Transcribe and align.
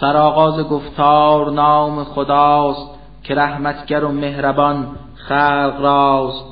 سرآغاز 0.00 0.60
گفتار 0.60 1.50
نام 1.50 2.04
خداست 2.04 2.90
که 3.22 3.34
رحمتگر 3.34 4.04
و 4.04 4.12
مهربان 4.12 4.86
خلق 5.14 5.76
راست. 5.80 6.44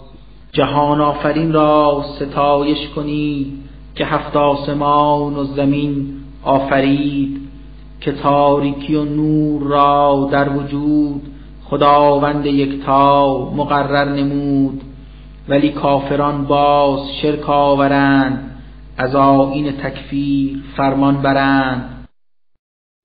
جهان 0.53 1.01
آفرین 1.01 1.53
را 1.53 2.05
ستایش 2.17 2.89
کنید 2.89 3.59
که 3.95 4.05
هفت 4.05 4.37
آسمان 4.37 5.37
و 5.37 5.45
زمین 5.45 6.15
آفرید. 6.45 7.49
که 8.01 8.13
تاریکی 8.13 8.95
و 8.95 9.05
نور 9.05 9.63
را 9.63 10.29
در 10.33 10.49
وجود 10.49 11.23
خداوند 11.65 12.47
یکتا 12.47 13.51
مقرر 13.57 14.05
نمود. 14.05 14.81
ولی 15.49 15.69
کافران 15.69 16.45
باز 16.45 17.01
شرک 17.23 17.51
آورند 17.51 18.51
از 18.97 19.15
آیین 19.15 19.73
تکفیر 19.73 20.63
فرمان 20.77 21.17
برند. 21.23 21.98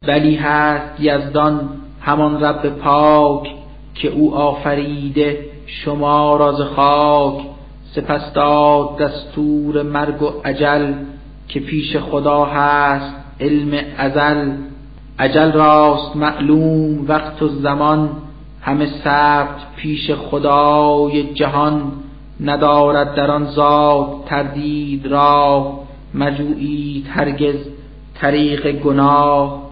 ولی 0.08 0.36
هست 0.36 1.00
یزدان 1.00 1.70
همان 2.02 2.44
رب 2.44 2.70
پاک 2.70 3.48
که 3.96 4.08
او 4.08 4.36
آفریده 4.36 5.46
شما 5.66 6.38
راز 6.38 6.62
خاک. 6.62 7.46
سپس 7.96 8.34
داد 8.34 8.98
دستور 8.98 9.84
مرگ 9.84 10.22
و 10.22 10.32
عجل 10.46 10.94
که 11.48 11.60
پیش 11.60 11.98
خدا 11.98 12.46
هست 12.46 13.16
علم 13.40 13.84
ازل. 13.98 14.52
عجل 15.20 15.52
راست 15.52 16.16
معلوم 16.16 17.06
وقت 17.08 17.42
و 17.42 17.48
زمان 17.48 18.10
همه 18.62 18.86
ثبت 19.04 19.76
پیش 19.76 20.12
خدای 20.12 21.34
جهان. 21.34 21.92
ندارد 22.40 23.16
در 23.16 23.32
آن 23.32 23.46
ذات 23.46 24.26
تردید 24.26 25.08
را 25.08 25.74
مجوعید 26.14 27.08
هرگز 27.10 27.56
طریق 28.16 28.72
گناه. 28.72 29.63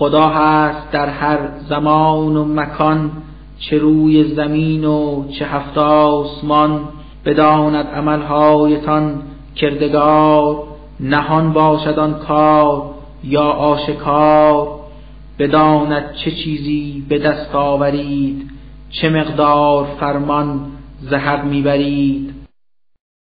خدا 0.00 0.28
هست 0.28 0.90
در 0.90 1.08
هر 1.08 1.38
زمان 1.68 2.36
و 2.36 2.44
مکان 2.44 3.10
چه 3.58 3.78
روی 3.78 4.34
زمین 4.34 4.84
و 4.84 5.28
چه 5.38 5.46
هفت 5.46 5.78
آسمان 5.78 6.80
بداند 7.24 7.86
عملهایتان 7.86 9.22
کردگار 9.56 10.62
نهان 11.00 11.52
باشد 11.52 11.98
آن 11.98 12.14
کار 12.14 12.82
یا 13.24 13.42
آشکار 13.42 14.68
بداند 15.38 16.14
چه 16.24 16.30
چیزی 16.30 17.04
به 17.08 17.18
دست 17.18 17.54
آورید 17.54 18.50
چه 18.90 19.10
مقدار 19.10 19.86
فرمان 20.00 20.60
زهر 21.00 21.42
می‌برید. 21.42 22.34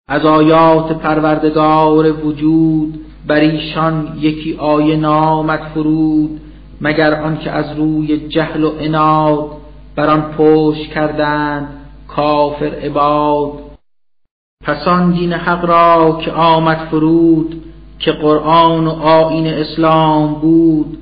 از 0.08 0.26
آیات 0.26 0.92
پروردگار 0.92 2.26
وجود 2.26 3.00
بر 3.28 3.40
ایشان 3.40 4.18
یکی 4.20 4.58
آیه 4.58 4.96
نامد 4.96 5.62
فرود 5.74 6.42
مگر 6.82 7.22
آنکه 7.22 7.52
از 7.52 7.78
روی 7.78 8.28
جهل 8.28 8.64
و 8.64 8.70
عناد 8.70 9.50
بر 9.96 10.10
آن 10.10 10.22
پشت 10.22 10.92
کردند 10.92 11.68
کافر 12.08 12.66
عباد. 12.66 13.54
پس 14.64 14.88
آن 14.88 15.12
دین 15.12 15.34
حق 15.34 15.66
را 15.66 16.20
که 16.22 16.32
آمد 16.32 16.78
فرود 16.92 17.64
که 18.00 18.12
قرآن 18.12 18.88
و 18.88 18.90
آیین 18.90 19.48
اسلام 19.48 20.34
بود 20.34 20.98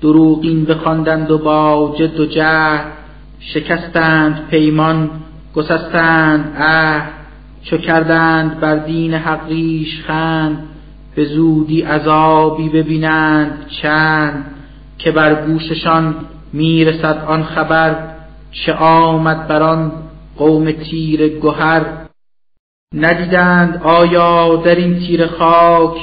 دروغین 0.00 0.64
بخواندند 0.64 1.30
و 1.30 1.38
با 1.38 1.94
جد 1.98 2.20
و 2.20 2.26
جهد 2.26 2.92
شکستند 3.40 4.48
پیمان 4.50 5.10
گسستند 5.54 6.56
اه 6.58 7.02
چو 7.62 7.76
کردند 7.76 8.60
بر 8.60 8.76
دین 8.76 9.14
حق 9.14 9.48
ریش 9.48 10.02
خند 10.06 10.68
به 11.14 11.24
زودی 11.24 11.82
عذابی 11.82 12.68
ببینند 12.68 13.66
چند. 13.82 14.59
که 15.04 15.10
بر 15.10 15.46
گوششان 15.46 16.14
می‌رسد 16.52 17.24
آن 17.26 17.44
خبر 17.44 17.96
چه 18.52 18.72
آمد 18.72 19.48
بر 19.48 19.62
آن 19.62 19.92
قوم 20.36 20.72
تیر 20.72 21.40
گهر. 21.40 21.82
ندیدند 22.94 23.80
آیا 23.84 24.56
در 24.56 24.74
این 24.74 24.98
تیر 24.98 25.26
خاک 25.26 25.96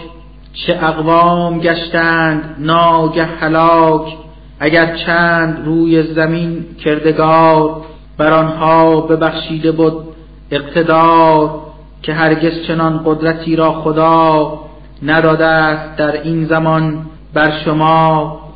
چه 0.54 0.80
اقوام 0.82 1.60
گشتند 1.60 2.56
ناگه 2.60 3.26
هلاک 3.26 4.18
اگر 4.60 4.96
چند 5.06 5.66
روی 5.66 6.04
زمین 6.04 6.66
کردگار 6.86 7.82
بر 8.18 8.34
آنها 8.34 9.02
ببخشیده 9.02 9.72
بود 9.72 10.04
اقتدار 10.52 11.62
که 12.04 12.14
هرگز 12.14 12.68
چنان 12.68 13.02
قدرتی 13.06 13.56
را 13.56 13.74
خدا 13.74 14.60
نداده 15.04 15.46
است 15.46 15.98
در 15.98 16.22
این 16.22 16.46
زمان 16.46 17.06
بر 17.34 17.52
شما. 17.66 18.47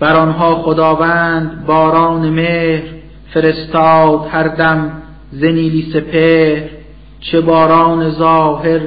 بر 0.00 0.16
آنها 0.16 0.54
خداوند 0.54 1.66
باران 1.66 2.30
مهر 2.30 2.82
فرستاد 3.30 4.26
هر 4.30 4.48
دم 4.48 4.92
زنیلی 5.32 5.92
سپهر 5.92 6.62
چه 7.20 7.40
باران 7.40 8.10
ظاهر 8.10 8.80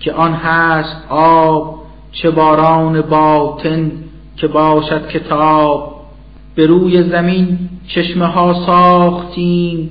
که 0.00 0.12
آن 0.12 0.32
هست 0.32 1.04
آب 1.08 1.78
چه 2.12 2.30
باران 2.30 3.00
باطن 3.00 3.90
که 4.36 4.48
باشد 4.48 5.08
کتاب. 5.08 5.94
به 6.54 6.66
روی 6.66 7.02
زمین 7.02 7.58
چشمه 7.88 8.26
ها 8.26 8.54
ساختیم 8.66 9.90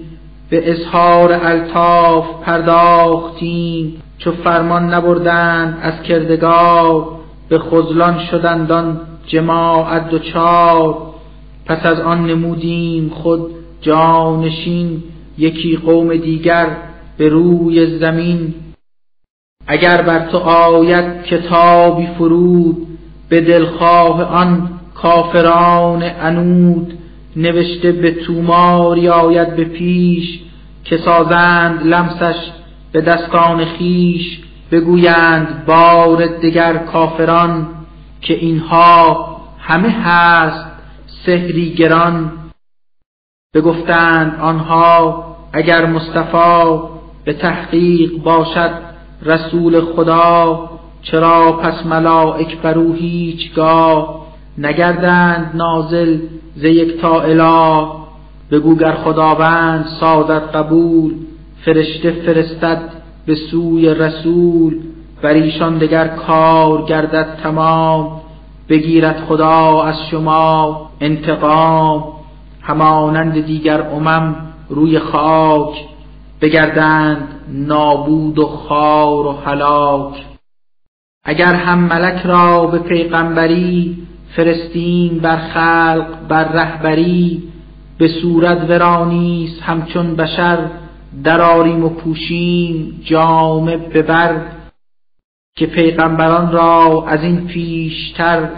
به 0.50 0.72
اظهار 0.72 1.34
الطاف 1.34 2.26
پرداختیم. 2.44 4.02
چو 4.18 4.32
فرمان 4.32 4.94
نبردند 4.94 5.78
از 5.82 6.02
کردگار 6.02 7.08
به 7.50 7.60
خزلان 7.60 8.20
شدند 8.20 8.72
آن 8.72 9.00
جماعت 9.28 10.10
دچار 10.10 11.14
پس 11.66 11.86
از 11.86 12.00
آن 12.00 12.26
نمودیم 12.26 13.10
خود 13.10 13.52
جانشین 13.82 15.04
یکی 15.38 15.76
قوم 15.76 16.16
دیگر 16.16 16.68
به 17.18 17.30
روی 17.30 17.98
زمین. 17.98 18.54
اگر 19.68 20.02
بر 20.02 20.20
تو 20.20 20.38
آید 20.38 21.24
کتابی 21.24 22.08
فرود 22.18 22.88
به 23.30 23.42
دلخواه 23.42 24.24
آن 24.24 24.70
کافران 24.96 26.04
انود 26.04 26.94
نوشته 27.36 27.92
به 27.92 28.12
توماری 28.12 29.10
آید 29.10 29.56
به 29.56 29.64
پیش 29.64 30.40
که 30.84 30.98
سازند 30.98 31.88
لمسش 31.88 32.36
به 32.92 33.02
دستان 33.02 33.66
خیش 33.66 34.40
بگویند 34.72 35.66
بار 35.66 36.28
دگر 36.28 36.78
کافران. 36.78 37.77
که 38.22 38.34
اینها 38.34 39.38
همه 39.60 39.90
هست 39.90 40.66
سحری 41.26 41.74
گران. 41.74 42.32
بگفتند 43.54 44.40
آنها 44.40 45.24
اگر 45.54 45.86
مصطفی 45.86 46.80
به 47.26 47.34
تحقیق 47.34 48.24
باشد 48.24 48.72
رسول 49.22 49.82
خدا 49.82 50.70
چرا 51.02 51.52
پس 51.52 51.86
ملائک 51.86 52.58
بر 52.58 52.78
او 52.78 52.94
هیچگاه 52.94 54.28
نگردند 54.58 55.52
نازل 55.54 56.20
ز 56.56 56.66
تا 57.02 57.22
اله؟ 57.22 57.88
بگو 58.52 58.76
گر 58.76 58.92
خداوند 58.92 59.86
سازد 60.00 60.52
قبول 60.52 61.16
فرشته 61.66 62.12
فرستد 62.12 62.82
به 63.26 63.36
سوی 63.36 63.94
رسول. 63.94 64.80
بر 65.22 65.34
ایشان 65.34 65.78
دگر 65.78 66.08
کار 66.08 66.86
گردد 66.86 67.40
تمام 67.44 68.22
بگیرد 68.70 69.24
خدا 69.28 69.84
از 69.84 69.96
شما 70.12 70.90
انتقام. 71.02 72.04
همانند 72.62 73.46
دیگر 73.46 73.82
امم 73.82 74.36
روی 74.70 75.00
خاک 75.00 75.76
بگردند 76.42 77.28
نابود 77.50 78.40
و 78.40 78.46
خار 78.46 79.26
و 79.26 79.32
هلاک. 79.32 80.26
اگر 81.26 81.54
هم 81.54 81.80
ملک 81.80 82.26
را 82.26 82.68
به 82.68 82.80
پیغمبری 82.80 83.98
فرستیم 84.36 85.20
بر 85.20 85.38
خلق 85.38 86.28
بر 86.28 86.44
رهبری 86.44 87.44
به 87.98 88.08
صورت 88.08 88.70
ورانیست 88.70 89.62
همچون 89.62 90.16
بشر 90.16 90.58
دراریم 91.24 91.84
و 91.84 91.90
پوشیم 91.90 93.02
جامه 93.06 93.78
ببر 93.78 94.36
که 95.58 95.66
پیغمبران 95.66 96.52
را 96.52 97.06
از 97.08 97.24
این 97.24 97.48
پیشتر 97.48 98.50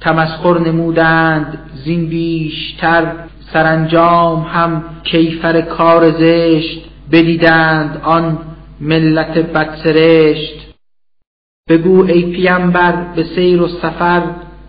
تمسخر 0.00 0.58
نمودند 0.58 1.58
زین 1.84 2.08
بیشتر 2.08 3.12
سرانجام 3.52 4.42
هم 4.42 4.84
کیفر 5.04 5.60
کار 5.60 6.10
زشت 6.10 6.84
بدیدند 7.12 8.00
آن 8.04 8.38
ملت 8.80 9.38
بدسرشت. 9.38 10.74
بگو 11.68 12.04
ای 12.04 12.22
پیامبر 12.22 12.92
به 13.16 13.24
سیر 13.24 13.62
و 13.62 13.68
سفر 13.68 14.22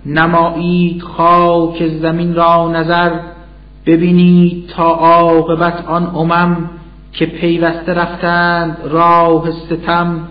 نمایید 0.06 1.02
خاک 1.02 1.88
زمین 1.88 2.36
را 2.36 2.72
نظر 2.72 3.12
ببینید 3.86 4.68
تا 4.70 4.90
عاقبت 4.90 5.86
آن 5.88 6.16
امم 6.16 6.70
که 7.14 7.26
پیوسته 7.26 7.94
رفتند 7.94 8.78
راه 8.84 9.52
ستم. 9.52 10.28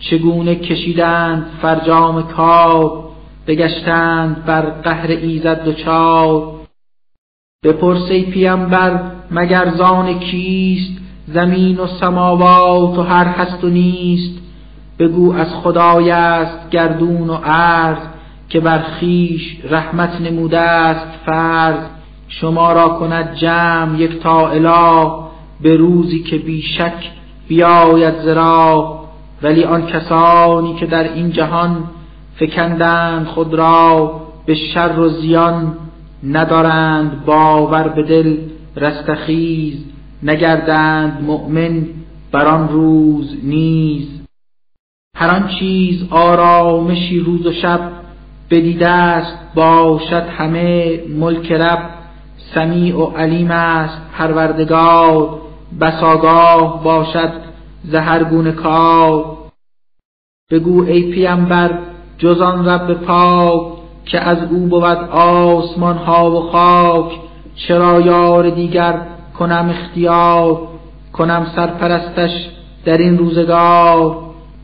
چگونه 0.00 0.54
کشیدند 0.54 1.46
فرجام 1.62 2.22
کار 2.22 3.06
بگشتند 3.46 4.44
بر 4.44 4.60
قهر 4.60 5.10
ایزد 5.10 5.64
دچار 5.64 6.56
بپرس 7.64 8.10
ای 8.10 8.22
پیمبر 8.22 9.00
مگر 9.30 9.70
زان 9.70 10.18
کیست؟ 10.18 11.00
زمین 11.26 11.78
و 11.78 11.86
سماوات 11.86 12.98
و 12.98 13.02
هر 13.02 13.24
هست 13.24 13.64
و 13.64 13.68
نیست. 13.68 14.42
بگو 14.98 15.34
از 15.34 15.54
خدای 15.54 16.10
است 16.10 16.70
گردون 16.70 17.30
و 17.30 17.34
عرض 17.34 17.98
که 18.48 18.60
بر 18.60 18.78
خیش 18.78 19.58
رحمت 19.70 20.20
نموده 20.20 20.58
است 20.58 21.06
فرض. 21.26 21.84
شما 22.28 22.72
را 22.72 22.88
کند 22.88 23.34
جمع 23.34 24.00
یک 24.00 24.20
تا 24.20 24.48
اله 24.48 25.10
به 25.60 25.76
روزی 25.76 26.22
که 26.22 26.38
بیشک 26.38 27.10
بیاید 27.48 28.14
زرا 28.14 29.05
ولی 29.42 29.64
آن 29.64 29.86
کسانی 29.86 30.74
که 30.74 30.86
در 30.86 31.12
این 31.12 31.32
جهان 31.32 31.84
فکندند 32.36 33.26
خود 33.26 33.54
را 33.54 34.20
به 34.46 34.54
شر 34.54 34.98
و 34.98 35.08
زیان 35.08 35.76
ندارند 36.24 37.24
باور 37.24 37.88
به 37.88 38.02
دل 38.02 38.36
رستخیز 38.76 39.84
نگردند 40.22 41.22
مؤمن 41.22 41.86
بر 42.32 42.46
آن 42.46 42.68
روز 42.68 43.36
نیز. 43.42 44.20
هر 45.16 45.30
آن 45.30 45.48
چیز 45.58 46.06
آرامشی 46.10 47.20
روز 47.20 47.46
و 47.46 47.52
شب 47.52 47.80
بدیده 48.50 48.88
است 48.88 49.38
باشد 49.54 50.22
همه 50.38 51.00
ملک 51.08 51.52
رب. 51.52 51.90
سمیع 52.54 52.96
و 52.96 53.16
علیم 53.16 53.50
است 53.50 53.98
پروردگار 54.18 55.40
بساگاه 55.80 56.84
باشد 56.84 57.45
زهر 57.90 58.24
گونه 58.24 58.52
کار 58.52 59.36
بگو 60.50 60.84
ای 60.84 61.12
پیمبر 61.12 61.78
جز 62.18 62.40
آن 62.40 62.68
رب 62.68 62.94
پاک 62.94 63.62
که 64.04 64.20
از 64.20 64.38
او 64.50 64.66
بود 64.66 64.98
آسمان 65.10 65.96
ها 65.96 66.30
و 66.30 66.50
خاک. 66.50 67.12
چرا 67.54 68.00
یار 68.00 68.50
دیگر 68.50 69.00
کنم 69.38 69.70
اختیار؟ 69.70 70.58
کنم 71.12 71.46
سرپرستش 71.56 72.30
در 72.84 72.98
این 72.98 73.18
روزگار. 73.18 74.16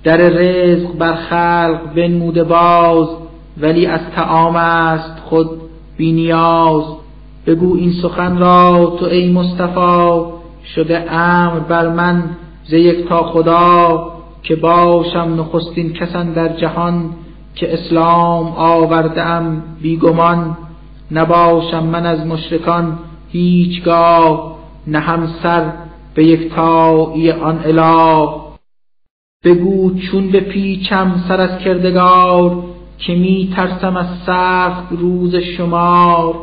در 0.04 0.16
رزق 0.16 0.92
بر 0.98 1.14
خلق 1.14 1.94
بنموده 1.94 2.44
باز 2.44 3.08
ولی 3.60 3.86
از 3.86 4.00
تعام 4.16 4.56
است 4.56 5.18
خود 5.24 5.50
بینیاز 5.96 6.84
بگو 7.46 7.76
این 7.76 7.92
سخن 8.02 8.38
را 8.38 8.96
تو 8.98 9.04
ای 9.04 9.32
مصطفی 9.32 10.20
شده 10.74 11.12
امر 11.12 11.58
بر 11.58 11.88
من 11.88 12.24
ز 12.64 12.72
یک 12.72 13.08
تا 13.08 13.22
خدا 13.22 14.12
که 14.42 14.56
باشم 14.56 15.34
نخستین 15.38 15.92
کسان 15.92 16.32
در 16.32 16.48
جهان 16.48 17.10
که 17.54 17.74
اسلام 17.74 18.46
آورده 18.56 19.22
ام 19.22 19.62
بیگمان. 19.82 20.56
نباشم 21.10 21.84
من 21.84 22.06
از 22.06 22.26
مشرکان 22.26 22.98
هیچگاه 23.28 24.58
نه 24.86 24.98
هم 24.98 25.26
سر 25.42 25.72
به 26.14 26.24
یک 26.24 26.54
تایی 26.54 27.30
آن 27.30 27.58
اله. 27.64 28.28
بگو 29.44 29.98
چون 29.98 30.30
به 30.30 30.40
پیچم 30.40 31.24
سر 31.28 31.40
از 31.40 31.58
کردگار 31.58 32.64
که 32.98 33.14
می 33.14 33.52
ترسم 33.56 33.96
از 33.96 34.06
سخت 34.26 34.92
روز 34.92 35.34
شمار. 35.34 36.34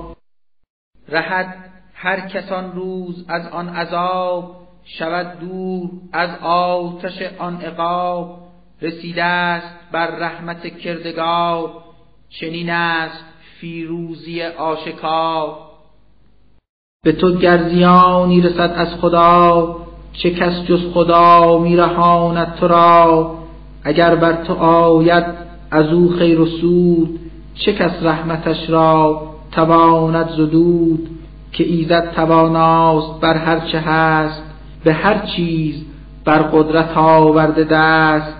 رهد 1.10 1.56
هر 1.94 2.20
کسان 2.20 2.72
روز 2.72 3.26
از 3.28 3.48
آن 3.48 3.70
عذاب 3.70 4.56
شود 4.98 5.40
دور 5.40 5.90
از 6.14 6.30
آتش 6.44 7.22
آن 7.40 7.62
عقاب 7.62 8.40
رسیده 8.82 9.24
است 9.24 9.68
بر 9.92 10.08
رحمت 10.08 10.78
کردگار 10.78 11.72
چنین 12.30 12.70
است 12.70 13.24
فیروزی 13.60 14.42
آشکار. 14.42 15.58
به 17.04 17.12
تو 17.12 17.38
گرزیانی 17.38 18.42
رسد 18.42 18.74
از 18.76 18.88
خدا 19.02 19.76
چه 20.14 20.32
کس 20.32 20.66
جز 20.66 20.94
خدا 20.94 21.58
میرهاند 21.58 22.56
تو 22.56 22.68
را؟ 22.68 23.36
اگر 23.84 24.16
بر 24.16 24.44
تو 24.44 24.54
آید 24.54 25.26
از 25.72 25.88
او 25.88 26.12
خیر 26.12 26.40
و 26.40 26.46
سود 26.46 27.20
چه 27.56 27.74
کس 27.74 27.92
رحمتش 28.02 28.70
را 28.70 29.22
تواند 29.52 30.30
زدود؟ 30.30 31.10
که 31.52 31.64
ایزد 31.64 32.12
تواناست 32.12 33.22
بر 33.22 33.38
هر 33.38 33.60
چه 33.60 33.80
هست 33.80 34.49
به 34.84 34.94
هر 34.94 35.26
چیز 35.36 35.86
بر 36.26 36.38
قدرت 36.38 36.98
آورده 36.98 37.64
دست. 37.64 38.36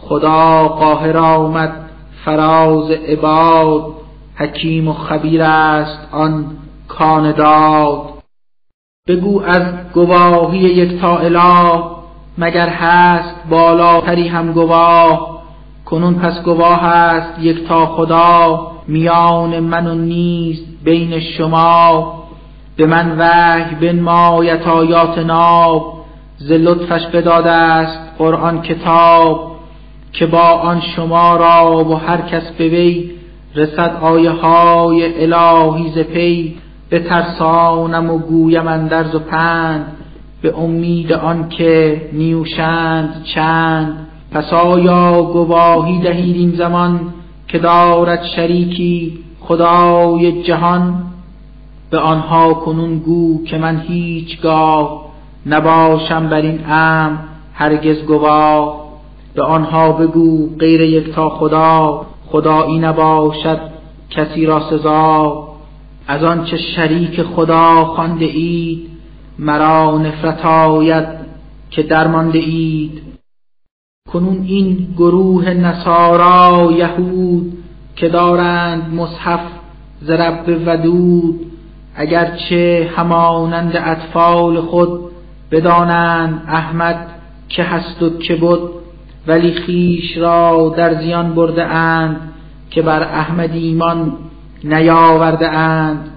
خدا 0.00 0.68
قاهر 0.68 1.16
آمد 1.16 1.90
فراز 2.24 2.90
عباد. 2.90 3.96
حکیم 4.34 4.88
و 4.88 4.92
خبیر 4.92 5.42
است 5.42 6.08
آن 6.12 6.56
کان 6.88 7.32
داد. 7.32 8.00
بگو 9.08 9.42
از 9.42 9.62
گواهی 9.94 10.58
یک 10.58 11.00
تا 11.00 11.18
اله 11.18 11.84
مگر 12.38 12.68
هست 12.68 13.34
بالاتری 13.50 14.28
هم 14.28 14.52
گواه. 14.52 15.42
کنون 15.84 16.14
پس 16.14 16.42
گواه 16.42 16.84
است 16.84 17.38
یک 17.38 17.68
تا 17.68 17.86
خدا 17.86 18.70
میان 18.88 19.60
من 19.60 19.86
و 19.86 19.94
نیست 19.94 20.64
بین 20.84 21.20
شما. 21.20 22.25
به 22.76 22.86
من 22.86 23.16
وحی 23.18 23.74
بنمایت 23.74 24.66
آیات 24.66 25.18
ناب 25.18 26.04
ز 26.38 26.52
لطفش 26.52 27.06
بداده 27.06 27.50
است 27.50 27.98
قرآن 28.18 28.62
کتاب 28.62 29.56
که 30.12 30.26
با 30.26 30.48
آن 30.50 30.80
شما 30.80 31.36
را 31.36 31.84
و 31.84 31.94
هر 31.94 32.20
کس 32.20 32.50
به 32.58 32.68
وی 32.68 33.10
رسد 33.54 33.96
آیه 34.00 34.30
های 34.30 35.24
الهی 35.24 35.90
ز 35.90 35.98
پی. 35.98 36.56
بترسانم 36.90 38.10
و 38.10 38.18
گویم 38.18 38.68
اندرز 38.68 39.14
و 39.14 39.18
پند 39.18 39.92
به 40.42 40.58
امید 40.58 41.12
آن 41.12 41.48
که 41.48 42.02
نیوشند 42.12 43.24
چند. 43.34 44.06
پس 44.32 44.52
آیا 44.52 45.22
گواهی 45.22 45.98
دهید 45.98 46.36
این 46.36 46.50
زمان 46.50 47.00
که 47.48 47.58
دارد 47.58 48.24
شریکی 48.36 49.18
خدای 49.40 50.42
جهان؟ 50.42 51.04
به 51.90 51.98
آنها 51.98 52.54
کنون 52.54 52.98
گو 52.98 53.44
که 53.44 53.58
من 53.58 53.80
هیچگاه 53.80 55.06
نباشم 55.46 56.28
بر 56.28 56.40
این 56.40 56.60
ام 56.66 57.18
هرگز 57.54 58.02
گواه. 58.02 58.86
به 59.34 59.42
آنها 59.42 59.92
بگو 59.92 60.56
غیر 60.58 60.80
یکتا 60.80 61.28
خدا 61.28 62.06
خدایی 62.26 62.78
نباشد 62.78 63.60
کسی 64.10 64.46
را 64.46 64.70
سزا. 64.70 65.48
از 66.08 66.24
آنچه 66.24 66.56
شریک 66.56 67.22
خدا 67.22 67.84
خوانده 67.84 68.24
اید 68.24 68.90
مرا 69.38 69.98
نفرت 69.98 70.44
آید 70.46 71.06
که 71.70 71.82
درمانده 71.82 72.38
اید. 72.38 73.02
کنون 74.12 74.42
این 74.42 74.88
گروه 74.98 75.50
نصارا 75.50 76.72
یهود 76.72 77.58
که 77.96 78.08
دارند 78.08 78.94
مصحف 78.94 79.40
ز 80.02 80.10
رب 80.10 80.62
ودود 80.66 81.46
اگرچه 81.96 82.90
همانند 82.96 83.76
اطفال 83.76 84.60
خود 84.60 85.00
بدانند 85.50 86.42
احمد 86.48 87.06
که 87.48 87.62
هست 87.62 88.02
و 88.02 88.18
که 88.18 88.36
بود 88.36 88.70
ولی 89.26 89.52
خیش 89.52 90.16
را 90.16 90.74
در 90.76 90.94
زیان 90.94 91.34
برده 91.34 91.64
اند 91.64 92.32
که 92.70 92.82
بر 92.82 93.02
احمد 93.02 93.54
ایمان 93.54 94.12
نیاورده 94.64 95.48
اند. 95.48 96.10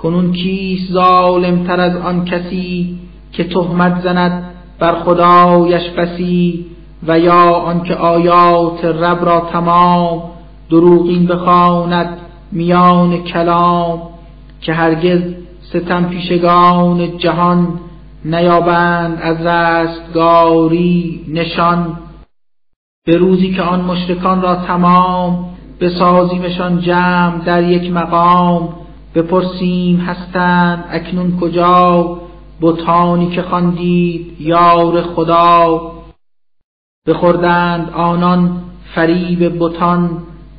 کنون 0.00 0.32
کیست 0.32 0.92
ظالم 0.92 1.64
تر 1.64 1.80
از 1.80 1.96
آن 1.96 2.24
کسی 2.24 2.98
که 3.32 3.44
تهمت 3.44 4.02
زند 4.02 4.50
بر 4.78 4.94
خدایش 4.94 5.90
بسی 5.90 6.66
و 7.06 7.18
یا 7.18 7.50
آنکه 7.50 7.94
آیات 7.94 8.84
رب 8.84 9.24
را 9.24 9.48
تمام 9.52 10.22
دروغین 10.70 11.26
بخواند 11.26 12.18
میان 12.52 13.18
کلام؟ 13.18 14.17
که 14.60 14.72
هرگز 14.72 15.20
ستم 15.60 16.04
پیشگان 16.04 17.18
جهان 17.18 17.80
نیابند 18.24 19.18
از 19.22 19.46
رستگاری 19.46 21.24
نشان. 21.28 21.98
به 23.06 23.16
روزی 23.16 23.54
که 23.54 23.62
آن 23.62 23.80
مشرکان 23.80 24.42
را 24.42 24.54
تمام 24.54 25.44
بسازیمشان 25.80 26.80
جمع 26.80 27.44
در 27.44 27.62
یک 27.62 27.92
مقام 27.92 28.68
بپرسیم 29.14 29.96
هستند 29.96 30.84
اکنون 30.90 31.38
کجا؟ 31.40 32.18
بتانی 32.60 33.30
که 33.30 33.42
خواندید 33.42 34.40
یار 34.40 35.02
خدا. 35.02 35.92
بخوردند 37.06 37.90
آنان 37.90 38.62
فریب 38.94 39.58
بتان 39.58 40.10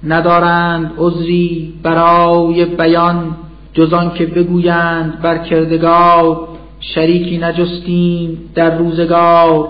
ندارند 0.03 0.93
عذری 0.97 1.73
برای 1.83 2.65
بیان. 2.65 3.35
جز 3.79 4.13
که 4.13 4.25
بگویند 4.25 5.21
بر 5.21 5.37
کردگار 5.37 6.47
شریکی 6.79 7.37
نجستیم 7.37 8.51
در 8.55 8.77
روزگار. 8.77 9.69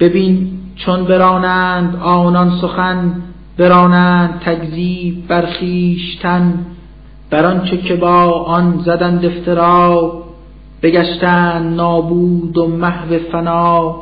ببین 0.00 0.50
چون 0.76 1.04
برانند 1.04 1.96
آنان 1.96 2.58
سخن 2.60 3.22
برانند 3.58 4.40
تکذیب 4.40 5.26
بر 5.28 5.46
خویشتن. 5.46 6.66
بر 7.30 7.46
آنچه 7.46 7.76
که 7.76 7.96
با 7.96 8.24
آن 8.30 8.82
زدند 8.84 9.24
افترا 9.24 10.12
بگشتند 10.82 11.76
نابود 11.76 12.58
و 12.58 12.66
محو 12.66 13.18
فنا. 13.32 13.96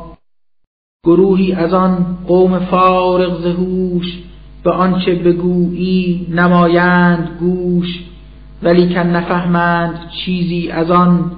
گروهی 1.05 1.53
از 1.53 1.73
آن 1.73 2.17
قوم 2.27 2.59
فارغ 2.59 3.41
زهوش 3.41 4.19
به 4.63 4.71
آنچه 4.71 5.15
بگویی 5.15 6.27
نمایند 6.31 7.29
گوش. 7.39 8.08
ولیکن 8.63 8.99
نفهمند 8.99 9.99
چیزی 10.25 10.71
از 10.71 10.91
آن 10.91 11.31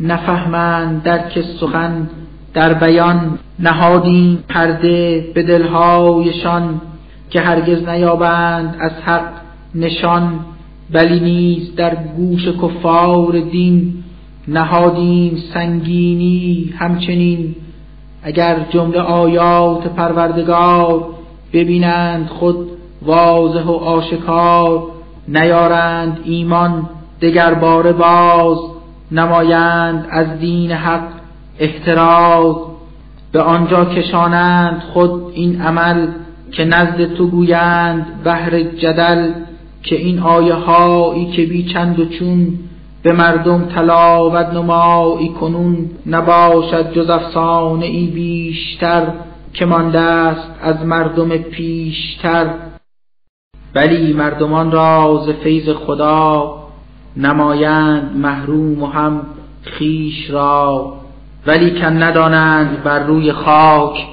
نفهمند 0.00 1.02
درک 1.02 1.40
سخن 1.60 2.08
در 2.54 2.74
بیان 2.74 3.38
نهادیم 3.58 4.44
پرده 4.48 5.30
به 5.34 5.42
دلهایشان 5.42 6.80
که 7.30 7.40
هرگز 7.40 7.88
نیابند 7.88 8.76
از 8.80 8.92
حق 9.04 9.28
نشان 9.74 10.40
بلی 10.92 11.20
نیز 11.20 11.74
در 11.74 11.94
گوش 12.16 12.48
کفار 12.48 13.40
دین 13.40 13.94
نهادیم 14.48 15.36
سنگینی 15.54 16.74
همچنین. 16.78 17.54
اگر 18.22 18.66
جمله 18.70 19.00
آیات 19.00 19.86
پروردگار 19.86 21.04
ببینند 21.52 22.26
خود 22.26 22.56
واضح 23.02 23.64
و 23.64 23.72
آشکار 23.72 24.91
نیارند 25.28 26.18
ایمان 26.24 26.88
دگر 27.22 27.54
باره 27.54 27.92
باز 27.92 28.58
نمایند 29.12 30.06
از 30.10 30.38
دین 30.38 30.72
حق 30.72 31.08
احتراز. 31.58 32.56
به 33.32 33.42
آنجا 33.42 33.84
کشانند 33.84 34.82
خود 34.92 35.32
این 35.34 35.62
عمل 35.62 36.06
که 36.52 36.64
نزد 36.64 37.14
تو 37.14 37.26
گویند 37.26 38.06
بهر 38.24 38.62
جدل 38.62 39.32
که 39.82 39.96
این 39.96 40.18
آیه 40.18 40.54
هایی 40.54 41.30
که 41.30 41.46
بی 41.46 41.64
چند 41.72 42.00
و 42.00 42.04
چون 42.04 42.58
به 43.02 43.12
مردم 43.12 43.64
تلاوت 43.64 44.46
نمایی 44.46 45.28
کنون 45.28 45.90
نباشد 46.06 46.92
جز 46.92 47.10
افسانه 47.10 47.86
ای 47.86 48.06
بیشتر 48.06 49.06
که 49.52 49.64
مانده 49.66 50.00
است 50.00 50.48
از 50.62 50.86
مردم 50.86 51.28
پیشتر. 51.28 52.46
بلی 53.74 54.12
مردمان 54.12 54.72
را 54.72 55.22
ز 55.26 55.30
فیض 55.30 55.68
خدا 55.68 56.58
نمایند 57.16 58.16
محروم 58.16 58.82
و 58.82 58.86
هم 58.86 59.26
خیش 59.62 60.30
را. 60.30 60.92
ولی 61.46 61.80
کن 61.80 62.02
ندانند 62.02 62.82
بر 62.82 62.98
روی 62.98 63.32
خاک 63.32 64.06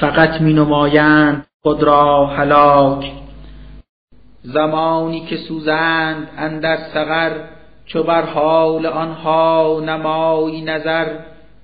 فقط 0.00 0.40
می 0.40 0.52
نمایند 0.52 1.46
خود 1.62 1.82
را 1.82 2.26
هلاک. 2.26 3.12
زمانی 4.42 5.20
که 5.20 5.36
سوزند 5.36 6.28
اندر 6.38 6.76
سغر 6.94 7.30
چو 7.86 8.02
بر 8.02 8.22
حال 8.22 8.86
آنها 8.86 9.80
نمایی 9.86 10.62
نظر 10.62 11.06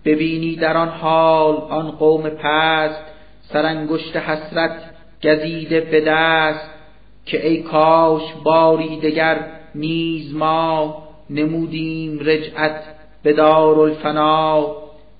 ببینی 0.04 0.56
در 0.56 0.76
آن 0.76 0.88
حال 0.88 1.56
آن 1.56 1.90
قوم 1.90 2.22
پست 2.28 3.02
سرانگشت 3.40 4.16
حسرت 4.16 4.76
گزیده 5.22 5.80
به 5.80 6.00
دست. 6.00 6.79
که 7.26 7.48
ای 7.48 7.62
کاش 7.62 8.22
باری 8.44 9.00
دگر 9.00 9.46
نیز 9.74 10.34
ما 10.34 11.02
نمودیم 11.30 12.18
رجعت 12.18 12.82
به 13.22 13.32
دارالفنا 13.32 14.66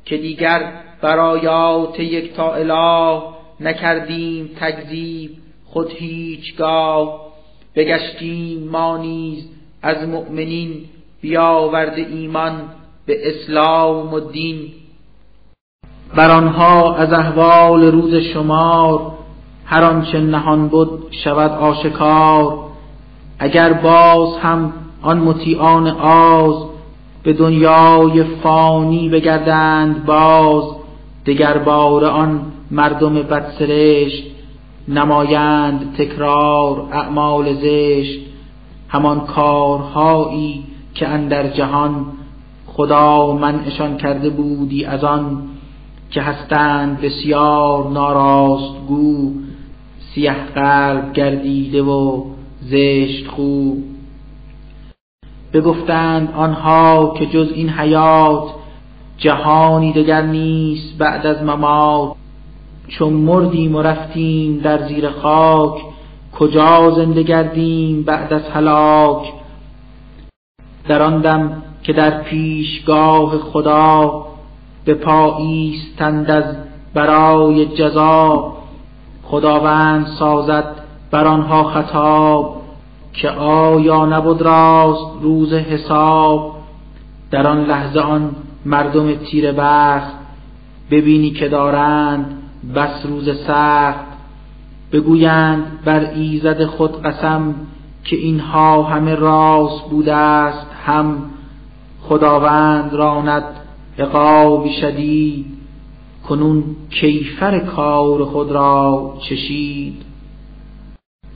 که 0.04 0.16
دیگر 0.16 0.72
برایات 1.02 2.00
یکتا 2.00 2.54
اله 2.54 3.22
نکردیم 3.60 4.50
تکذیب 4.60 5.30
خود 5.66 5.90
هیچگاه 5.90 7.20
بگشتیم 7.76 8.68
ما 8.68 8.96
نیز 8.96 9.48
از 9.82 10.08
مؤمنین 10.08 10.84
بیاورد 11.20 11.98
ایمان 11.98 12.52
به 13.06 13.28
اسلام 13.28 14.14
و 14.14 14.20
دین. 14.20 14.72
بر 16.16 16.30
آنها 16.30 16.94
از 16.94 17.12
احوال 17.12 17.84
روز 17.84 18.14
شمار 18.14 19.12
هر 19.70 19.84
آنچه 19.84 20.20
نهان 20.20 20.68
بود 20.68 21.06
شود 21.10 21.50
آشکار 21.50 22.58
اگر 23.38 23.72
باز 23.72 24.36
هم 24.42 24.72
آن 25.02 25.18
مطیعان 25.18 25.86
آز 25.88 26.54
به 27.22 27.32
دنیای 27.32 28.24
فانی 28.24 29.08
بگردند 29.08 30.06
باز 30.06 30.64
دگر 31.26 31.58
بار 31.58 32.04
آن 32.04 32.40
مردم 32.70 33.14
بدسرشت 33.14 34.24
نمایند 34.88 35.94
تکرار 35.98 36.88
اعمال 36.92 37.54
زشت. 37.54 38.20
همان 38.88 39.20
کارهایی 39.20 40.64
که 40.94 41.08
اندر 41.08 41.48
جهان 41.48 42.06
خدا 42.66 43.32
منعشان 43.32 43.96
کرده 43.96 44.30
بودی 44.30 44.84
از 44.84 45.04
آن 45.04 45.42
که 46.10 46.22
هستند 46.22 47.00
بسیار 47.00 47.88
ناراست 47.90 48.74
گو. 48.88 49.32
سیه 50.14 50.32
قلب 50.54 51.12
گردیده 51.12 51.82
و 51.82 52.24
زشت 52.60 53.26
خوب. 53.26 53.84
بگفتند 55.52 56.32
آنها 56.36 57.14
که 57.18 57.26
جز 57.26 57.52
این 57.54 57.68
حیات 57.68 58.44
جهانی 59.18 59.92
دگر 59.92 60.22
نیست 60.22 60.98
بعد 60.98 61.26
از 61.26 61.42
ممات. 61.42 62.12
چون 62.88 63.12
مردیم 63.12 63.74
و 63.74 63.82
رفتیم 63.82 64.58
در 64.58 64.88
زیر 64.88 65.10
خاک 65.10 65.82
کجا 66.32 66.90
زنده 66.90 67.22
گردیم 67.22 68.02
بعد 68.02 68.32
از 68.32 68.42
هلاک؟ 68.42 69.32
در 70.88 71.02
آن 71.02 71.20
دم 71.20 71.62
که 71.82 71.92
در 71.92 72.22
پیشگاه 72.22 73.38
خدا 73.38 74.26
به 74.84 74.94
پا 74.94 75.36
ایستند 75.38 76.30
از 76.30 76.56
برای 76.94 77.66
جزا. 77.66 78.59
خداوند 79.30 80.06
سازد 80.06 80.64
بر 81.10 81.26
آنها 81.26 81.64
خطاب 81.64 82.62
که 83.12 83.30
آیا 83.30 84.06
نبود 84.06 84.42
راست 84.42 85.22
روز 85.22 85.52
حساب؟ 85.52 86.56
در 87.30 87.46
آن 87.46 87.64
لحظه 87.64 88.00
آن 88.00 88.30
مردم 88.64 89.14
تیر 89.14 89.52
بخت 89.52 90.14
ببینی 90.90 91.30
که 91.30 91.48
دارند 91.48 92.26
بس 92.74 93.06
روز 93.06 93.28
سخت. 93.46 94.10
بگویند 94.92 95.64
بر 95.84 96.10
ایزد 96.10 96.64
خود 96.64 97.02
قسم 97.02 97.54
که 98.04 98.16
اینها 98.16 98.82
همه 98.82 99.14
راست 99.14 99.84
بوده 99.90 100.14
است 100.14 100.66
هم 100.86 101.22
خداوند 102.02 102.92
راند 102.92 103.44
عقابی 103.98 104.72
شدید. 104.80 105.59
کنون 106.28 106.64
کیفر 106.90 107.58
کار 107.58 108.24
خود 108.24 108.50
را 108.52 109.14
چشید. 109.28 110.02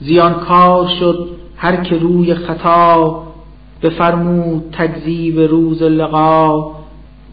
زیان 0.00 0.34
کار 0.34 0.88
شد 1.00 1.28
هر 1.56 1.76
که 1.76 1.98
روی 1.98 2.34
خطا 2.34 3.22
بفرمود 3.82 4.74
تکذیب 4.78 5.40
روز 5.40 5.82
لقا. 5.82 6.70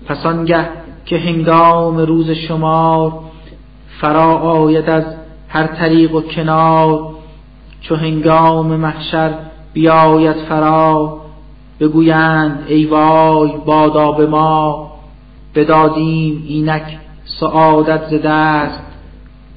پس 0.06 0.26
آنگه 0.26 0.70
که 1.06 1.18
هنگام 1.18 1.98
روز 1.98 2.32
شمار 2.32 3.14
فرا 4.02 4.38
آید 4.38 4.90
از 4.90 5.04
هر 5.50 5.68
طریق 5.68 6.16
و 6.16 6.22
کنار 6.22 7.10
چو 7.82 7.96
هنگام 7.96 8.68
محشر 8.68 9.34
بیاید 9.74 10.38
فرا 10.38 11.18
بگویند 11.80 12.66
ای 12.68 12.86
وای 12.86 13.52
بادا 13.66 14.12
به 14.12 14.26
ما. 14.26 14.92
بدادیم 15.56 16.44
اینک 16.48 17.01
سعادت 17.40 18.08
ز 18.10 18.14
دست 18.14 18.84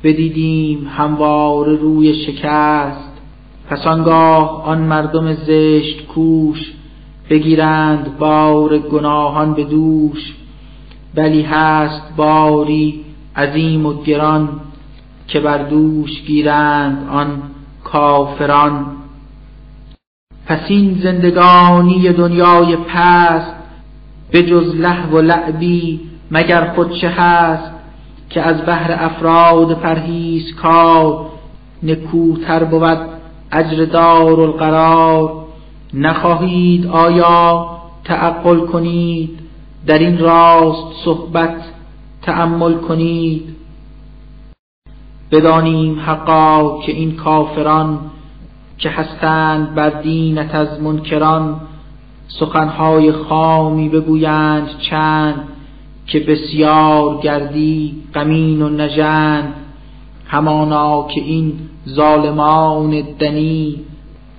بدیدیم 0.03 0.91
هموار 0.97 1.69
روی 1.69 2.15
شکست. 2.15 3.13
پس 3.69 3.87
آنگاه 3.87 4.65
آن 4.65 4.79
مردم 4.79 5.33
زشت 5.33 6.07
کوش 6.07 6.73
بگیرند 7.31 8.19
بار 8.19 8.79
گناهان 8.79 9.55
به 9.55 9.65
دوش. 9.65 10.35
بلی 11.15 11.43
هست 11.43 12.03
باری 12.17 13.05
عظیم 13.37 13.87
و 13.87 14.03
گران 14.03 14.49
که 15.29 15.41
بر 15.41 15.59
دوش 15.59 16.23
گیرند 16.23 17.09
آن 17.11 17.43
کافران. 17.85 18.87
پس 20.47 20.61
این 20.69 21.01
زندگانی 21.03 22.13
دنیای 22.13 22.77
پست 22.77 23.55
به 24.31 24.43
جز 24.43 24.75
لحو 24.75 25.19
و 25.19 25.21
لعبی 25.21 26.01
مگر 26.31 26.73
خود 26.75 26.93
چه 27.01 27.09
هست 27.09 27.71
که 28.31 28.43
از 28.43 28.63
بهر 28.63 28.97
افراد 28.99 29.75
پرهیز 29.75 30.55
کار 30.55 31.27
نکوتر 31.83 32.65
بود 32.65 32.99
اجر 33.53 33.85
دار 33.85 34.41
القرار 34.41 35.45
نخواهید 35.95 36.87
آیا 36.87 37.69
تعقل 38.05 38.67
کنید؟ 38.67 39.39
در 39.87 39.99
این 39.99 40.19
راست 40.19 41.05
صحبت 41.05 41.57
تأمل 42.23 42.75
کنید. 42.75 43.57
بدانیم 45.31 46.01
حقا 46.01 46.81
که 46.83 46.93
این 46.93 47.17
کافران 47.17 47.99
که 48.79 48.91
هستند 48.91 49.75
بر 49.75 49.91
دینت 49.91 50.55
از 50.55 50.81
منکران 50.81 51.61
سخنهای 52.29 53.13
خامی 53.13 53.89
بگویند 53.89 54.69
چند؟ 54.91 55.49
که 56.07 56.21
بسیار 56.21 57.21
گردی 57.21 58.03
غمین 58.15 58.63
و 58.63 58.69
نژند. 58.69 59.55
همانا 60.27 61.07
که 61.15 61.21
این 61.21 61.53
ظالمان 61.89 63.03
دنی 63.19 63.81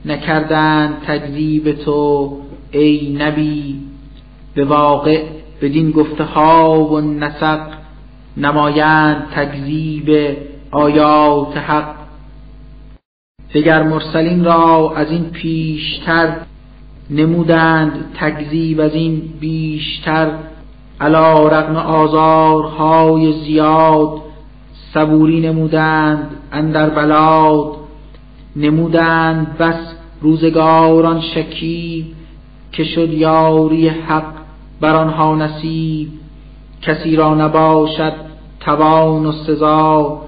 نکردند 0.05 1.01
تکذیب 1.07 1.71
تو 1.71 2.37
ای 2.71 3.17
نبی. 3.19 3.75
به 4.55 4.65
واقع 4.65 5.23
بدین 5.61 5.91
گفته 5.91 6.23
ها 6.23 6.83
و 6.83 7.01
نسق 7.01 7.59
نمایند 8.37 9.27
تکذیب 9.35 10.37
آیات 10.71 11.57
حق. 11.57 11.95
دگر 13.53 13.83
مرسلین 13.83 14.45
را 14.45 14.93
از 14.95 15.11
این 15.11 15.23
پیشتر 15.23 16.35
نمودند 17.09 17.91
تکذیب 18.19 18.79
از 18.79 18.93
این 18.93 19.21
بیشتر. 19.39 20.31
علا 21.05 21.47
رغم 21.47 21.75
آزارهای 21.75 23.33
زیاد 23.33 24.21
صبوری 24.93 25.39
نمودند 25.41 26.29
اندر 26.51 26.89
بلاد. 26.89 27.75
نمودند 28.55 29.57
بس 29.57 29.79
روزگاران 30.21 31.21
شکیب 31.21 32.05
که 32.71 32.83
شد 32.83 33.13
یاری 33.13 33.87
حق 33.87 34.33
بر 34.81 34.95
آنها 34.95 35.35
نصیب. 35.35 36.09
کسی 36.81 37.15
را 37.15 37.35
نباشد 37.35 38.13
توان 38.59 39.25
و 39.25 39.31
سزا 39.31 40.21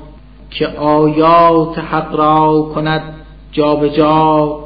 که 0.50 0.67
آیات 0.67 1.79
حق 1.79 2.15
را 2.15 2.72
کند 2.75 3.01
جابجا 3.51 3.96
جا. 3.98 4.60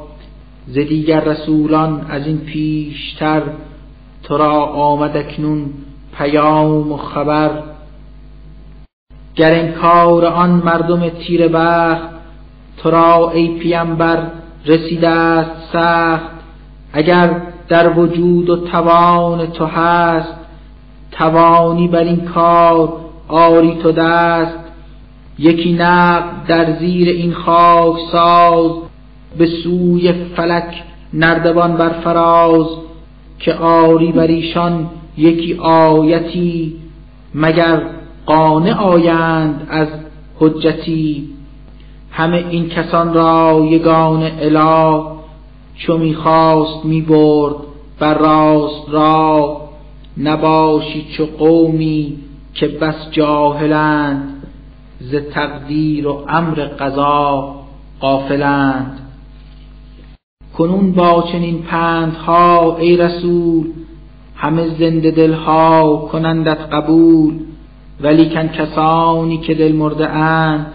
ز 0.66 0.74
دیگر 0.74 1.20
رسولان 1.20 2.06
از 2.08 2.26
این 2.26 2.38
پیشتر 2.38 3.42
تو 4.22 4.38
را 4.38 4.64
آمد 4.64 5.16
اکنون 5.16 5.70
پیام 6.18 6.92
و 6.92 6.96
خبر. 6.96 7.50
گر 9.34 9.54
انکار 9.54 10.26
آن 10.26 10.50
مردم 10.50 11.08
تیر 11.08 11.48
بخت 11.48 12.08
تو 12.76 12.90
را 12.90 13.30
ای 13.30 13.48
پیمبر 13.48 14.18
رسیده 14.66 15.08
است 15.08 15.72
سخت. 15.72 16.32
اگر 16.92 17.30
در 17.68 17.98
وجود 17.98 18.50
و 18.50 18.56
توان 18.56 19.46
تو 19.46 19.66
هست 19.66 20.34
توانی 21.12 21.88
بر 21.88 22.04
این 22.04 22.24
کار 22.24 22.92
آری 23.28 23.74
تو 23.82 23.92
دست. 23.92 24.58
یکی 25.38 25.72
نقد 25.72 26.46
در 26.48 26.78
زیر 26.78 27.08
این 27.08 27.34
خاک 27.34 27.96
ساز 28.12 28.70
به 29.38 29.46
سوی 29.46 30.12
فلک 30.12 30.82
نردبان 31.14 31.76
بر 31.76 31.88
فراز 31.88 32.66
که 33.38 33.54
آری 33.54 34.12
بر 34.12 34.26
ایشان 34.26 34.90
یکی 35.16 35.54
آیتی 35.58 36.76
مگر 37.34 37.82
قانع 38.26 38.74
آیند 38.74 39.66
از 39.70 39.88
حجتی؟ 40.40 41.28
همه 42.10 42.44
این 42.50 42.68
کسان 42.68 43.14
را 43.14 43.66
یگان 43.70 44.22
اله 44.22 45.02
چو 45.74 45.98
می‌خواست 45.98 46.84
می‌برد 46.84 47.54
بر 47.98 48.18
راست 48.18 48.88
را 48.88 49.60
نباشی 50.18 51.06
چو 51.16 51.26
قومی 51.26 52.18
که 52.54 52.68
بس 52.68 53.10
جاهلند 53.10 54.42
ز 55.00 55.14
تقدیر 55.14 56.08
و 56.08 56.24
امر 56.28 56.54
قضا 56.54 57.54
غافلند. 58.00 58.98
کنون 60.58 60.92
با 60.92 61.24
چنین 61.32 61.62
پندها 61.62 62.76
ای 62.76 62.96
رسول 62.96 63.66
همه 64.42 64.68
زنده 64.78 65.10
دلها 65.10 66.08
کنندت 66.12 66.58
قبول 66.72 67.34
ولیکن 68.00 68.48
کسانی 68.48 69.38
که 69.38 69.54
دل 69.54 69.72
مرده 69.72 70.08
اند 70.08 70.66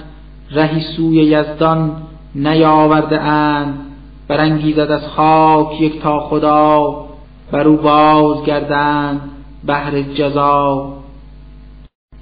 رهی 0.51 0.81
سوی 0.81 1.15
یزدان 1.15 1.91
نیاورده 2.35 3.21
اند. 3.21 3.73
برانگیزد 4.27 4.79
از 4.79 5.07
خاک 5.07 5.81
یک 5.81 6.01
تا 6.01 6.19
خدا 6.19 6.95
بر 7.51 7.67
او 7.67 7.77
باز 7.77 8.43
گردند 8.43 9.21
بهر 9.63 10.01
جزا. 10.01 10.93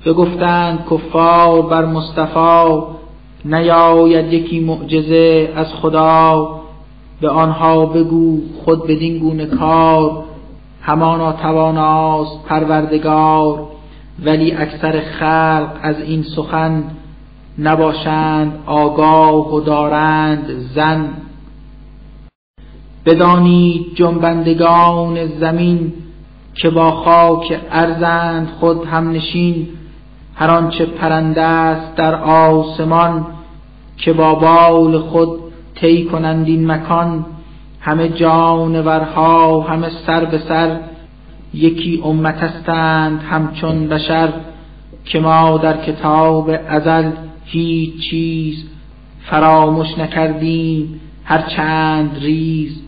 بگفتند 0.06 0.86
کفار 0.92 1.62
بر 1.62 1.86
مصطفی 1.86 2.82
نیاید 3.46 4.34
یکی 4.34 4.60
معجزه 4.60 5.54
از 5.56 5.68
خدا. 5.82 6.50
به 7.22 7.30
آنها 7.30 7.86
بگو 7.86 8.42
خود 8.66 8.84
بدین 8.84 9.20
گونه 9.20 9.46
کار 9.46 10.24
همانا 10.86 11.32
تواناست 11.34 12.44
پروردگار. 12.50 13.68
ولی 14.26 14.52
اکثر 14.52 15.00
خلق 15.00 15.70
از 15.82 16.02
این 16.02 16.24
سخن 16.24 16.84
نباشند 17.60 18.60
آگاه 18.66 19.54
و 19.54 19.60
دارند 19.60 20.48
زن. 20.76 21.10
بدانید 23.06 23.96
جنبندگان 23.96 25.28
زمین 25.28 25.94
که 26.54 26.70
با 26.70 26.92
خاک 26.92 27.60
ارزند 27.72 28.48
خود 28.60 28.86
هم 28.86 29.12
نشین 29.12 29.68
هر 30.36 30.50
آنچه 30.50 30.86
پرنده 30.86 31.42
است 31.42 31.96
در 31.96 32.16
آسمان 32.24 33.26
که 33.98 34.14
با 34.14 34.36
بال 34.36 35.00
خود 35.00 35.40
طی 35.76 36.06
کنند 36.06 36.48
این 36.48 36.72
مکان. 36.72 37.26
همه 37.86 38.10
جانورها 38.10 39.62
همه 39.62 39.90
سر 40.06 40.26
به 40.26 40.38
سر 40.38 40.80
یکی 41.54 42.02
امت 42.04 42.36
هستند 42.36 43.22
همچون 43.22 43.88
بشر 43.88 44.34
که 45.06 45.20
ما 45.20 45.58
در 45.58 45.78
کتاب 45.78 46.52
ازل 46.68 47.12
هیچ 47.46 48.10
چیز 48.10 48.66
فراموش 49.30 49.98
نکردیم 49.98 51.02
هر 51.24 51.42
چند 51.42 52.18
ریز. 52.22 52.82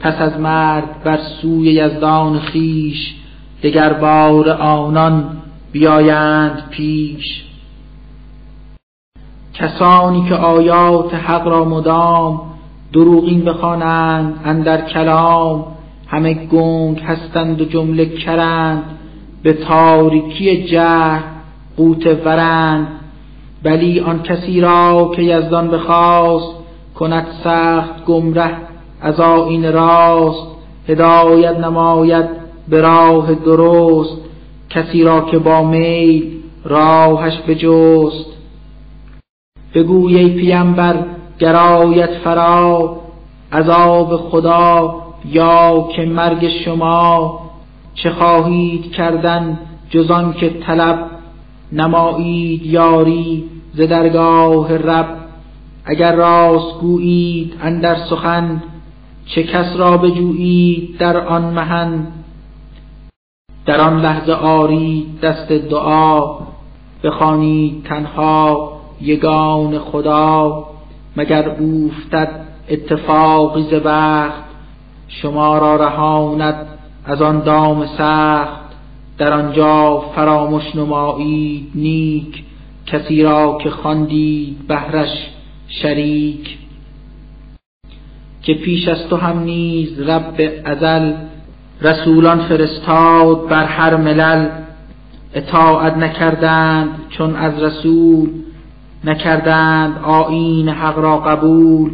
پس 0.00 0.20
از 0.20 0.40
مرد 0.40 1.02
بر 1.04 1.18
سوی 1.42 1.72
یزدان 1.72 2.38
خیش 2.38 3.14
دگر 3.62 3.92
بار 3.92 4.50
آنان 4.50 5.36
بیایند 5.72 6.62
پیش. 6.70 7.44
کسانی 9.54 10.28
که 10.28 10.34
آیات 10.34 11.14
حق 11.14 11.46
را 11.46 11.64
مدام 11.64 12.49
دروغین 12.92 13.44
بخوانند 13.44 14.40
اندر 14.44 14.80
کلام. 14.80 15.64
همه 16.06 16.34
گنگ 16.34 17.00
هستند 17.00 17.60
و 17.60 17.64
جمله 17.64 18.06
کرند. 18.06 18.82
به 19.42 19.52
تاریکی 19.52 20.64
جهل 20.64 21.20
قوت 21.76 22.06
ورند. 22.06 22.86
بلی 23.62 24.00
آن 24.00 24.22
کسی 24.22 24.60
را 24.60 25.10
که 25.16 25.22
یزدان 25.22 25.68
بخواست 25.68 26.54
کند 26.94 27.26
سخت 27.44 28.04
گمره 28.04 28.56
از 29.00 29.20
این 29.20 29.72
راست. 29.72 30.46
هدایت 30.88 31.58
نماید 31.58 32.24
به 32.68 32.80
راه 32.80 33.34
درست. 33.34 34.16
کسی 34.70 35.02
را 35.02 35.20
که 35.20 35.38
با 35.38 35.62
میل 35.62 36.32
راهش 36.64 37.38
بجست. 37.48 38.26
بگوی 39.74 40.18
ای 40.18 40.28
پیمبر 40.28 41.04
گرایت 41.40 42.10
فرا 42.24 42.96
عذاب 43.52 44.16
خدا 44.16 44.94
یا 45.24 45.88
که 45.96 46.04
مرگ 46.04 46.48
شما 46.64 47.40
چه 47.94 48.10
خواهید 48.10 48.92
کردن 48.92 49.58
جزان 49.90 50.32
که 50.32 50.50
طلب؟ 50.50 51.10
نمایید 51.72 52.66
یاری 52.66 53.44
ز 53.74 53.80
درگاه 53.80 54.76
رب. 54.76 55.16
اگر 55.84 56.14
راست 56.14 56.80
گویید 56.80 57.54
اندر 57.62 57.96
سخن 58.10 58.62
چه 59.26 59.42
کس 59.42 59.76
را 59.76 59.96
بجویید 59.96 60.98
در 60.98 61.26
آن 61.26 61.42
مهن؟ 61.42 62.06
در 63.66 63.80
آن 63.80 64.00
لحظه 64.00 64.32
آری 64.32 65.06
دست 65.22 65.52
دعا 65.52 66.38
بخوانید 67.04 67.84
تنها 67.84 68.72
یگان 69.00 69.78
خدا. 69.78 70.69
مگر 71.16 71.48
اوفتد 71.48 72.30
اتفاقی 72.68 73.62
ز 73.62 73.74
بخت 73.74 74.42
شما 75.08 75.58
را 75.58 75.76
رهاند 75.76 76.66
از 77.04 77.22
آن 77.22 77.40
دام 77.40 77.86
سخت. 77.86 78.60
در 79.18 79.32
آنجا 79.32 80.04
فراموش 80.14 80.76
نمایید 80.76 81.70
نیک 81.74 82.44
کسی 82.86 83.22
را 83.22 83.58
که 83.62 83.70
خواندید 83.70 84.66
بهرش 84.68 85.30
شریک. 85.68 86.58
که 88.42 88.54
پیش 88.54 88.88
از 88.88 89.08
تو 89.08 89.16
هم 89.16 89.38
نیز 89.38 90.00
رب 90.00 90.40
ازل 90.64 91.12
رسولان 91.80 92.38
فرستاد 92.38 93.48
بر 93.48 93.64
هر 93.64 93.96
ملل. 93.96 94.48
اطاعت 95.34 95.96
نکردند 95.96 96.88
چون 97.10 97.36
از 97.36 97.62
رسول 97.62 98.30
نکردند 99.04 100.04
آیین 100.04 100.68
حق 100.68 100.98
را 100.98 101.18
قبول. 101.18 101.90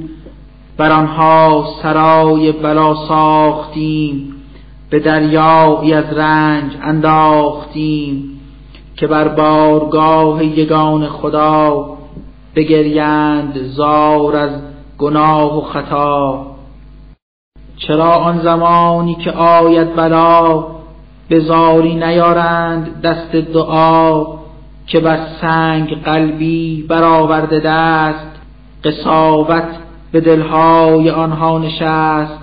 بر 0.76 0.92
آنها 0.92 1.64
سرای 1.82 2.52
بلا 2.52 2.94
ساختیم. 2.94 4.34
به 4.90 4.98
دریایی 4.98 5.92
از 5.92 6.12
رنج 6.12 6.72
انداختیم. 6.82 8.40
که 8.96 9.06
بر 9.06 9.28
بارگاه 9.28 10.44
یگان 10.44 11.08
خدا 11.08 11.86
بگریند 12.56 13.62
زار 13.62 14.36
از 14.36 14.50
گناه 14.98 15.58
و 15.58 15.60
خطا. 15.60 16.46
چرا 17.76 18.10
آن 18.10 18.40
زمانی 18.42 19.14
که 19.14 19.32
آید 19.32 19.96
بلا 19.96 20.64
به 21.28 21.40
زاری 21.40 21.94
نیارند 21.94 23.00
دست 23.02 23.32
دعا؟ 23.32 24.24
که 24.86 25.00
بر 25.00 25.26
سنگ 25.40 26.02
قلبی 26.02 26.82
برآورده 26.88 27.60
دست 27.60 28.26
قصاوت 28.84 29.68
به 30.12 30.20
دلهای 30.20 31.10
آنها 31.10 31.58
نشست 31.58 32.38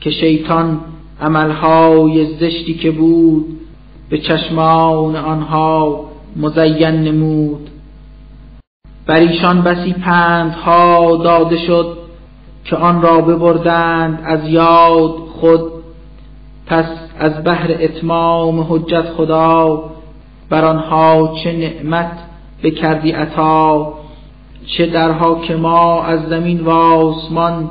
که 0.00 0.10
شیطان 0.10 0.80
عملهای 1.20 2.34
زشتی 2.34 2.74
که 2.74 2.90
بود 2.90 3.60
به 4.10 4.18
چشمان 4.18 5.16
آنها 5.16 6.04
مزین 6.36 7.02
نمود. 7.02 7.70
بر 9.06 9.16
ایشان 9.16 9.62
بسی 9.62 9.92
پندها 9.92 11.16
داده 11.16 11.58
شد 11.58 11.98
که 12.64 12.76
آن 12.76 13.02
را 13.02 13.20
ببردند 13.20 14.22
از 14.24 14.48
یاد 14.48 15.14
خود 15.40 15.60
پس 16.66 16.86
از 17.18 17.44
بحر 17.44 17.76
اتمام 17.80 18.60
حجت 18.60 19.04
خدا 19.16 19.84
بر 20.50 20.64
آنها 20.64 21.34
چه 21.44 21.52
نعمت 21.52 22.12
بکردی 22.62 23.12
عطا 23.12 23.92
چه 24.66 24.86
درها 24.86 25.40
که 25.40 25.56
ما 25.56 26.02
از 26.02 26.28
زمین 26.28 26.60
و 26.60 26.70
آسمان 26.70 27.70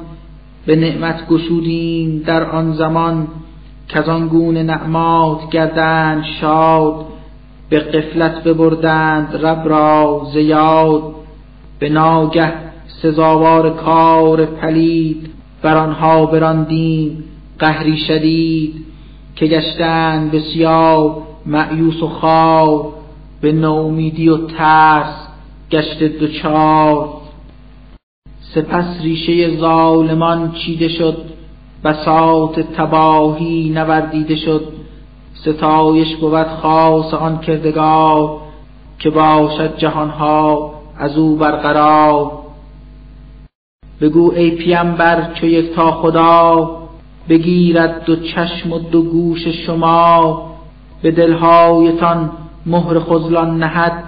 به 0.65 0.75
نعمت 0.75 1.27
گشودیم 1.27 2.23
در 2.25 2.43
آن 2.43 2.73
زمان 2.73 3.27
که 3.87 4.01
آن 4.01 4.27
گونه 4.27 4.63
نعمات 4.63 5.49
گردند 5.49 6.23
شاد 6.41 7.05
به 7.69 7.79
قفلت 7.79 8.43
ببردند 8.43 9.45
رب 9.45 9.67
را 9.67 10.27
زیاد 10.33 11.03
به 11.79 11.89
ناگه 11.89 12.53
سزاوار 13.01 13.69
کار 13.69 14.45
پلید 14.45 15.29
بر 15.61 15.77
آنها 15.77 16.25
براندیم 16.25 17.23
قهری 17.59 17.97
شدید 17.97 18.85
که 19.35 19.45
گشتند 19.45 20.31
بسیار 20.31 21.28
معیوس 21.49 22.03
و 22.03 22.07
خار 22.07 22.87
به 23.41 23.51
نومیدی 23.51 24.29
و 24.29 24.37
ترس 24.37 25.27
گشت 25.71 26.03
دوچار. 26.03 27.09
سپس 28.55 29.01
ریشه 29.01 29.57
ظالمان 29.57 30.51
چیده 30.51 30.87
شد 30.87 31.17
بساط 31.83 32.59
تباهی 32.59 33.69
نوردیده 33.69 34.35
شد. 34.35 34.67
ستایش 35.33 36.15
بود 36.15 36.47
خاص 36.61 37.13
آن 37.13 37.37
کردگار 37.37 38.37
که 38.99 39.09
باشد 39.09 39.77
جهانها 39.77 40.73
از 40.97 41.17
او 41.17 41.35
برقرار. 41.35 42.31
بگو 44.01 44.33
ای 44.33 44.51
پیامبر 44.51 45.33
چو 45.33 45.45
یک 45.45 45.73
تا 45.73 45.91
خدا 45.91 46.69
بگیرد 47.29 48.03
دو 48.05 48.15
چشم 48.15 48.73
و 48.73 48.79
دو 48.79 49.01
گوش 49.01 49.47
شما. 49.47 50.48
به 51.01 51.11
دلهایتان 51.11 52.29
مهر 52.65 52.99
خزلان 52.99 53.63
نهد 53.63 54.03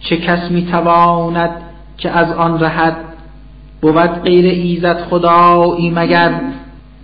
چه 0.00 0.16
کس 0.16 0.50
می‌تواند 0.50 1.50
که 1.98 2.10
از 2.10 2.32
آن 2.32 2.60
رهد؟ 2.60 2.96
بود 3.82 4.22
غیر 4.22 4.44
ایزد 4.44 5.00
خدایی 5.10 5.90
مگر 5.90 6.40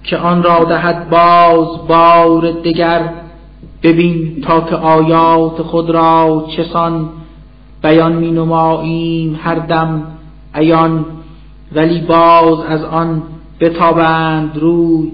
که 0.05 0.16
آن 0.16 0.42
را 0.42 0.64
دهد 0.64 1.11
باز 1.11 1.87
بار 1.88 2.50
دگر؟ 2.50 3.09
ببین 3.83 4.40
تا 4.40 4.61
که 4.61 4.76
آیات 4.76 5.62
خود 5.62 5.90
را 5.90 6.46
چسان 6.57 7.09
بیان 7.83 8.12
می 8.12 8.31
نماییم 8.31 9.40
هر 9.42 9.55
دم 9.55 10.03
ایان 10.55 11.05
ولی 11.72 12.00
باز 12.00 12.61
از 12.68 12.85
آن 12.85 13.22
بتابند 13.61 14.57
روی 14.57 15.12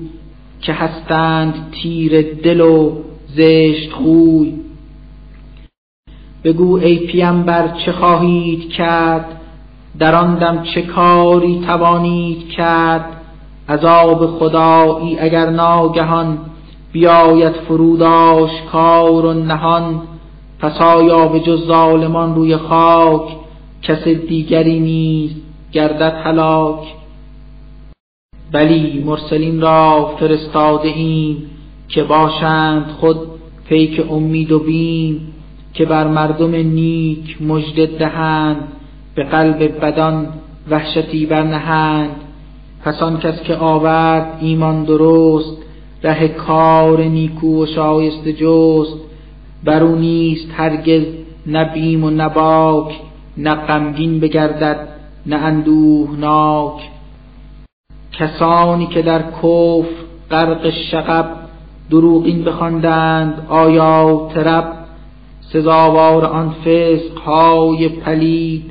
که 0.61 0.73
هستند 0.73 1.55
تیر 1.73 2.23
دل 2.43 2.61
و 2.61 2.93
زشت 3.37 3.93
خوی. 3.93 4.55
بگو 6.45 6.77
ای 6.77 6.99
پیامبر 6.99 7.69
چه 7.69 7.93
خواهید 7.93 8.71
کرد؟ 8.71 9.41
در 9.99 10.15
آن 10.15 10.35
دم 10.35 10.63
چه 10.63 10.83
کاری 10.83 11.61
توانید 11.67 12.49
کرد؟ 12.49 13.05
عذاب 13.69 14.27
خدایی 14.27 15.19
اگر 15.19 15.51
ناگهان 15.51 16.39
بیاید 16.93 17.53
فرود 17.53 18.03
کار 18.73 19.27
و 19.27 19.33
نهان 19.33 20.03
پس 20.59 20.81
آیا 20.81 21.29
به 21.29 21.41
جز 21.41 21.67
ظالمان 21.67 22.35
روی 22.35 22.57
خاک 22.57 23.37
کس 23.83 24.09
دیگری 24.09 24.81
نیست 24.81 25.37
گردد 25.73 26.21
هلاک؟ 26.25 26.79
بلی 28.53 29.05
مرسلین 29.07 29.61
را 29.61 30.15
فرستاده 30.21 30.89
ایم. 30.89 31.51
که 31.89 32.03
باشند 32.03 32.87
خود 33.01 33.17
پیک 33.69 34.07
امید 34.11 34.53
و 34.53 34.59
بیم 34.59 35.33
که 35.75 35.85
بر 35.85 36.07
مردم 36.07 36.55
نیک 36.55 37.43
مژده 37.43 37.87
دهند 37.87 38.57
به 39.15 39.25
قلب 39.25 39.85
بدان 39.85 40.29
وحشتی 40.71 41.27
برنهند. 41.27 42.11
پس 42.85 43.03
کس 43.03 43.43
که 43.43 43.57
آورد 43.57 44.39
ایمان 44.41 44.85
درست 44.85 45.57
ره 46.03 46.29
کار 46.29 47.01
نیکو 47.01 47.63
و 47.63 47.67
شایسته 47.67 48.33
جست. 48.33 48.97
بر 49.65 49.83
او 49.83 49.95
نیست 49.95 50.49
هرگز 50.57 51.03
نه 51.47 51.65
بیم 51.65 52.05
و 52.05 52.11
نباک 52.11 53.01
نه 53.37 53.55
غمگین 53.55 54.21
بگردد 54.21 54.89
نه 55.27 55.37
اندوهناک. 55.37 56.91
کسانی 58.13 58.87
که 58.87 59.03
در 59.03 59.23
کفر 59.23 59.87
غرق 60.31 60.71
شقب 60.71 61.46
دروغین 61.91 62.45
بخواندند 62.45 63.47
آیا 63.49 64.29
ترب 64.35 64.73
سزاوار 65.41 66.25
آن 66.25 66.51
فسق 66.51 67.19
های 67.19 67.89
پلید 67.89 68.71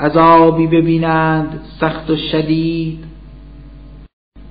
عذابی 0.00 0.66
ببینند 0.66 1.60
سخت 1.80 2.10
و 2.10 2.16
شدید. 2.16 2.98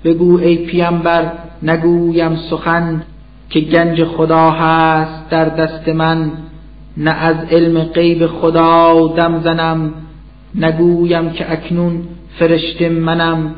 بگو 0.03 0.39
ای 0.39 0.55
پیامبر 0.55 1.31
نگویم 1.63 2.35
سخن 2.35 3.03
که 3.49 3.59
گنج 3.59 4.03
خدا 4.03 4.51
هست 4.51 5.29
در 5.29 5.49
دست 5.49 5.89
من 5.89 6.31
نه 6.97 7.11
از 7.11 7.35
علم 7.51 7.83
غیب 7.83 8.27
خدا 8.27 9.07
دم 9.07 9.41
زنم 9.43 9.93
نگویم 10.55 11.29
که 11.29 11.51
اکنون 11.51 12.03
فرشته 12.39 12.89
منم. 12.89 13.55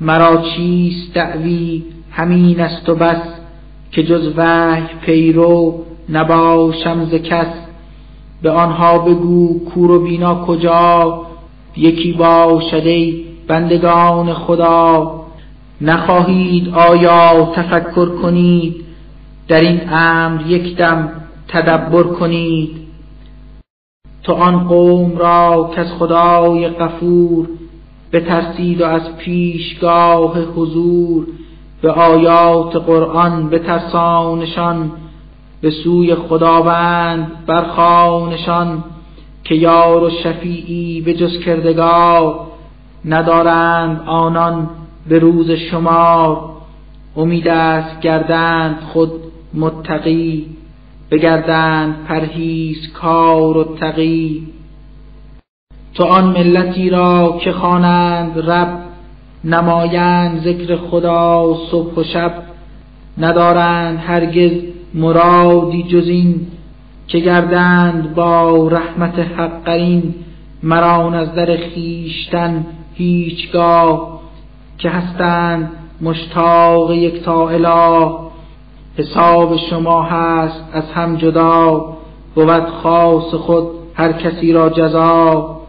مرا 0.00 0.42
چیست 0.56 1.14
دعوی؟ 1.14 1.84
همین 2.10 2.60
است 2.60 2.88
و 2.88 2.94
بس. 2.94 3.37
که 3.92 4.02
جز 4.02 4.32
وحی 4.36 4.86
پیرو 5.02 5.84
نباشم 6.08 7.04
ز 7.04 7.14
کس. 7.14 7.46
به 8.42 8.50
آنها 8.50 8.98
بگو 8.98 9.64
کور 9.64 9.90
و 9.90 10.04
بینا 10.04 10.44
کجا. 10.44 11.22
یکی 11.76 12.12
باشد 12.12 12.86
ای 12.86 13.24
بندگان 13.48 14.34
خدا. 14.34 15.14
نخواهید 15.80 16.68
آیا 16.68 17.52
تفکر 17.54 18.06
کنید؟ 18.06 18.84
در 19.48 19.60
این 19.60 19.80
امر 19.92 20.46
یک 20.46 20.76
دم 20.76 21.10
تدبر 21.48 22.02
کنید. 22.02 22.70
تو 24.22 24.32
آن 24.32 24.68
قوم 24.68 25.16
را 25.16 25.70
که 25.74 25.80
از 25.80 25.92
خدای 25.92 26.68
غفور 26.68 27.48
بترسید 28.12 28.80
و 28.80 28.84
از 28.84 29.16
پیشگاه 29.16 30.38
حضور 30.56 31.26
به 31.82 31.90
آیات 31.90 32.76
قرآن 32.76 33.50
بترسانشان 33.50 34.92
به 35.60 35.70
سوی 35.70 36.14
خداوند 36.14 37.46
برخانشان 37.46 38.84
که 39.44 39.54
یار 39.54 40.04
و 40.04 40.10
شفیعی 40.10 41.00
به 41.00 41.14
جز 41.14 41.38
کردگار 41.38 42.40
ندارند 43.04 44.02
آنان 44.06 44.70
به 45.08 45.18
روز 45.18 45.50
شمار 45.50 46.50
امید 47.16 47.48
است 47.48 48.00
گردند 48.00 48.80
خود 48.92 49.10
متقی 49.54 50.46
بگردند 51.10 52.04
پرهیز 52.08 52.92
کار 52.92 53.56
و 53.56 53.64
تقی. 53.64 54.46
تو 55.94 56.04
آن 56.04 56.24
ملتی 56.24 56.90
را 56.90 57.38
که 57.40 57.52
خوانند 57.52 58.50
رب 58.50 58.87
نمایند 59.44 60.40
ذکر 60.44 60.76
خدا 60.76 61.56
صبح 61.70 61.94
و 61.94 62.04
شب. 62.04 62.32
ندارند 63.18 63.98
هرگز 63.98 64.52
مرادی 64.94 65.82
جز 65.82 66.08
این 66.08 66.46
که 67.06 67.18
گردند 67.18 68.14
با 68.14 68.68
رحمت 68.68 69.18
حق 69.18 69.64
قرین 69.64 70.14
مران 70.62 71.14
از 71.14 71.34
در 71.34 71.56
خیشتن 71.56 72.66
هیچگاه 72.94 74.20
که 74.78 74.90
هستند 74.90 75.70
مشتاق 76.00 76.92
یک 76.92 77.22
تا 77.22 77.48
اله. 77.48 78.10
حساب 78.96 79.56
شما 79.70 80.02
هست 80.02 80.64
از 80.72 80.84
هم 80.94 81.16
جدا. 81.16 81.84
بود 82.34 82.68
خاص 82.82 83.34
خود 83.34 83.66
هر 83.94 84.12
کسی 84.12 84.52
را 84.52 84.70
جزا. 84.70 85.60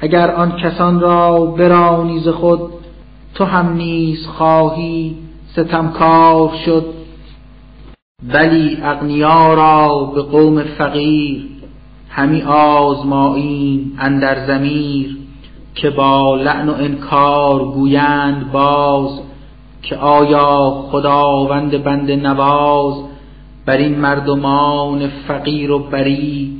اگر 0.00 0.30
آن 0.30 0.52
کسان 0.52 1.00
را 1.00 1.46
برانی 1.46 2.20
ز 2.20 2.28
خود 2.28 2.60
تو 3.34 3.44
هم 3.44 3.72
نیز 3.72 4.26
خواهی 4.26 5.16
ستمکار 5.52 6.52
شد. 6.64 6.84
ولی 8.28 8.78
اغنیا 8.82 9.54
را 9.54 10.04
به 10.14 10.22
قوم 10.22 10.62
فقیر 10.62 11.46
همی 12.08 12.42
آزماییم 12.42 13.96
اندر 13.98 14.46
زمیر 14.46 15.16
که 15.74 15.90
با 15.90 16.36
لعن 16.36 16.68
و 16.68 16.74
انکار 16.74 17.64
گویند 17.64 18.52
باز 18.52 19.20
که 19.82 19.96
آیا 19.96 20.70
خداوند 20.90 21.84
بند 21.84 22.10
نواز 22.10 22.94
بر 23.66 23.76
این 23.76 23.98
مردمان 23.98 25.08
فقیر 25.08 25.70
و 25.70 25.78
بری 25.78 26.56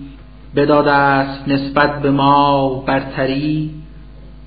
بداده 0.56 0.92
است 0.92 1.48
نسبت 1.48 2.02
به 2.02 2.10
ما 2.10 2.68
برتری؟ 2.86 3.70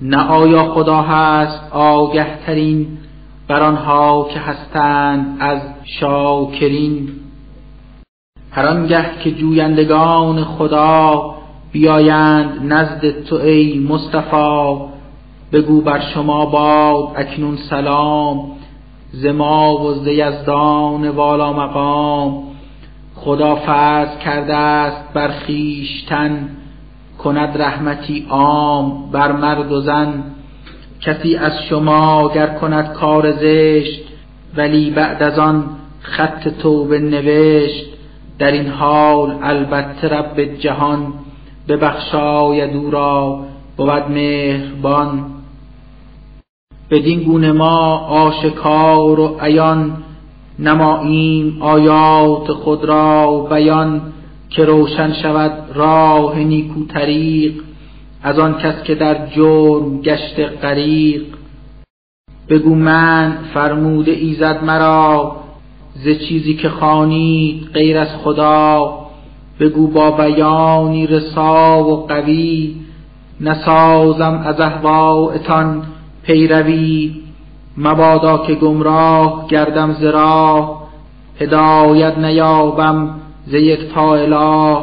نه 0.03 0.27
آیا 0.27 0.73
خدا 0.73 1.01
هست 1.01 1.71
آگه 1.71 2.45
ترین 2.45 2.87
بر 3.47 3.63
آنها 3.63 4.27
که 4.33 4.39
هستند 4.39 5.37
از 5.39 5.61
شاکرین؟ 5.83 7.09
هر 8.51 8.65
آنگه 8.65 9.05
که 9.23 9.31
جویندگان 9.31 10.43
خدا 10.43 11.35
بیایند 11.71 12.73
نزد 12.73 13.23
تو 13.23 13.35
ای 13.35 13.79
مصطفی 13.89 14.75
بگو 15.51 15.81
بر 15.81 15.99
شما 15.99 16.45
باد 16.45 17.13
اکنون 17.15 17.57
سلام 17.69 18.51
ز 19.11 19.25
ما 19.25 19.77
و 19.77 19.93
ز 19.93 20.07
یزدان 20.07 21.09
والا 21.09 21.53
مقام. 21.53 22.43
خدا 23.15 23.55
فرض 23.55 24.17
کرده 24.17 24.55
است 24.55 25.13
بر 25.13 25.31
خویشتن 25.45 26.49
کند 27.23 27.61
رحمتی 27.61 28.25
عام 28.29 29.11
بر 29.11 29.31
مرد 29.31 29.71
و 29.71 29.81
زن. 29.81 30.23
کسی 31.01 31.35
از 31.35 31.51
شما 31.69 32.29
گر 32.29 32.47
کند 32.47 32.93
کار 32.93 33.31
زشت 33.31 34.01
ولی 34.57 34.89
بعد 34.89 35.23
از 35.23 35.39
آن 35.39 35.65
خط 36.01 36.47
توبه 36.47 36.99
نوشت 36.99 37.85
در 38.39 38.51
این 38.51 38.67
حال 38.67 39.37
البته 39.41 40.07
رب 40.07 40.39
جهان 40.39 41.13
ببخشاید 41.67 42.75
او 42.75 42.91
را 42.91 43.39
بود 43.77 44.09
مهربان. 44.09 45.25
بدین 46.91 47.23
گونه 47.23 47.51
ما 47.51 47.97
آشکار 47.97 49.19
و 49.19 49.37
عیان 49.41 49.97
نماییم 50.59 51.61
آیات 51.61 52.51
خود 52.51 52.85
را 52.85 53.47
بیان. 53.49 54.01
که 54.53 54.65
روشن 54.65 55.13
شود 55.13 55.51
راه 55.73 56.39
نیکو 56.39 56.85
طریق 56.85 57.53
از 58.23 58.39
آن 58.39 58.57
کس 58.57 58.83
که 58.83 58.95
در 58.95 59.27
جرم 59.27 60.01
گشت 60.01 60.39
غریق. 60.61 61.23
بگو 62.49 62.75
من 62.75 63.37
فرموده 63.53 64.11
ایزد 64.11 64.63
مرا 64.63 65.35
ز 65.95 66.07
چیزی 66.27 66.53
که 66.53 66.69
خانید 66.69 67.69
غیر 67.73 67.97
از 67.97 68.07
خدا. 68.23 68.99
بگو 69.59 69.87
با 69.87 70.11
بیانی 70.11 71.07
رسا 71.07 71.83
و 71.83 72.07
قوی 72.07 72.75
نسازم 73.41 74.43
از 74.45 74.59
احوایتان 74.59 75.83
پیروی. 76.23 77.15
مبادا 77.77 78.37
که 78.37 78.55
گمراه 78.55 79.47
گردم 79.47 79.93
ز 79.93 80.03
راه 80.03 80.83
هدایت 81.39 82.17
نیابم 82.17 83.22
ز 83.47 83.53
یک 83.53 83.93
تا 83.93 84.15
اله 84.15 84.77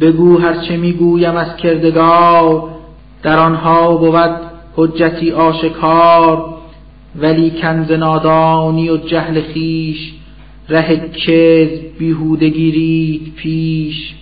بگو 0.00 0.38
هرچه 0.38 0.76
می‌گویم 0.76 1.36
از 1.36 1.56
کردگار 1.56 2.68
در 3.22 3.38
آنها 3.38 3.96
بود 3.96 4.40
حجتی 4.76 5.32
آشکار. 5.32 6.54
ولی 7.16 7.50
کنز 7.50 7.92
نادانی 7.92 8.90
و 8.90 8.96
جهل 8.96 9.40
خیش 9.40 10.12
ره 10.68 11.08
کذب 11.08 11.98
بیهوده 11.98 12.48
گیرید 12.48 13.34
پیش. 13.36 14.14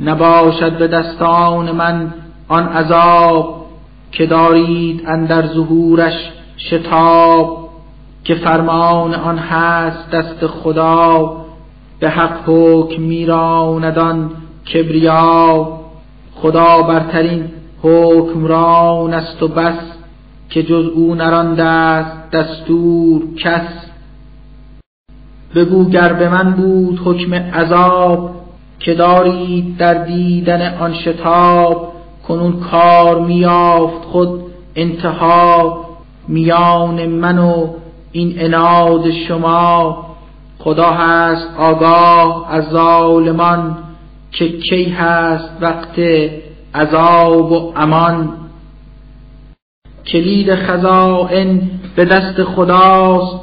نباشد 0.00 0.78
به 0.78 0.88
دستان 0.88 1.70
من 1.70 2.14
آن 2.48 2.68
عذاب 2.68 3.66
که 4.12 4.26
دارید 4.26 5.02
اندر 5.06 5.46
ظهورش 5.46 6.30
شتاب 6.56 7.68
که 8.24 8.34
فرمان 8.34 9.14
آن 9.14 9.38
هست 9.38 10.10
دست 10.10 10.46
خدا. 10.46 11.45
به 12.00 12.08
حق 12.08 12.40
حکم 12.46 13.02
میراندان 13.02 14.30
کبریا. 14.74 15.68
خدا 16.34 16.82
برترین 16.82 17.44
حکمران 17.82 19.14
است 19.14 19.42
و 19.42 19.48
بس 19.48 19.78
که 20.50 20.62
جز 20.62 20.86
او 20.94 21.14
نرانده 21.14 21.64
است 21.64 22.30
دستور 22.30 23.22
کس. 23.44 23.86
بگو 25.54 25.84
گر 25.84 26.12
به 26.12 26.28
من 26.28 26.52
بود 26.52 27.00
حکم 27.04 27.34
عذاب 27.34 28.30
که 28.80 28.94
دارید 28.94 29.76
در 29.76 29.94
دیدن 29.94 30.74
آن 30.78 30.94
شتاب 30.94 31.92
کنون 32.28 32.60
کار 32.60 33.20
میافت 33.20 34.04
خود 34.04 34.40
انتها. 34.76 35.86
میان 36.28 37.06
من 37.06 37.38
و 37.38 37.66
این 38.12 38.34
اناد 38.38 39.10
شما 39.10 40.05
خدا 40.66 40.90
هست 40.90 41.46
آگاه 41.58 42.46
از 42.50 42.64
ظالمان 42.64 43.76
که 44.32 44.48
کی 44.48 44.84
هست 44.84 45.50
وقت 45.60 46.00
عذاب 46.74 47.52
و 47.52 47.72
امان. 47.76 48.28
کلید 50.06 50.54
خزائن 50.54 51.60
به 51.96 52.04
دست 52.04 52.44
خداست 52.44 53.40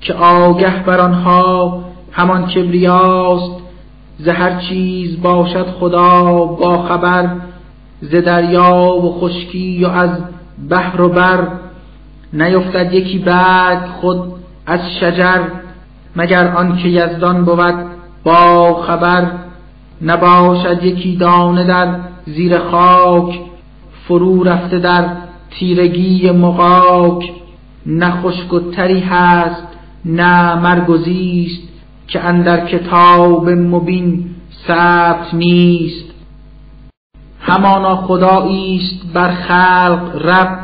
که 0.00 0.14
آگه 0.14 0.82
بر 0.82 1.00
آنها 1.00 1.80
همان 2.12 2.46
کبریاست. 2.46 3.52
ز 4.18 4.28
هر 4.28 4.60
چیز 4.60 5.22
باشد 5.22 5.66
خدا 5.80 6.44
با 6.44 6.82
خبر 6.82 7.30
ز 8.00 8.14
دریا 8.14 8.92
و 8.92 9.20
خشکی 9.20 9.84
و 9.84 9.88
از 9.88 10.10
بحر 10.70 11.00
و 11.00 11.08
بر. 11.08 11.48
نیفتد 12.32 12.92
یکی 12.92 13.18
بعد 13.18 13.86
خود 14.00 14.32
از 14.66 14.80
شجر. 15.00 15.40
مگر 16.18 16.48
آنکه 16.48 16.88
یزدان 16.88 17.44
بود 17.44 17.74
با 18.24 18.74
خبر 18.82 19.26
نباشد 20.02 20.84
یکی 20.84 21.16
دانه 21.16 21.64
در 21.64 21.94
زیر 22.26 22.58
خاک 22.58 23.40
فرو 24.08 24.44
رفته 24.44 24.78
در 24.78 25.04
تیرگی 25.50 26.30
مقاک 26.30 27.32
نه 27.86 28.10
خشک 28.10 28.52
و 28.52 28.60
تری 28.60 29.00
هست 29.00 29.66
نه 30.04 30.54
مرگ 30.54 30.90
و 30.90 30.96
زیست 30.96 31.68
که 32.08 32.24
اندر 32.24 32.66
کتاب 32.66 33.48
مبین 33.48 34.24
ثبت 34.66 35.34
نیست. 35.34 36.04
همانا 37.40 37.96
خدایی 37.96 38.76
است 38.76 39.12
بر 39.12 39.30
خلق 39.30 40.26
رب 40.26 40.58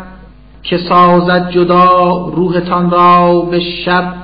که 0.62 0.78
سازد 0.78 1.50
جدا 1.50 2.28
روحتان 2.36 2.90
را 2.90 3.40
به 3.40 3.60
شب. 3.60 4.23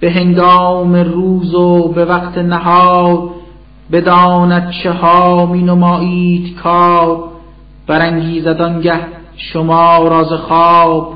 به 0.00 0.10
هنگام 0.10 0.96
روز 0.96 1.54
و 1.54 1.88
به 1.88 2.04
وقت 2.04 2.38
نهار 2.38 3.30
بداند 3.92 4.70
چه 4.82 4.92
ها 4.92 5.46
می 5.46 5.62
نمایید 5.62 6.56
کار. 6.56 7.24
برانگیزد 7.86 8.60
آنگه 8.60 9.00
شما 9.36 10.08
راز 10.08 10.32
خواب 10.32 11.12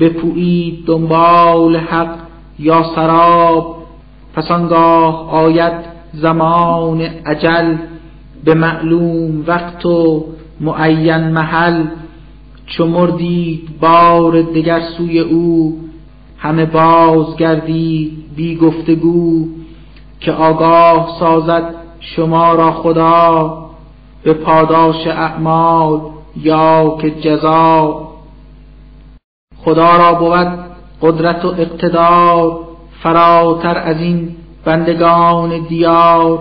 بپویید 0.00 0.86
دنبال 0.86 1.76
حق 1.76 2.14
یا 2.58 2.82
سراب. 2.94 3.76
پس 4.34 4.50
آنگاه 4.50 5.30
آید 5.30 5.72
زمان 6.12 7.00
عجل 7.00 7.76
به 8.44 8.54
معلوم 8.54 9.44
وقت 9.46 9.86
و 9.86 10.24
معین 10.60 11.28
محل. 11.28 11.84
چو 12.66 12.86
مردید 12.86 13.80
بار 13.80 14.42
دگر 14.42 14.80
سوی 14.96 15.18
او 15.18 15.78
همه 16.42 16.64
باز 16.64 17.36
گردید 17.36 18.34
بی 18.36 18.56
گفتگو 18.56 19.46
که 20.20 20.32
آگاه 20.32 21.16
سازد 21.20 21.74
شما 22.00 22.54
را 22.54 22.72
خدا 22.72 23.58
به 24.22 24.32
پاداش 24.32 25.06
اعمال 25.06 26.00
یا 26.36 26.96
که 27.00 27.10
جزا. 27.10 28.08
خدا 29.64 29.96
را 29.96 30.14
بود 30.14 30.58
قدرت 31.02 31.44
و 31.44 31.48
اقتدار 31.48 32.58
فراتر 33.02 33.78
از 33.78 33.96
این 34.00 34.36
بندگان 34.64 35.66
دیار. 35.68 36.38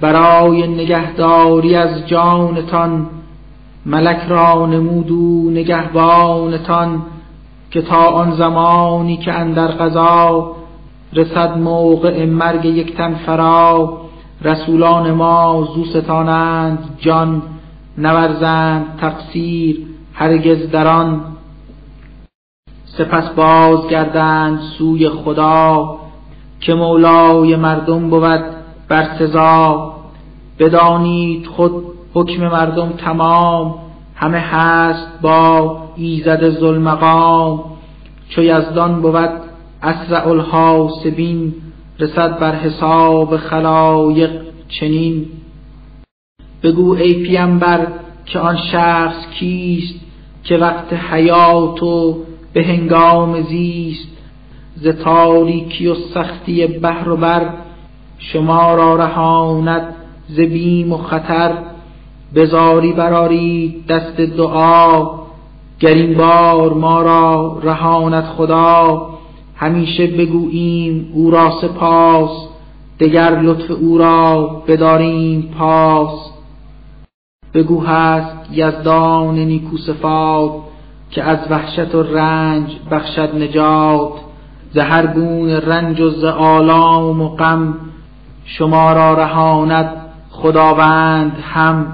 برای 0.00 0.66
نگهداری 0.66 1.74
از 1.74 2.06
جانتان 2.06 3.06
ملک 3.86 4.20
را 4.28 4.66
نمودو 4.66 5.50
نگهبانتان. 5.50 7.02
که 7.70 7.82
تا 7.82 8.06
آن 8.06 8.36
زمانی 8.36 9.16
که 9.16 9.32
اندر 9.32 9.66
قضا 9.66 10.56
رسد 11.12 11.58
موقع 11.58 12.26
مرگ 12.26 12.64
یک 12.64 12.96
تن 12.96 13.14
فرا 13.14 13.98
رسولان 14.42 15.10
ما 15.10 15.68
زوستانند 15.74 16.96
جان 16.98 17.42
نورزند 17.98 18.98
تقصیر 19.00 19.86
هرگز 20.14 20.70
در 20.70 20.86
آن. 20.86 21.20
سپس 22.84 23.28
بازگردند 23.28 24.60
سوی 24.78 25.08
خدا 25.08 25.96
که 26.60 26.74
مولای 26.74 27.56
مردم 27.56 28.10
بود 28.10 28.44
بر 28.88 29.08
سزا. 29.18 29.94
بدانید 30.58 31.46
خود 31.46 31.72
حکم 32.14 32.48
مردم 32.48 32.88
تمام 32.88 33.74
همه 34.14 34.38
هست 34.38 35.20
با 35.22 35.87
ایزد 35.98 36.50
ظلمقام 36.50 37.64
چو 38.28 38.42
یزدان 38.42 39.02
بود 39.02 39.30
اسرع 39.82 40.28
الحاسبین 40.28 41.54
رسد 41.98 42.38
بر 42.38 42.54
حساب 42.54 43.36
خلایق 43.36 44.30
چنین. 44.68 45.26
بگو 46.62 46.94
ای 46.94 47.14
پیمبر 47.14 47.86
که 48.26 48.38
آن 48.38 48.56
شخص 48.56 49.26
کیست 49.38 49.94
که 50.44 50.56
وقت 50.56 50.92
حیات 50.92 51.82
و 51.82 52.18
به 52.52 52.64
هنگام 52.64 53.42
زیست؟ 53.42 54.08
ز 54.76 54.88
تاریکی 54.88 55.86
و 55.86 55.94
سختی 55.94 56.66
بحر 56.66 57.08
و 57.08 57.16
بر 57.16 57.48
شما 58.18 58.74
را 58.74 58.96
رهاند 58.96 59.94
ز 60.28 60.40
بیم 60.40 60.92
و 60.92 60.96
خطر. 60.96 61.52
بزاری 62.34 62.92
برارید 62.92 63.86
دست 63.86 64.16
دعا 64.16 65.27
گر 65.80 65.94
این 65.94 66.14
بار 66.14 66.74
ما 66.74 67.02
را 67.02 67.58
رهاند 67.62 68.24
خدا. 68.24 69.08
همیشه 69.56 70.06
بگوییم 70.06 71.10
او 71.14 71.30
را 71.30 71.52
سپاس 71.60 72.30
دگر 73.00 73.40
لطف 73.40 73.70
او 73.70 73.98
را 73.98 74.46
بداریم 74.66 75.54
پاس. 75.58 76.30
بگو 77.54 77.84
هست 77.84 78.36
یزدان 78.52 79.34
نیکو 79.34 79.76
صفات 79.76 80.52
که 81.10 81.22
از 81.22 81.38
وحشت 81.50 81.94
و 81.94 82.02
رنج 82.02 82.70
بخشد 82.90 83.34
نجات. 83.34 84.12
ز 84.74 84.78
هر 84.78 85.06
گونه 85.06 85.60
رنج 85.60 86.00
و 86.00 86.10
ز 86.10 86.24
آلام 86.24 87.20
و 87.20 87.28
غم 87.28 87.74
شما 88.44 88.92
را 88.92 89.14
رهاند 89.14 89.90
خداوند 90.30 91.36
هم. 91.42 91.86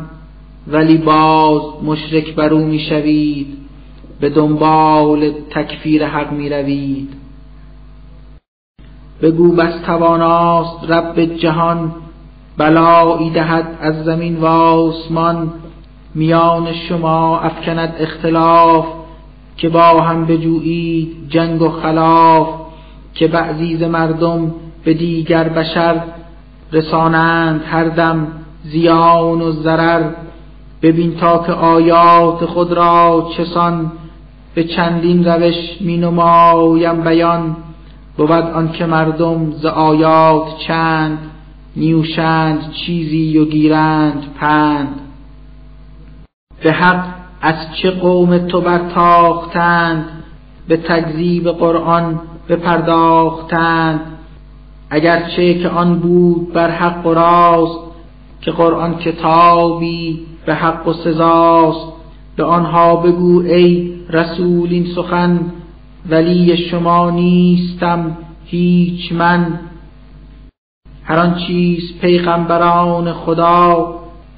ولی 0.66 0.98
باز 0.98 1.62
مشرک 1.84 2.34
بر 2.34 2.52
او 2.52 2.66
می‌شوید 2.66 3.63
به 4.20 4.30
دنبال 4.30 5.30
تکفیر 5.50 6.06
حق 6.06 6.32
می 6.32 6.48
روید. 6.48 7.08
بگو 9.22 9.52
بس 9.52 9.74
تواناست 9.86 10.90
رب 10.90 11.20
جهان 11.24 11.94
بلایی 12.56 13.30
دهد 13.30 13.78
از 13.80 14.04
زمین 14.04 14.36
و 14.36 14.46
آسمان. 14.46 15.52
میان 16.14 16.72
شما 16.72 17.38
افکند 17.38 17.94
اختلاف 17.98 18.86
که 19.56 19.68
با 19.68 20.00
هم 20.00 20.26
بجویید 20.26 21.16
جنگ 21.28 21.62
و 21.62 21.68
خلاف. 21.68 22.48
که 23.14 23.28
بعضی 23.28 23.76
ز 23.76 23.82
مردم 23.82 24.54
به 24.84 24.94
دیگر 24.94 25.48
بشر 25.48 26.02
رسانند 26.72 27.62
هر 27.66 27.84
دم 27.84 28.26
زیان 28.64 29.42
و 29.42 29.52
ضرر. 29.52 30.10
ببین 30.82 31.16
تا 31.16 31.38
که 31.38 31.52
آیات 31.52 32.44
خود 32.44 32.72
را 32.72 33.30
چسان 33.36 33.92
به 34.54 34.64
چندین 34.64 35.24
روش 35.24 35.54
می 35.80 35.96
نمایم 35.96 37.00
بیان. 37.00 37.56
بود 38.16 38.30
آن 38.30 38.72
که 38.72 38.86
مردم 38.86 39.52
ز 39.52 39.66
آیات 39.66 40.58
چند 40.66 41.18
نیوشند 41.76 42.72
چیزی 42.72 43.38
و 43.38 43.44
گیرند 43.44 44.34
پند. 44.40 45.00
به 46.62 46.72
حق 46.72 47.04
از 47.40 47.54
چه 47.82 47.90
قوم 47.90 48.38
تو 48.38 48.60
برتاختند؟ 48.60 50.04
به 50.68 50.76
تکذیب 50.76 51.48
قرآن 51.48 52.20
بپرداختند. 52.48 54.00
اگرچه 54.90 55.54
که 55.54 55.68
آن 55.68 55.98
بود 55.98 56.52
بر 56.52 56.70
حق 56.70 57.06
و 57.06 57.14
راست 57.14 57.78
که 58.40 58.50
قرآن 58.50 58.98
کتابی 58.98 60.26
به 60.46 60.54
حق 60.54 60.88
و 60.88 60.92
سزاست. 60.92 61.93
به 62.36 62.44
آنها 62.44 62.96
بگو 62.96 63.40
ای 63.40 63.94
رسول 64.10 64.68
این 64.70 64.86
سخن 64.94 65.40
ولی 66.08 66.56
شما 66.56 67.10
نیستم 67.10 68.16
هیچ 68.44 69.12
من. 69.12 69.58
هر 71.04 71.18
آن 71.18 71.34
چیز 71.34 71.98
پیغمبران 72.00 73.12
خدا 73.12 73.94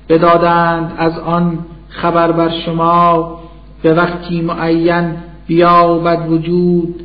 بدادند 0.08 0.92
از 0.96 1.18
آن 1.18 1.58
خبر 1.88 2.32
بر 2.32 2.50
شما 2.66 3.38
به 3.82 3.94
وقتی 3.94 4.40
معین 4.40 5.12
بیابد 5.46 6.30
وجود 6.30 7.02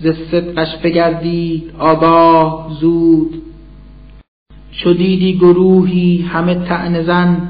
ز 0.00 0.06
صدقش 0.30 0.76
بگردید 0.76 1.74
آگاه 1.78 2.68
زود. 2.80 3.42
شدیدی 4.72 5.38
گروهی 5.38 6.22
همه 6.32 6.54
تن 6.54 7.02
زن 7.02 7.48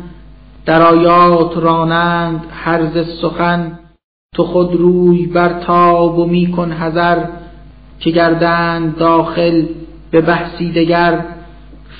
در 0.66 0.82
آیات 0.82 1.56
رانند 1.56 2.44
هرز 2.50 3.18
سخن 3.22 3.78
تو 4.34 4.44
خود 4.44 4.74
روی 4.74 5.26
برتاب 5.26 6.18
و 6.18 6.26
میکن 6.26 6.72
حذر 6.72 7.24
که 8.00 8.10
گردند 8.10 8.96
داخل 8.96 9.64
به 10.10 10.20
بحثی 10.20 10.72
دگر. 10.72 11.24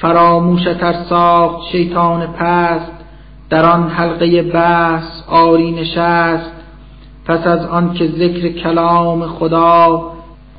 فراموشتر 0.00 0.92
ساخت 1.08 1.68
شیطان 1.72 2.26
پست 2.26 2.92
در 3.50 3.64
آن 3.64 3.88
حلقه 3.88 4.42
بحث 4.42 5.22
آری 5.28 5.72
نشست. 5.72 6.52
پس 7.24 7.46
از 7.46 7.66
آن 7.66 7.94
که 7.94 8.06
ذکر 8.06 8.48
کلام 8.48 9.26
خدا 9.26 10.12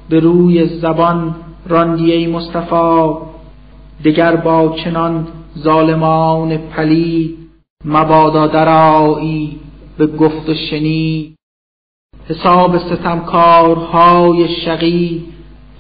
به 0.10 0.20
روی 0.20 0.80
زبان 0.80 1.36
راندی 1.68 2.28
مصطفی 2.28 3.14
دگر 4.06 4.36
با 4.36 4.76
چنان 4.84 5.28
ظالمان 5.58 6.58
پلید. 6.58 7.43
مبادا 7.86 8.48
درایی 8.48 9.60
به 9.98 10.08
گفت 10.08 10.50
و 10.50 10.54
شنید 10.54 11.36
حساب 12.30 12.78
ستمکارهای 12.78 14.48
شقی 14.66 15.26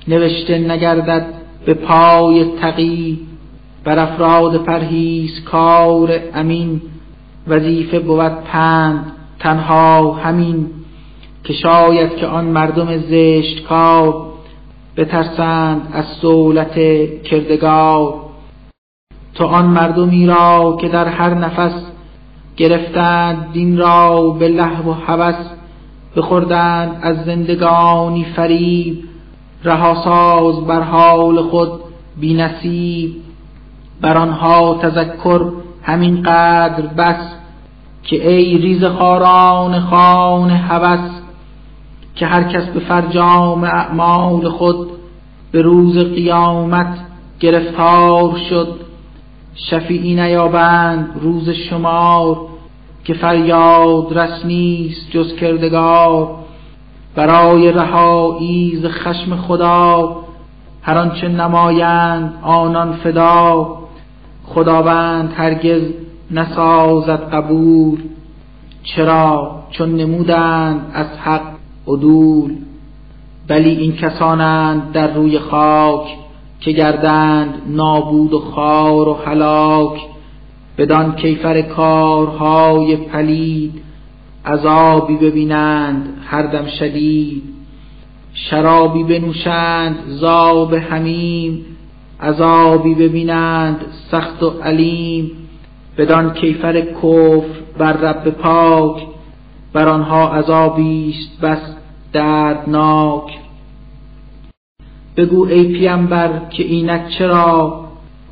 نوشته 0.07 0.57
نگردد 0.57 1.25
به 1.65 1.73
پای 1.73 2.45
تقی. 2.45 3.19
بر 3.83 3.99
افراد 3.99 4.63
پرهیز 4.63 5.43
کار 5.43 6.19
امین 6.33 6.81
وظیفه 7.47 7.99
بود 7.99 8.43
پند 8.43 9.11
تنها 9.39 10.13
همین 10.13 10.69
که 11.43 11.53
شاید 11.53 12.15
که 12.15 12.27
آن 12.27 12.45
مردم 12.45 12.97
زشت 12.97 13.63
کار 13.63 14.33
بترسند 14.97 15.87
از 15.93 16.05
سولت 16.21 16.75
کردگار. 17.23 18.13
تو 19.35 19.45
آن 19.45 19.65
مردمی 19.65 20.27
را 20.27 20.77
که 20.81 20.87
در 20.87 21.07
هر 21.07 21.33
نفس 21.33 21.92
گرفتند 22.57 23.51
دین 23.53 23.77
را 23.77 24.29
به 24.29 24.47
لحو 24.47 24.89
و 24.89 24.93
هوس 24.93 25.35
بخوردند 26.15 26.99
از 27.01 27.25
زندگانی 27.25 28.25
فریب 28.35 29.03
رهاساز 29.63 30.67
بر 30.67 30.81
حال 30.81 31.41
خود 31.41 31.71
بی 32.19 32.33
نصیب 32.33 33.15
بر 34.01 34.17
آنها 34.17 34.79
تذکر 34.81 35.51
همین 35.83 36.23
قدر 36.23 36.81
بس 36.97 37.35
که 38.03 38.29
ای 38.29 38.57
ریز 38.57 38.83
خاران 38.83 39.79
خان 39.79 40.49
هوس 40.49 41.11
که 42.15 42.25
هر 42.25 42.43
کس 42.43 42.63
به 42.63 42.79
فرجام 42.79 43.63
اعمال 43.63 44.49
خود 44.49 44.87
به 45.51 45.61
روز 45.61 45.97
قیامت 45.97 46.97
گرفتار 47.39 48.37
شد. 48.49 48.79
شفیعی 49.55 50.15
نیابند 50.15 51.09
روز 51.21 51.49
شمار 51.49 52.37
که 53.03 53.13
فریاد 53.13 54.17
رس 54.17 54.45
نیست 54.45 55.11
جز 55.11 55.35
کردگار. 55.35 56.35
برای 57.15 57.71
رهایی 57.71 58.75
ز 58.75 58.85
خشم 58.85 59.35
خدا 59.35 60.15
هر 60.81 60.97
آنچه 60.97 61.27
نمایند 61.27 62.33
آنان 62.41 62.93
فدا. 62.93 63.77
خداوند 64.45 65.33
هرگز 65.35 65.81
نسازد 66.31 67.29
قبول. 67.33 67.99
چرا؟ 68.83 69.63
چون 69.69 69.95
نمودند 69.95 70.91
از 70.93 71.07
حق 71.23 71.41
عدول. 71.87 72.55
بلی 73.47 73.69
این 73.69 73.95
کسانند 73.95 74.91
در 74.91 75.13
روی 75.13 75.39
خاک. 75.39 76.22
که 76.63 76.71
گردند 76.71 77.61
نابود 77.67 78.33
و 78.33 78.39
خار 78.39 79.09
و 79.09 79.13
هلاک 79.13 80.01
بدان 80.77 81.15
کیفر 81.15 81.61
کارهای 81.61 82.95
پلید 82.95 83.81
عذابی 84.45 85.17
ببینند 85.17 86.17
هر 86.25 86.43
دم 86.43 86.65
شدید. 86.65 87.43
شرابی 88.33 89.03
بنوشند 89.03 89.95
زاب 90.07 90.75
حمیم 90.75 91.65
عذابی 92.21 92.95
ببینند 92.95 93.85
سخت 94.11 94.43
و 94.43 94.49
علیم. 94.49 95.31
بدان 95.97 96.33
کیفر 96.33 96.81
کفر 96.81 97.43
بر 97.77 97.93
رب 97.93 98.29
پاک 98.29 99.03
بر 99.73 99.87
آنها 99.87 100.33
عذابی 100.33 101.09
است 101.09 101.41
بس 101.41 101.75
دردناک. 102.13 103.42
بگو 105.17 105.45
ای 105.45 105.63
پیامبر 105.63 106.41
که 106.49 106.63
اینک 106.63 107.09
چرا 107.17 107.83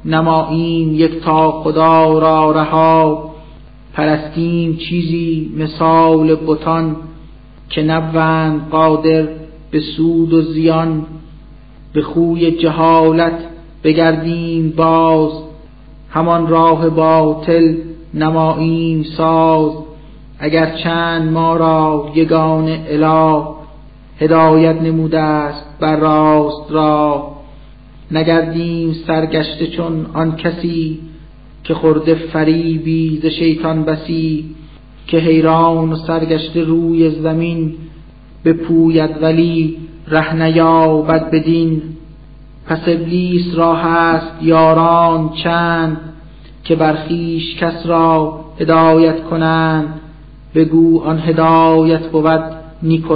نماییم 0.05 0.93
یک 0.93 1.19
تا 1.19 1.51
خدا 1.51 2.19
را 2.19 2.51
رها؟ 2.51 3.31
پرستیم 3.93 4.77
چیزی 4.77 5.51
مثال 5.57 6.35
بتان 6.35 6.95
که 7.69 7.83
نبوند 7.83 8.69
قادر 8.69 9.27
به 9.71 9.79
سود 9.79 10.33
و 10.33 10.41
زیان. 10.41 11.05
به 11.93 12.01
خوی 12.01 12.51
جهالت 12.51 13.39
بگردیم 13.83 14.73
باز 14.77 15.31
همان 16.09 16.47
راه 16.47 16.89
باطل 16.89 17.75
نماییم 18.13 19.03
ساز. 19.03 19.71
اگر 20.39 20.75
چند 20.83 21.31
ما 21.31 21.55
را 21.57 22.11
یگان 22.15 22.69
اله 22.69 23.60
هدایت 24.21 24.81
نموده 24.81 25.19
است 25.19 25.65
بر 25.79 25.95
راست 25.95 26.71
را 26.71 27.31
نگردیم 28.11 28.93
سرگشته 29.07 29.67
چون 29.67 30.05
آن 30.13 30.35
کسی 30.35 30.99
که 31.63 31.73
خورده 31.73 32.15
فریبی 32.15 33.19
ز 33.23 33.25
شیطان 33.25 33.83
بسی 33.83 34.55
که 35.07 35.17
حیران 35.17 35.93
و 35.93 35.95
سرگشته 35.95 36.63
روی 36.63 37.09
زمین 37.09 37.73
بپوید 38.45 39.21
ولی 39.21 39.77
ره 40.07 40.35
نیابد 40.35 41.31
بدین. 41.31 41.81
پس 42.65 42.79
ابلیس 42.87 43.55
را 43.55 43.75
هست 43.75 44.31
یاران 44.41 45.29
چند 45.43 45.97
که 46.63 46.75
برخیش 46.75 47.55
کس 47.55 47.85
را 47.85 48.39
هدایت 48.59 49.23
کنند. 49.23 50.01
بگو 50.55 51.01
آن 51.01 51.19
هدایت 51.19 52.07
بود 52.07 52.41
نیک 52.83 53.11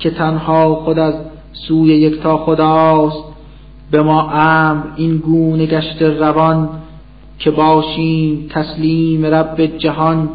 که 0.00 0.10
تنها 0.10 0.74
خود 0.74 0.98
از 0.98 1.14
سوی 1.52 1.88
یکتا 1.88 2.36
خداست. 2.36 3.24
به 3.90 4.02
ما 4.02 4.30
امر 4.30 4.82
این 4.96 5.16
گونه 5.16 5.66
گشت 5.66 6.02
روان 6.02 6.68
که 7.38 7.50
باشیم 7.50 8.46
تسلیم 8.50 9.26
رب 9.26 9.66
جهان. 9.66 10.28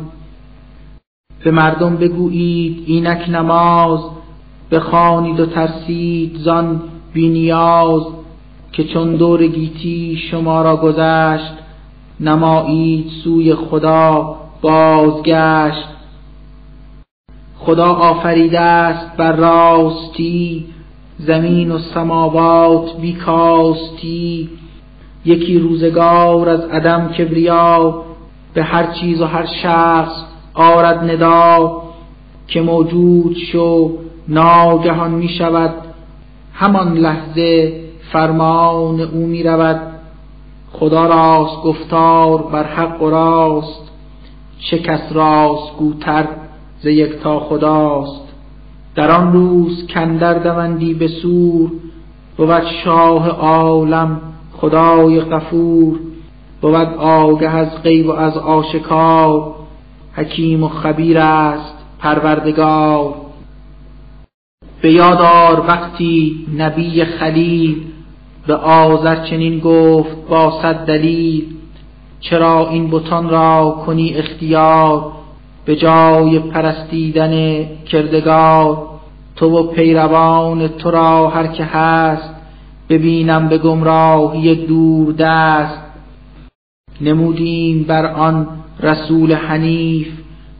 به 1.43 1.51
مردم 1.51 1.95
بگویید 1.95 2.83
اینک 2.85 3.29
نماز 3.29 3.99
بخوانید 4.71 5.39
و 5.39 5.45
ترسید 5.45 6.37
زان 6.37 6.81
بینیاز 7.13 8.03
که 8.71 8.83
چون 8.83 9.15
دور 9.15 9.47
گیتی 9.47 10.17
شما 10.31 10.61
را 10.61 10.77
گذشت 10.77 11.53
نمایید 12.19 13.07
سوی 13.23 13.55
خدا 13.55 14.35
بازگشت. 14.61 15.94
خدا 17.65 17.93
آفریده 17.93 18.59
است 18.59 19.17
بر 19.17 19.31
راستی 19.31 20.65
زمین 21.17 21.71
و 21.71 21.79
سماوات 21.79 22.97
بیکاستی 23.01 24.49
یکی 25.25 25.59
روزگار 25.59 26.49
از 26.49 26.59
عدم 26.59 27.07
کبریا 27.07 28.03
به 28.53 28.63
هر 28.63 28.91
چیز 28.91 29.21
و 29.21 29.25
هر 29.25 29.45
شخص 29.45 30.23
آرد 30.53 31.03
ندا 31.03 31.81
که 32.47 32.61
موجود 32.61 33.35
شو 33.51 33.97
ناگهان 34.27 35.11
می 35.11 35.29
شود. 35.29 35.73
همان 36.53 36.93
لحظه 36.93 37.81
فرمان 38.11 39.01
او 39.01 39.25
می 39.25 39.43
رود. 39.43 39.81
خدا 40.71 41.05
راست 41.05 41.61
گفتار 41.63 42.41
بر 42.41 42.63
حق 42.63 43.01
و 43.01 43.09
راست 43.09 43.91
چه 44.59 44.79
کس 44.79 45.01
راست 45.11 45.77
گوتر 45.77 46.27
ز 46.85 46.87
تا 47.23 47.39
خداست. 47.39 48.21
در 48.95 49.11
آن 49.11 49.33
روز 49.33 49.87
کندر 49.87 50.33
دوندی 50.33 50.93
به 50.93 51.07
سور 51.07 51.71
بود 52.37 52.63
شاه 52.83 53.29
عالم 53.29 54.21
خدای 54.53 55.21
غفور. 55.21 55.99
بود 56.61 56.75
آگه 56.97 57.49
از 57.49 57.81
غیب 57.83 58.07
و 58.07 58.11
از 58.11 58.37
آشکار 58.37 59.55
حکیم 60.13 60.63
و 60.63 60.67
خبیر 60.67 61.17
است 61.17 61.75
پروردگار. 61.99 63.13
به 64.81 64.91
یادار 64.91 65.65
وقتی 65.67 66.35
نبی 66.57 67.05
خلیل 67.05 67.83
به 68.47 68.55
آذر 68.55 69.25
چنین 69.25 69.59
گفت 69.59 70.27
با 70.29 70.59
صد 70.61 70.85
دلیل 70.85 71.45
چرا 72.19 72.69
این 72.69 72.91
بتان 72.91 73.29
را 73.29 73.83
کنی 73.85 74.13
اختیار؟ 74.13 75.14
به 75.65 75.75
جای 75.75 76.39
پرستیدن 76.39 77.65
کردگار 77.85 78.87
تو 79.35 79.59
و 79.59 79.63
پیروان 79.63 80.67
تو 80.67 80.91
را 80.91 81.29
هر 81.29 81.47
که 81.47 81.63
هست 81.63 82.29
ببینم 82.89 83.47
به 83.47 83.57
گمراهی 83.57 84.55
دور 84.55 85.13
دست. 85.13 85.81
نمودیم 87.01 87.83
بر 87.83 88.05
آن 88.05 88.47
رسول 88.79 89.33
حنیف 89.33 90.07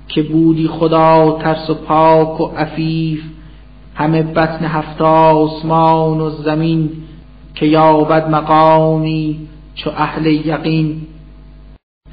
که 0.08 0.24
بودی 0.24 0.68
خدا 0.68 1.38
ترس 1.42 1.70
و 1.70 1.74
پاک 1.74 2.42
و 2.42 2.46
عفیف. 2.58 3.24
همه 3.96 4.24
بطن 4.24 4.66
هفت 4.66 5.02
آسمان 5.02 6.22
و 6.22 6.30
زمین 6.30 6.92
که 7.56 7.66
یابد 7.66 8.30
مقامی 8.30 9.48
چو 9.76 9.90
اهل 9.98 10.26
یقین. 10.26 11.02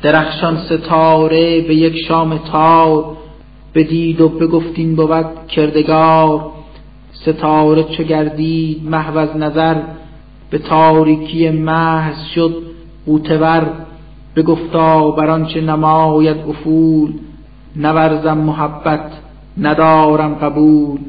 درخشان 0.03 0.57
ستاره 0.57 1.61
به 1.61 1.75
یک 1.75 1.97
شام 2.09 2.39
تار 2.39 3.17
بدید 3.75 4.21
و 4.21 4.29
بگفتین 4.29 4.97
بود 4.97 5.47
کردگار. 5.49 6.53
ستاره 7.13 7.83
چو 7.83 8.03
گردید 8.03 8.85
محو 8.85 9.19
از 9.19 9.37
نظر 9.37 9.77
به 10.51 10.59
تاریکی 10.59 11.51
محض 11.51 12.25
شد 12.35 12.63
قوتور 13.07 13.67
بگفتا 14.37 15.11
بر 15.11 15.31
آنچه 15.31 15.61
نماید 15.61 16.37
افول 16.49 17.13
نورزم 17.77 18.39
محبت 18.39 19.13
ندارم 19.59 20.35
قبول. 20.35 21.01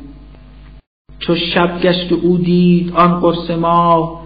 چو 1.20 1.36
شب 1.36 1.82
گشت 1.82 2.12
او 2.12 2.38
دید 2.38 2.94
آن 2.96 3.20
قرص 3.20 3.50
ما 3.50 4.20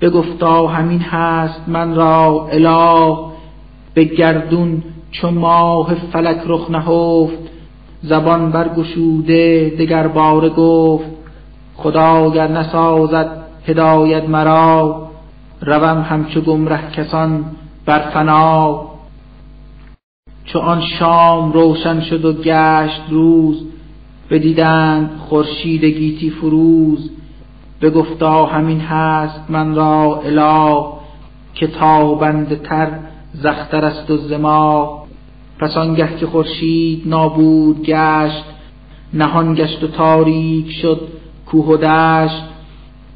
بگفتا 0.00 0.66
همین 0.66 1.00
هست 1.00 1.68
من 1.68 1.94
را 1.94 2.48
اله. 2.52 3.27
به 3.98 4.04
گردون 4.04 4.82
چو 5.10 5.30
ماه 5.30 5.94
فلک 5.94 6.40
رخ 6.46 6.70
نهفت 6.70 7.38
زبان 8.02 8.50
برگشوده 8.50 9.72
دگر 9.78 10.08
باره 10.08 10.48
گفت 10.48 11.04
خدا 11.74 12.30
گر 12.30 12.48
نسازد 12.48 13.30
هدایت 13.66 14.28
مرا 14.28 15.08
روم 15.60 16.06
همچو 16.08 16.40
گمره 16.40 16.90
کسان 16.90 17.44
بر 17.86 17.98
فنا. 17.98 18.86
چو 20.44 20.58
آن 20.58 20.80
شام 20.80 21.52
روشن 21.52 22.00
شد 22.00 22.24
و 22.24 22.32
گشت 22.32 23.02
روز 23.10 23.66
بدیدند 24.30 25.10
خورشید 25.28 25.84
گیتی 25.84 26.30
فروز 26.30 27.10
بگفتا 27.82 28.46
همین 28.46 28.80
هست 28.80 29.40
من 29.48 29.74
را 29.74 30.22
اله 30.24 30.84
که 31.54 31.66
تابنده 31.66 32.56
تر 32.56 33.07
زختر 33.42 33.84
است 33.84 34.10
و 34.10 34.16
زما 34.16 35.02
پس 35.58 35.76
آنگه 35.76 36.16
که 36.16 36.26
خورشید 36.26 37.02
نابود 37.06 37.82
گشت 37.82 38.44
نهان 39.14 39.54
گشت 39.54 39.84
و 39.84 39.86
تاریک 39.86 40.72
شد 40.72 41.00
کوه 41.46 41.66
و 41.66 41.76
دشت. 41.76 42.44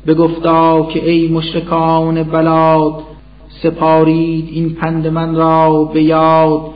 بگفتا 0.07 0.87
که 0.87 1.11
ای 1.11 1.29
مشرکان 1.29 2.23
بلاد 2.23 3.03
سپارید 3.49 4.49
این 4.49 4.75
پند 4.75 5.07
من 5.07 5.35
را 5.35 5.85
به 5.85 6.03
یاد 6.03 6.71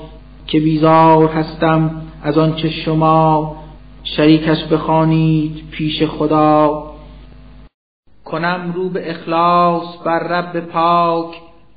که 0.47 0.61
بیزار 0.61 1.29
هستم 1.29 1.91
از 2.23 2.39
آنچه 2.39 2.71
شما 2.71 3.57
شریکش 4.05 4.65
بخوانید 4.65 5.65
پیش 5.71 6.03
خدا. 6.03 6.87
کنم 8.25 8.73
رو 8.77 8.89
به 8.89 9.11
اخلاص 9.11 9.85
بر 10.05 10.19
رب 10.19 10.61
پاک 10.61 11.27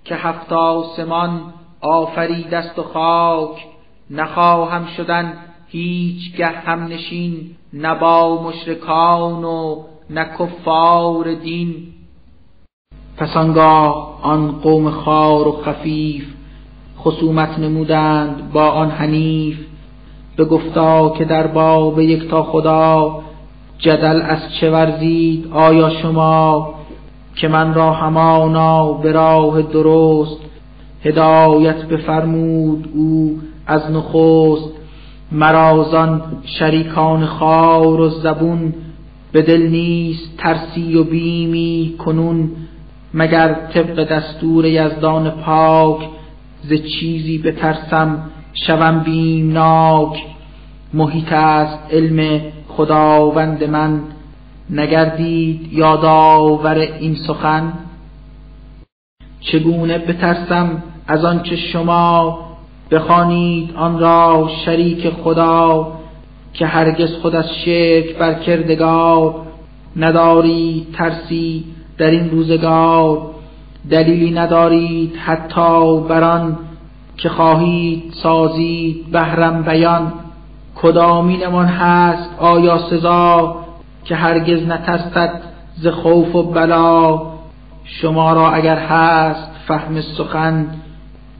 که 0.06 0.16
هفت 0.16 0.54
آسمان 0.54 1.42
آفریدست 1.82 2.80
و 2.80 2.84
خاک 2.84 3.66
نخواهم 4.10 4.86
شدن 4.98 5.34
هیچ 5.68 6.36
گه 6.38 6.48
هم 6.48 6.84
نشین 6.84 7.52
نه 7.74 7.96
با 7.96 8.44
مشرکان 8.44 9.44
و 9.44 9.84
نه 10.10 10.26
کفار 10.40 11.34
دین. 11.34 11.74
پس 13.18 13.38
آن 13.38 14.52
قوم 14.52 14.90
خار 14.90 15.48
و 15.48 15.52
خفیف 15.52 16.26
خصومت 17.00 17.60
نمودند 17.60 18.52
با 18.54 18.70
آن 18.70 18.92
حنیف. 18.92 19.58
به 20.36 20.46
گفتا 20.46 21.10
که 21.10 21.26
در 21.26 21.48
باب 21.48 22.00
یکتا 22.00 22.44
خدا 22.44 23.22
جدل 23.78 24.22
از 24.22 24.40
چه 24.60 24.72
ورزید 24.72 25.52
آیا 25.54 25.90
شما 25.90 26.74
که 27.36 27.48
من 27.48 27.74
را 27.74 27.94
همانا 27.94 28.94
به 28.94 29.12
راه 29.12 29.62
درست 29.62 30.49
هدایت 31.04 31.86
بفرمود 31.86 32.90
او 32.94 33.40
از 33.68 33.92
نخست. 33.92 34.80
مرازان 35.32 36.22
شریکان 36.46 37.26
خار 37.26 38.00
و 38.00 38.10
زبون 38.10 38.74
به 39.32 39.42
دل 39.42 39.62
نیست 39.62 40.38
ترسی 40.38 40.96
و 40.96 41.04
بیمی 41.04 41.96
کنون 41.98 42.52
مگر 43.14 43.54
طبق 43.74 44.04
دستور 44.04 44.66
یزدان 44.66 45.30
پاک 45.30 46.00
ز 46.64 46.74
چیزی 46.74 47.38
بترسم 47.38 48.30
شوم 48.54 49.00
بیمناک. 49.00 50.24
محیط 50.94 51.34
است 51.34 51.80
علم 51.92 52.42
خداوند 52.68 53.64
من 53.64 54.02
نگردید 54.70 55.74
یادآور 55.74 56.78
این 56.78 57.16
سخن. 57.16 57.74
چگونه 59.40 59.98
بترسم 59.98 60.84
از 61.10 61.26
آنچه 61.26 61.56
شما 61.56 62.40
بخوانید 62.92 63.76
آن 63.76 64.00
را 64.00 64.50
شریک 64.66 65.10
خدا 65.10 65.88
که 66.54 66.66
هرگز 66.66 67.16
خود 67.22 67.36
از 67.36 67.46
شرک 67.66 68.18
بر 68.18 68.34
کردگار 68.34 69.36
نداری 69.96 70.88
ترسی 70.94 71.64
در 71.98 72.10
این 72.10 72.30
روزگار. 72.32 73.22
دلیلی 73.90 74.32
ندارید 74.32 75.16
حتی 75.16 76.02
بران 76.02 76.58
که 77.18 77.30
خواهید 77.30 78.14
سازید 78.24 79.12
بهرم 79.12 79.64
بیان. 79.64 80.14
کدامینمان 80.76 81.66
هست 81.66 82.30
آیا 82.40 82.78
سزا 82.78 83.56
که 84.06 84.16
هرگز 84.16 84.68
نترسد 84.68 85.42
ز 85.76 85.88
خوف 85.88 86.36
و 86.36 86.44
بلا؟ 86.44 87.22
شما 87.84 88.34
را 88.34 88.52
اگر 88.52 88.78
هست 88.78 89.50
فهم 89.68 90.02
سخن 90.02 90.68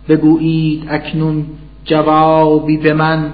بگویید 0.10 0.88
اکنون 0.90 1.46
جوابی 1.86 2.78
به 2.78 2.94
من. 2.94 3.34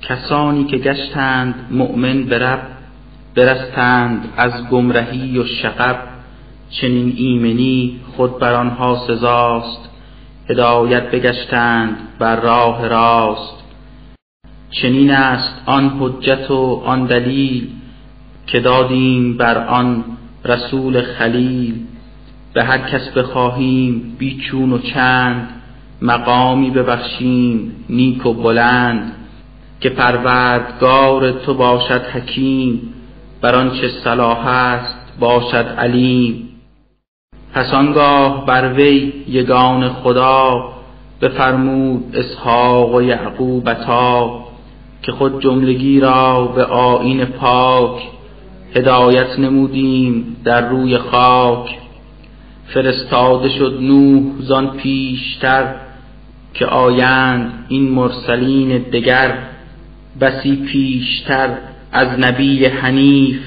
کسانی 0.00 0.64
که 0.64 0.78
گشتند 0.78 1.54
مؤمن 1.70 2.24
به 2.24 2.38
رب 2.38 2.62
برستند 3.34 4.28
از 4.36 4.68
گمرهی 4.70 5.38
و 5.38 5.44
شقب 5.44 5.98
چنین 6.70 7.14
ایمنی 7.16 8.00
خود 8.16 8.38
بر 8.38 8.54
آنها 8.54 9.06
سزاست. 9.06 9.88
هدایت 10.50 11.10
بگشتند 11.10 11.96
بر 12.18 12.40
راه 12.40 12.88
راست. 12.88 13.62
چنین 14.70 15.10
است 15.10 15.62
آن 15.66 15.96
حجت 16.00 16.50
و 16.50 16.82
آن 16.84 17.06
دلیل 17.06 17.68
که 18.46 18.60
دادیم 18.60 19.36
بر 19.36 19.66
آن 19.66 20.04
رسول 20.44 21.02
خلیل. 21.02 21.86
به 22.52 22.64
هر 22.64 22.78
کس 22.78 23.08
بخواهیم 23.08 24.16
بیچون 24.18 24.72
و 24.72 24.78
چند 24.78 25.48
مقامی 26.02 26.70
ببخشیم 26.70 27.84
نیک 27.90 28.26
و 28.26 28.32
بلند 28.32 29.12
که 29.80 29.90
پروردگار 29.90 31.30
تو 31.30 31.54
باشد 31.54 32.02
حکیم 32.02 32.94
بر 33.40 33.54
آنچه 33.54 33.88
صلاح 33.88 34.46
است 34.46 35.18
باشد 35.20 35.74
علیم. 35.78 36.48
پس 37.54 37.74
آنگاه 37.74 38.46
بر 38.46 38.72
وی 38.72 39.12
یگان 39.28 39.88
خدا 39.88 40.72
بفرمود 41.20 42.16
اسحاق 42.16 42.94
و 42.94 43.02
یعقوب 43.02 43.68
عطا 43.68 44.44
که 45.02 45.12
خود 45.12 45.42
جملگی 45.42 46.00
را 46.00 46.44
به 46.44 46.64
آیین 46.64 47.24
پاک 47.24 48.02
هدایت 48.74 49.38
نمودیم 49.38 50.36
در 50.44 50.68
روی 50.68 50.98
خاک. 50.98 51.81
فرستاده 52.74 53.48
شد 53.48 53.78
نوح 53.80 54.22
زان 54.40 54.70
پیشتر 54.76 55.74
که 56.54 56.66
آیند 56.66 57.64
این 57.68 57.88
مرسلین 57.88 58.78
دگر 58.78 59.38
بسی 60.20 60.56
پیشتر 60.56 61.48
از 61.92 62.08
نبی 62.18 62.64
حنیف 62.66 63.40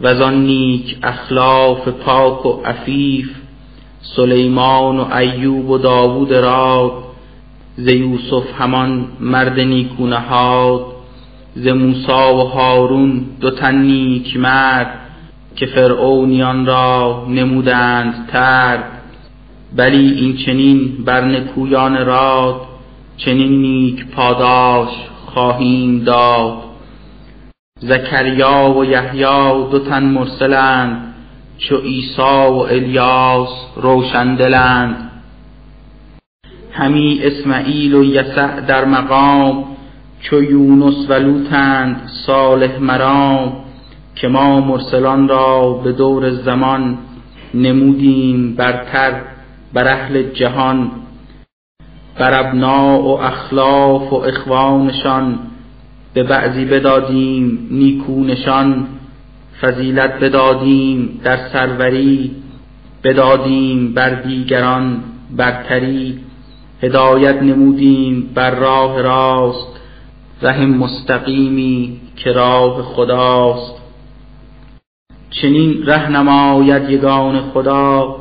و 0.00 0.14
زان 0.14 0.44
نیک 0.44 0.96
اخلاف 1.02 1.88
پاک 1.88 2.46
و 2.46 2.62
عفیف 2.64 3.30
سلیمان 4.16 5.00
و 5.00 5.14
ایوب 5.14 5.70
و 5.70 5.78
داوود 5.78 6.32
راد 6.32 6.92
ز 7.76 7.88
یوسف 7.88 8.44
همان 8.58 9.06
مرد 9.20 9.60
نیکونهاد 9.60 10.86
ز 11.54 11.68
موسا 11.68 12.36
و 12.36 12.40
هارون 12.40 13.26
دو 13.40 13.50
تن 13.50 13.74
نیک 13.74 14.36
مرد 14.36 15.01
که 15.56 15.66
فرعونیان 15.66 16.66
را 16.66 17.26
نمودند 17.28 18.28
ترد 18.32 18.84
بلی 19.76 20.12
این 20.12 20.36
چنین 20.36 21.04
بر 21.04 21.24
نکویان 21.24 22.06
راد 22.06 22.60
چنین 23.16 23.62
نیک 23.62 24.06
پاداش 24.06 24.88
خواهیم 25.26 26.04
داد. 26.04 26.58
زکریا 27.80 28.74
و 28.78 28.84
یحیی 28.84 29.68
دو 29.70 29.78
تن 29.78 30.04
مرسلند 30.04 31.14
چو 31.58 31.76
عیسی 31.76 32.22
و 32.22 32.66
الیاس 32.70 33.48
روشندلند 33.76 35.10
همی 36.72 37.20
اسماعیل 37.22 37.94
و 37.94 38.04
یسع 38.04 38.60
در 38.60 38.84
مقام 38.84 39.64
چو 40.20 40.42
یونس 40.42 41.06
و 41.08 41.12
لوتند 41.12 42.10
صالح 42.26 42.78
مرام. 42.78 43.52
که 44.14 44.28
ما 44.28 44.60
مرسلان 44.60 45.28
را 45.28 45.72
به 45.72 45.92
دور 45.92 46.30
زمان 46.30 46.98
نمودیم 47.54 48.54
برتر 48.54 49.20
بر 49.72 49.88
اهل 49.88 50.22
جهان 50.22 50.90
بر 52.18 52.40
ابنا 52.40 53.02
و 53.02 53.20
اخلاف 53.20 54.12
و 54.12 54.16
اخوانشان 54.16 55.38
به 56.14 56.22
بعضی 56.22 56.64
بدادیم 56.64 57.68
نیکونشان 57.70 58.86
فضیلت 59.60 60.12
بدادیم 60.20 61.20
در 61.24 61.36
سروری 61.52 62.30
بدادیم 63.04 63.94
بر 63.94 64.10
دیگران 64.10 65.02
برتری 65.36 66.18
هدایت 66.82 67.42
نمودیم 67.42 68.30
بر 68.34 68.50
راه 68.50 69.02
راست 69.02 69.66
رحم 70.42 70.70
مستقیمی 70.70 72.00
که 72.16 72.32
راه 72.32 72.82
خداست. 72.82 73.81
چنین 75.32 75.86
ره 75.86 76.08
نماید 76.08 76.90
یگان 76.90 77.40
خدا 77.40 78.16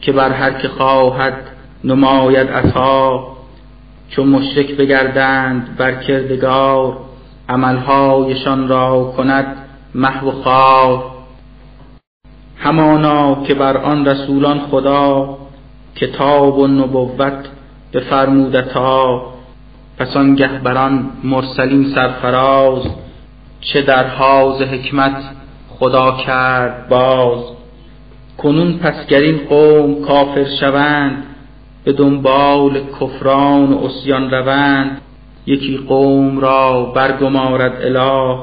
که 0.00 0.12
بر 0.12 0.32
هر 0.32 0.50
که 0.50 0.68
خواهد 0.68 1.34
نماید 1.84 2.48
عطا. 2.48 3.26
چون 4.10 4.28
مشرک 4.28 4.76
بگردند 4.76 5.76
بر 5.76 5.94
کردگار 5.94 6.96
عملهایشان 7.48 8.68
را 8.68 9.14
کند 9.16 9.56
محو 9.94 10.30
خوار. 10.30 11.04
همانا 12.56 13.44
که 13.44 13.54
بر 13.54 13.76
آن 13.76 14.06
رسولان 14.06 14.60
خدا 14.70 15.38
کتاب 15.96 16.58
و 16.58 16.66
نبوت 16.66 17.48
بفرمودتا 17.94 19.22
پس 19.98 20.16
آنگه 20.16 20.48
بر 20.48 20.78
آن 20.78 21.10
مرسلین 21.24 21.94
سرفراز 21.94 22.82
چه 23.60 23.82
در 23.82 24.06
حاز 24.06 24.62
حکمت 24.62 25.37
خدا 25.78 26.16
کرد 26.26 26.88
باز. 26.88 27.44
کنون 28.38 28.78
پس 28.78 29.06
گر 29.06 29.20
این 29.20 29.38
قوم 29.48 30.04
کافر 30.04 30.46
شوند 30.60 31.24
به 31.84 31.92
دنبال 31.92 32.80
کفران 33.00 33.72
و 33.72 33.84
اسیان 33.84 34.30
روند. 34.30 35.00
یکی 35.46 35.76
قوم 35.76 36.40
را 36.40 36.84
برگمارد 36.84 37.82
اله 37.82 38.38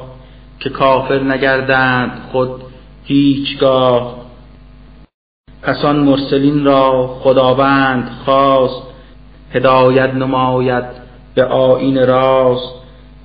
که 0.60 0.70
کافر 0.70 1.20
نگردند 1.20 2.22
خود 2.32 2.50
هیچگاه. 3.04 4.16
پس 5.62 5.86
آن 5.86 6.00
مرسلین 6.00 6.66
را 6.66 7.08
خداوند 7.08 8.10
خواست 8.26 8.84
هدایت 9.54 10.14
نماید 10.14 10.86
به 11.36 11.46
آیین 11.46 12.08
راست. 12.08 12.76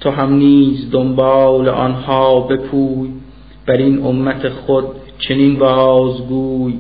تو 0.01 0.11
هم 0.11 0.33
نیز 0.33 0.91
دنبال 0.91 1.69
آنها 1.69 2.41
بپوی. 2.41 3.20
بر 3.71 3.77
این 3.77 4.07
امت 4.07 4.49
خود 4.49 4.85
چنین 5.19 5.59
بازگوی 5.59 6.75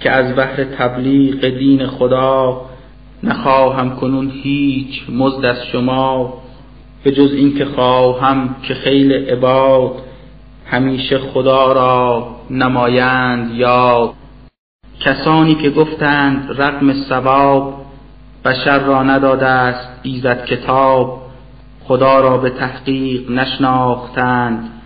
که 0.00 0.10
از 0.10 0.36
بحر 0.36 0.64
تبلیغ 0.64 1.48
دین 1.58 1.86
خدا 1.86 2.60
نخواهم 3.22 3.96
کنون 3.96 4.30
هیچ 4.30 5.02
مزد 5.08 5.44
از 5.44 5.66
شما 5.72 6.34
به 7.04 7.12
جز 7.12 7.32
اینکه 7.32 7.64
خواهم 7.64 8.56
که 8.62 8.74
خیل 8.74 9.12
عباد 9.12 9.92
همیشه 10.66 11.18
خدا 11.18 11.72
را 11.72 12.28
نمایند 12.50 13.54
یاد. 13.54 14.12
کسانی 15.00 15.54
که 15.54 15.70
گفتند 15.70 16.54
رقم 16.58 16.92
ثواب 16.92 17.74
بشر 18.44 18.78
را 18.78 19.02
نداده 19.02 19.46
است 19.46 19.88
ایزد 20.02 20.44
کتاب 20.44 21.22
خدا 21.84 22.20
را 22.20 22.38
به 22.38 22.50
تحقیق 22.50 23.30
نشناختند. 23.30 24.81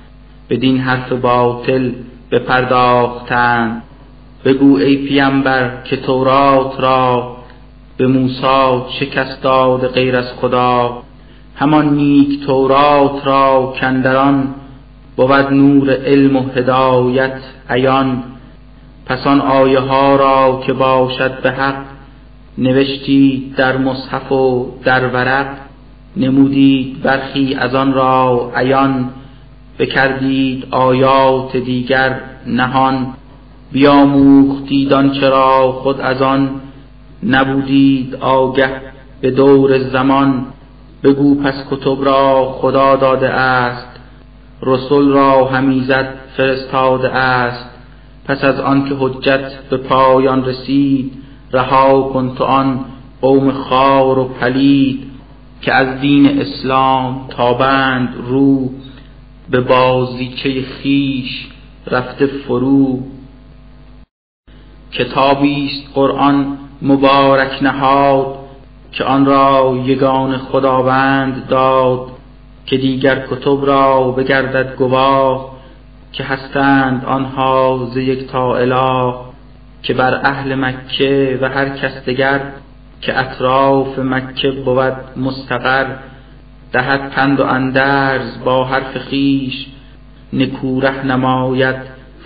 بدین 0.50 0.78
حرف 0.78 1.12
باطل 1.12 1.92
بپرداختند. 2.30 3.82
بگو 4.44 4.76
ای 4.76 4.96
پیامبر 4.96 5.70
که 5.84 5.96
تورات 5.96 6.80
را 6.80 7.36
به 7.96 8.06
موسی 8.06 8.82
شکست 9.00 9.42
داد 9.42 9.86
غیر 9.86 10.16
از 10.16 10.32
خدا. 10.32 11.02
همان 11.56 11.94
نیک 11.94 12.46
تورات 12.46 13.26
را 13.26 13.74
کندران 13.80 14.54
بود 15.16 15.32
نور 15.32 15.90
علم 15.90 16.36
و 16.36 16.48
هدایت 16.56 17.40
عیان. 17.70 18.22
پس 19.06 19.26
آن 19.26 19.40
آیه 19.40 19.78
ها 19.78 20.16
را 20.16 20.62
که 20.66 20.72
باشد 20.72 21.42
به 21.42 21.50
حق 21.50 21.84
نوشتید 22.58 23.54
در 23.56 23.76
مصحف 23.76 24.32
و 24.32 24.66
در 24.84 25.08
ورق. 25.08 25.46
نمودید 26.16 27.02
برخی 27.02 27.54
از 27.54 27.74
آن 27.74 27.92
را 27.92 28.52
عیان. 28.56 29.10
بکردید 29.78 30.66
آیات 30.70 31.56
دیگر 31.56 32.20
نهان 32.46 33.06
بیاموختید 33.72 34.92
آنچه 34.92 35.28
را 35.28 35.72
خود 35.72 36.00
از 36.00 36.22
آن 36.22 36.50
نبودید 37.22 38.14
آگه 38.14 38.70
به 39.20 39.30
دور 39.30 39.78
زمان. 39.78 40.44
بگو 41.02 41.34
پس 41.34 41.54
کتب 41.70 42.04
را 42.04 42.52
خدا 42.60 42.96
داده 42.96 43.28
است 43.30 43.88
رسول 44.62 45.08
را 45.08 45.44
همیزد 45.44 46.14
فرستاده 46.36 47.10
است. 47.10 47.70
پس 48.24 48.44
از 48.44 48.60
آن 48.60 48.88
که 48.88 48.94
حجت 48.98 49.68
به 49.70 49.76
پایان 49.76 50.44
رسید 50.44 51.12
رها 51.52 52.02
کن 52.02 52.34
تو 52.38 52.44
آن 52.44 52.84
قوم 53.20 53.52
خار 53.52 54.18
و 54.18 54.24
پلید 54.24 55.10
که 55.62 55.72
از 55.72 56.00
دین 56.00 56.40
اسلام 56.40 57.26
تابند 57.28 58.14
رو. 58.28 58.70
به 59.50 59.60
بازیچه 59.60 60.62
خیش 60.62 61.46
رفته 61.86 62.26
فرو. 62.26 63.00
کتابی 64.92 65.66
است 65.66 65.94
قرآن 65.94 66.58
مبارک 66.82 67.62
نهاد 67.62 68.36
که 68.92 69.04
آن 69.04 69.26
را 69.26 69.78
یگان 69.84 70.38
خداوند 70.38 71.46
داد 71.48 72.10
که 72.66 72.76
دیگر 72.76 73.26
کتب 73.30 73.66
را 73.66 74.10
بگردد 74.10 74.76
گواه 74.76 75.56
که 76.12 76.24
هستند 76.24 77.04
آنها 77.04 77.88
ز 77.94 77.96
یک 77.96 78.26
تا 78.26 78.56
اله 78.56 79.14
که 79.82 79.94
بر 79.94 80.20
اهل 80.24 80.54
مکه 80.54 81.38
و 81.42 81.48
هر 81.48 81.68
کس 81.68 82.04
دگر 82.04 82.40
که 83.00 83.18
اطراف 83.18 83.98
مکه 83.98 84.50
بود 84.50 84.96
مستقر. 85.16 85.86
دهد 86.72 87.10
پند 87.10 87.40
و 87.40 87.44
اندرز 87.44 88.44
با 88.44 88.64
حرف 88.64 88.98
خیش. 88.98 89.66
نکوره 90.32 91.06
نماید 91.06 91.76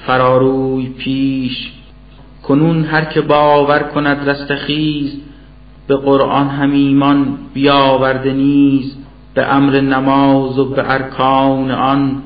فراروی 0.07 0.89
پیش. 0.89 1.73
کنون 2.43 2.85
هر 2.85 3.05
که 3.05 3.21
باور 3.21 3.79
کند 3.79 4.29
رستخیز 4.29 5.21
به 5.87 5.97
قرآن 5.97 6.49
هم 6.49 6.73
ایمان 6.73 7.39
بیاورده 7.55 8.33
نیز. 8.33 8.97
به 9.35 9.55
امر 9.55 9.81
نماز 9.81 10.59
و 10.59 10.65
به 10.65 10.91
ارکان 10.93 11.71
آن 11.71 12.23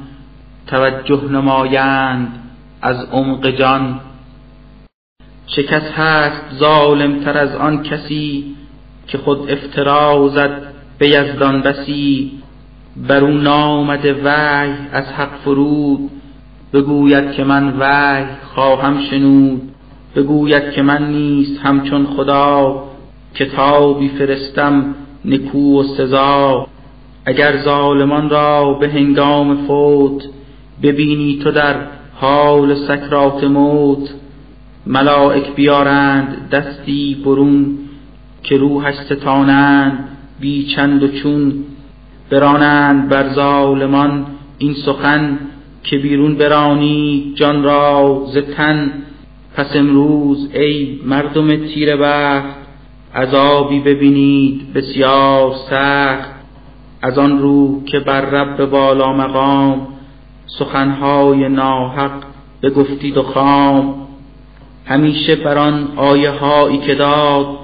توجه 0.67 1.25
نمایند 1.31 2.41
از 2.83 3.05
عمق 3.13 3.51
جان. 3.51 4.01
چه 5.47 5.63
کس 5.63 5.83
هست 5.83 6.43
ظالم 6.55 7.25
تر 7.25 7.39
از 7.39 7.55
آن 7.55 7.83
کسی 7.83 8.55
که 9.07 9.19
خود 9.19 9.51
افترا 9.51 10.29
زد 10.29 10.74
به 11.05 11.11
یزدان 11.11 11.61
بسی 11.61 12.31
بر 13.09 13.25
او 13.25 13.31
نامده 13.31 14.15
وحی 14.25 14.73
از 14.93 15.05
حق 15.05 15.31
فرود. 15.45 16.11
بگوید 16.73 17.33
که 17.33 17.45
من 17.45 17.75
وحی 17.79 18.27
خواهم 18.55 19.01
شنود. 19.11 19.63
بگوید 20.17 20.71
که 20.71 20.83
من 20.83 21.11
نیست 21.13 21.61
همچون 21.63 22.07
خدا. 22.07 22.85
کتابی 23.35 24.09
فرستم 24.09 24.95
نکو 25.25 25.81
و 25.81 25.83
سزا. 25.83 26.67
اگر 27.25 27.57
ظالمان 27.65 28.31
را 28.31 28.73
به 28.73 28.89
هنگام 28.89 29.67
فوت 29.67 30.25
ببینی 30.83 31.41
تو 31.43 31.51
در 31.51 31.77
حال 32.15 32.75
سکرات 32.75 33.45
موت. 33.45 34.15
ملائک 34.87 35.55
بیارند 35.55 36.49
دستی 36.51 37.23
برون 37.25 37.79
که 38.43 38.57
روحش 38.57 38.95
ستانند. 38.95 40.14
بی 40.45 40.67
چند 40.77 41.03
و 41.03 41.09
چون 41.09 41.53
برانند 42.31 43.09
بر 43.09 43.35
ظالمان 43.35 44.27
این 44.59 44.75
سخن 44.75 45.39
که 45.83 45.99
بیرون 45.99 46.35
برانی 46.35 47.33
جان 47.35 47.63
را 47.63 48.23
ز 48.27 48.39
تن. 48.39 48.93
پس 49.57 49.77
امروز 49.77 50.51
ای 50.55 51.01
مردم 51.07 51.57
تیر 51.57 51.97
بخت 51.97 52.57
عذابی 53.15 53.81
ببینید 53.81 54.73
بسیار 54.73 55.55
سخت. 55.71 56.31
از 57.03 57.19
آن 57.19 57.39
رو 57.39 57.85
که 57.85 58.01
بر 58.01 58.21
رب 58.21 58.71
بالا 58.71 59.13
مقام 59.13 59.87
سخنهای 60.47 61.49
ناحق 61.49 62.23
بگفتید 62.63 63.17
و 63.17 63.23
خام. 63.23 63.95
همیشه 64.87 65.37
بر 65.37 65.59
آن 65.59 65.89
آیه 65.97 66.31
هایی 66.31 66.79
که 66.79 66.95
داد 66.95 67.64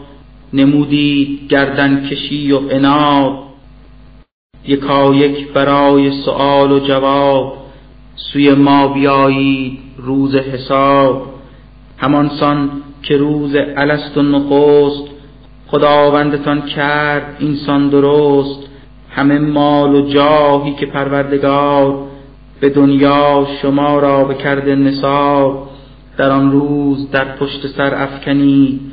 نمودید 0.52 1.48
گردن 1.48 2.06
کشی 2.08 2.52
و 2.52 2.60
اناد 2.70 3.32
یکا 4.66 5.14
یک 5.14 5.52
برای 5.52 6.22
سؤال 6.24 6.72
و 6.72 6.78
جواب 6.78 7.56
سوی 8.16 8.54
ما 8.54 8.88
بیایید 8.88 9.78
روز 9.96 10.34
حساب. 10.34 11.26
همانسان 11.98 12.70
که 13.02 13.16
روز 13.16 13.56
الست 13.76 14.18
و 14.18 14.22
نخست 14.22 15.04
خداوندتان 15.66 16.62
کرد 16.62 17.36
اینسان 17.38 17.88
درست. 17.88 18.68
همه 19.10 19.38
مال 19.38 19.94
و 19.94 20.08
جاهی 20.08 20.74
که 20.74 20.86
پروردگار 20.86 22.06
به 22.60 22.68
دنیا 22.68 23.46
شما 23.62 23.98
را 23.98 24.24
بکرده 24.24 24.74
نصاب 24.74 25.68
در 26.16 26.30
آن 26.30 26.52
روز 26.52 27.10
در 27.10 27.36
پشت 27.36 27.66
سر 27.66 27.94
افکنید. 27.94 28.89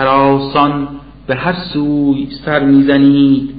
هراسان 0.00 0.88
به 1.26 1.34
هر 1.34 1.52
سوی 1.72 2.28
سر 2.44 2.64
می‌زنید. 2.64 3.54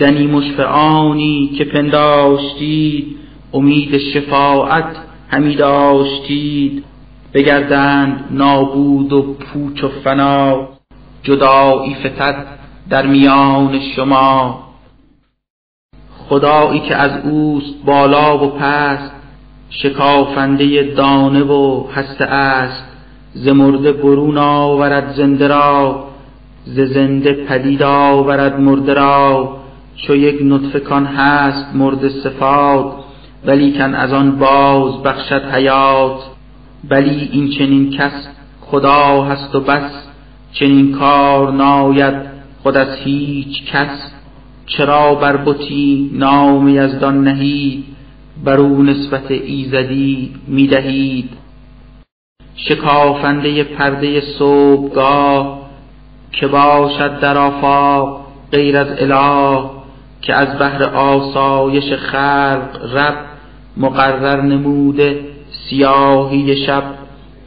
دنی 0.00 0.26
مشفعانی 0.26 1.54
که 1.58 1.64
پنداشتید 1.64 3.16
امید 3.52 3.98
شفاعت 3.98 4.96
همی 5.28 5.56
داشتید. 5.56 6.84
بگردند 7.34 8.24
نابود 8.30 9.12
و 9.12 9.22
پوچ 9.22 9.84
و 9.84 9.88
فنا 9.88 10.68
جدایی 11.22 11.94
فتد 11.94 12.46
در 12.90 13.06
میان 13.06 13.80
شما. 13.96 14.64
خدایی 16.28 16.80
که 16.80 16.96
از 16.96 17.24
اوست 17.24 17.84
بالا 17.84 18.44
و 18.44 18.50
پست 18.50 19.12
شکافنده 19.70 20.82
دانه 20.82 21.42
و 21.42 21.86
هسته 21.94 22.24
است. 22.24 22.93
ز 23.34 23.48
مرده 23.48 23.92
برون 23.92 24.38
آورد 24.38 25.14
زنده 25.16 25.48
را 25.48 26.04
ز 26.64 26.80
زنده 26.80 27.32
پدید 27.32 27.82
آورد 27.82 28.60
مرده 28.60 28.94
را. 28.94 29.56
چو 29.96 30.16
یک 30.16 30.38
نطفه 30.42 30.80
کان 30.80 31.06
هست 31.06 31.74
مرد 31.74 32.08
صفات 32.08 32.94
ولیکن 33.46 33.94
از 33.94 34.12
آن 34.12 34.36
باز 34.38 35.02
بخشد 35.02 35.44
حیات. 35.44 36.18
بلی 36.88 37.28
این 37.32 37.50
چنین 37.50 37.90
کس 37.90 38.28
خدا 38.60 39.22
هست 39.22 39.54
و 39.54 39.60
بس 39.60 39.90
چنین 40.52 40.92
کار 40.92 41.52
ناید 41.52 42.14
خود 42.62 42.76
از 42.76 42.96
هیچ 43.04 43.64
کس. 43.64 44.10
چرا 44.66 45.14
بر 45.14 45.36
بتی 45.36 46.10
نام 46.14 46.68
یزدان 46.68 47.24
نهید 47.24 47.84
بر 48.44 48.56
او 48.60 48.82
نسبت 48.82 49.30
ایزدی 49.30 50.30
می‌دهید 50.48 51.43
شکافنده 52.56 53.64
پرده 53.64 54.20
صبحگاه 54.20 55.58
که 56.32 56.46
باشد 56.46 57.20
در 57.20 57.38
آفاق 57.38 58.20
غیر 58.52 58.76
از 58.76 58.86
اله 58.98 59.64
که 60.22 60.34
از 60.34 60.58
بهر 60.58 60.84
آسایش 60.84 61.92
خلق 61.92 62.96
رب 62.96 63.14
مقرر 63.76 64.40
نموده 64.40 65.20
سیاهی 65.68 66.66
شب 66.66 66.82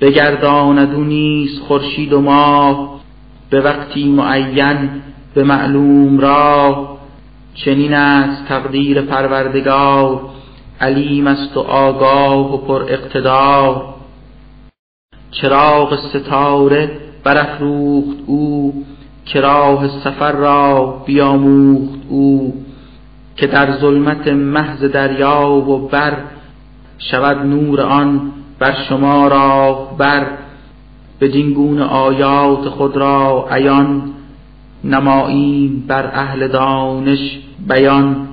بگرداند 0.01 0.95
او 0.95 1.03
نیز 1.03 1.59
خورشید 1.59 2.13
و 2.13 2.21
ماه 2.21 2.99
به 3.49 3.61
وقتی 3.61 4.09
معین 4.09 4.89
به 5.33 5.43
معلوم 5.43 6.19
راه 6.19 6.97
چنین 7.55 7.93
است 7.93 8.47
تقدیر 8.47 9.01
پروردگار 9.01 10.21
علیم 10.81 11.27
است 11.27 11.57
و 11.57 11.59
آگاه 11.59 12.53
و 12.53 12.57
پر 12.57 12.83
اقتدار 12.87 13.96
چراغ 15.41 15.95
ستاره 15.95 16.91
برافروخت 17.23 18.17
او 18.25 18.73
که 19.25 19.41
راه 19.41 19.87
سفر 19.87 20.31
را 20.31 21.03
بیاموخت 21.05 21.99
او 22.09 22.53
که 23.35 23.47
در 23.47 23.71
ظلمت 23.71 24.27
محض 24.27 24.83
دریا 24.83 25.47
و 25.49 25.87
بر 25.87 26.17
شود 26.99 27.37
نور 27.37 27.81
آن 27.81 28.31
بر 28.59 28.73
شما 28.89 29.27
را 29.27 29.73
بر 29.97 30.27
بدین 31.21 31.53
گونه 31.53 31.83
آیات 31.83 32.69
خود 32.69 32.97
را 32.97 33.47
عیان 33.51 34.01
نماییم 34.83 35.83
بر 35.87 36.11
اهل 36.13 36.47
دانش 36.47 37.39
بیان. 37.67 38.27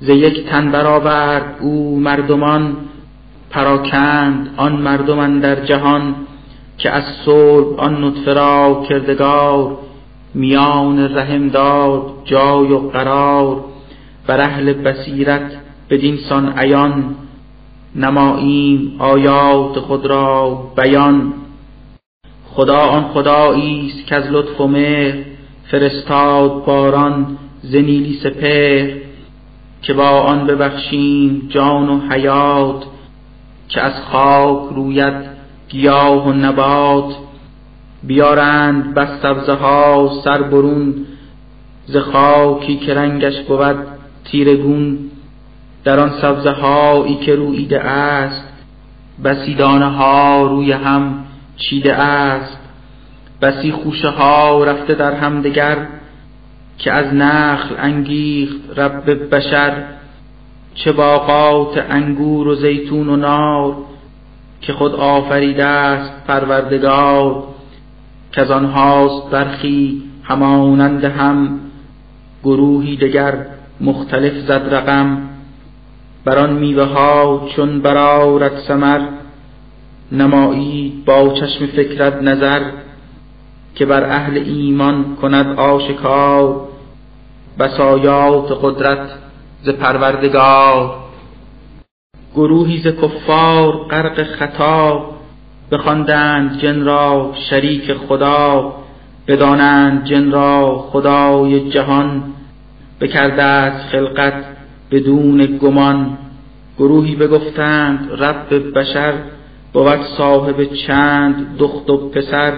ز 0.00 0.08
یک 0.08 0.46
تن 0.46 0.70
برآورد 0.70 1.56
او 1.60 2.00
مردمان 2.00 2.76
پراکند 3.50 4.54
آن 4.56 4.72
مردمان 4.72 5.40
در 5.40 5.64
جهان 5.64 6.14
که 6.78 6.90
از 6.90 7.04
صلب 7.24 7.80
آن 7.80 8.04
نطفه 8.04 8.32
را 8.32 8.84
کردگار 8.88 9.78
میان 10.34 11.16
رحم 11.16 11.48
داد 11.48 12.02
جای 12.24 12.72
و 12.72 12.78
قرار 12.78 13.64
بر 14.26 14.40
اهل 14.40 14.72
بصیرت 14.72 15.52
بدین 15.90 16.16
سان 16.28 16.52
عیان 16.58 17.14
نماییم 17.96 18.96
آیات 18.98 19.78
خود 19.78 20.06
را 20.06 20.62
بیان. 20.76 21.32
خدا 22.44 22.78
آن 22.78 23.04
خدایی 23.04 23.86
است 23.86 24.06
که 24.06 24.16
از 24.16 24.24
لطف 24.30 24.60
و 24.60 24.66
مهر 24.66 25.14
فرستاد 25.70 26.64
باران 26.64 27.38
زنیلی 27.62 28.18
سپهر 28.22 28.90
که 29.82 29.92
با 29.94 30.08
آن 30.08 30.46
ببخشیم 30.46 31.46
جان 31.48 31.88
و 31.88 32.00
حیات 32.10 32.84
که 33.68 33.80
از 33.80 33.92
خاک 34.12 34.74
روید 34.74 35.14
گیاه 35.68 36.28
و 36.28 36.32
نبات 36.32 37.14
بیارند 38.02 38.94
بس 38.94 39.08
سبزه 39.22 39.52
ها 39.52 40.10
سر 40.24 40.42
برون 40.42 40.94
ز 41.86 41.96
خاکی 41.96 42.76
که 42.76 42.94
رنگش 42.94 43.40
بود 43.40 43.76
تیرگون 44.24 44.98
در 45.84 46.00
آن 46.00 46.10
سبزه 46.20 46.50
هایی 46.50 47.14
که 47.16 47.34
رویده 47.34 47.80
است 47.80 48.48
بسی 49.24 49.54
دانه 49.54 49.86
ها 49.86 50.46
روی 50.46 50.72
هم 50.72 51.24
چیده 51.56 51.94
است. 51.94 52.58
بسی 53.42 53.72
خوشه 53.72 54.08
ها 54.08 54.64
رفته 54.64 54.94
در 54.94 55.12
همدگر 55.12 55.86
که 56.78 56.92
از 56.92 57.14
نخل 57.14 57.74
انگیخت 57.78 58.78
رب 58.78 59.34
بشر. 59.34 59.84
چه 60.84 60.92
باغات 60.92 61.84
انگور 61.90 62.48
و 62.48 62.54
زیتون 62.54 63.08
و 63.08 63.16
نار 63.16 63.76
که 64.60 64.72
خود 64.72 64.94
آفریده 64.94 65.64
است 65.64 66.26
پروردگار 66.26 67.44
که 68.32 68.40
از 68.40 68.50
آنهاست 68.50 69.30
برخی 69.30 70.02
همانند 70.22 71.04
هم 71.04 71.60
گروهی 72.44 72.96
دگر 72.96 73.46
مختلف 73.80 74.32
زد 74.32 74.74
رقم. 74.74 75.18
بر 76.24 76.38
آن 76.38 76.52
میوه 76.52 76.84
ها 76.84 77.48
چون 77.56 77.80
برارد 77.80 78.58
ثمر 78.58 79.00
نمایید 80.12 81.04
با 81.04 81.32
چشم 81.32 81.66
فکرت 81.66 82.22
نظر 82.22 82.62
که 83.74 83.86
بر 83.86 84.04
اهل 84.04 84.38
ایمان 84.38 85.16
کند 85.22 85.58
آشکار. 85.58 86.68
بسایات 87.58 88.58
قدرت 88.62 89.08
ز 89.62 89.68
پروردگار. 89.68 90.96
گروهی 92.34 92.78
ز 92.78 92.86
کفار 92.86 93.72
غرق 93.90 94.22
خطا 94.22 95.10
بخواندند 95.70 96.58
جن 96.58 96.84
را 96.84 97.32
شریک 97.50 97.92
خدا 97.94 98.74
بدانند 99.26 100.04
جن 100.04 100.30
را 100.30 100.88
خدای 100.90 101.70
جهان 101.70 102.22
بکرده 103.00 103.42
از 103.42 103.72
خلقت 103.92 104.44
بدون 104.90 105.58
گمان. 105.62 106.18
گروهی 106.78 107.16
بگفتند 107.16 108.10
رب 108.22 108.78
بشر 108.78 109.14
بود 109.72 110.02
صاحب 110.16 110.64
چند 110.64 111.56
دخت 111.58 111.90
و 111.90 112.10
پسر 112.10 112.52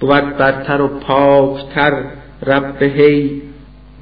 بود 0.00 0.36
برتر 0.36 0.80
و 0.80 0.88
پاکتر 0.88 2.04
رب 2.46 2.82
هی. 2.82 3.42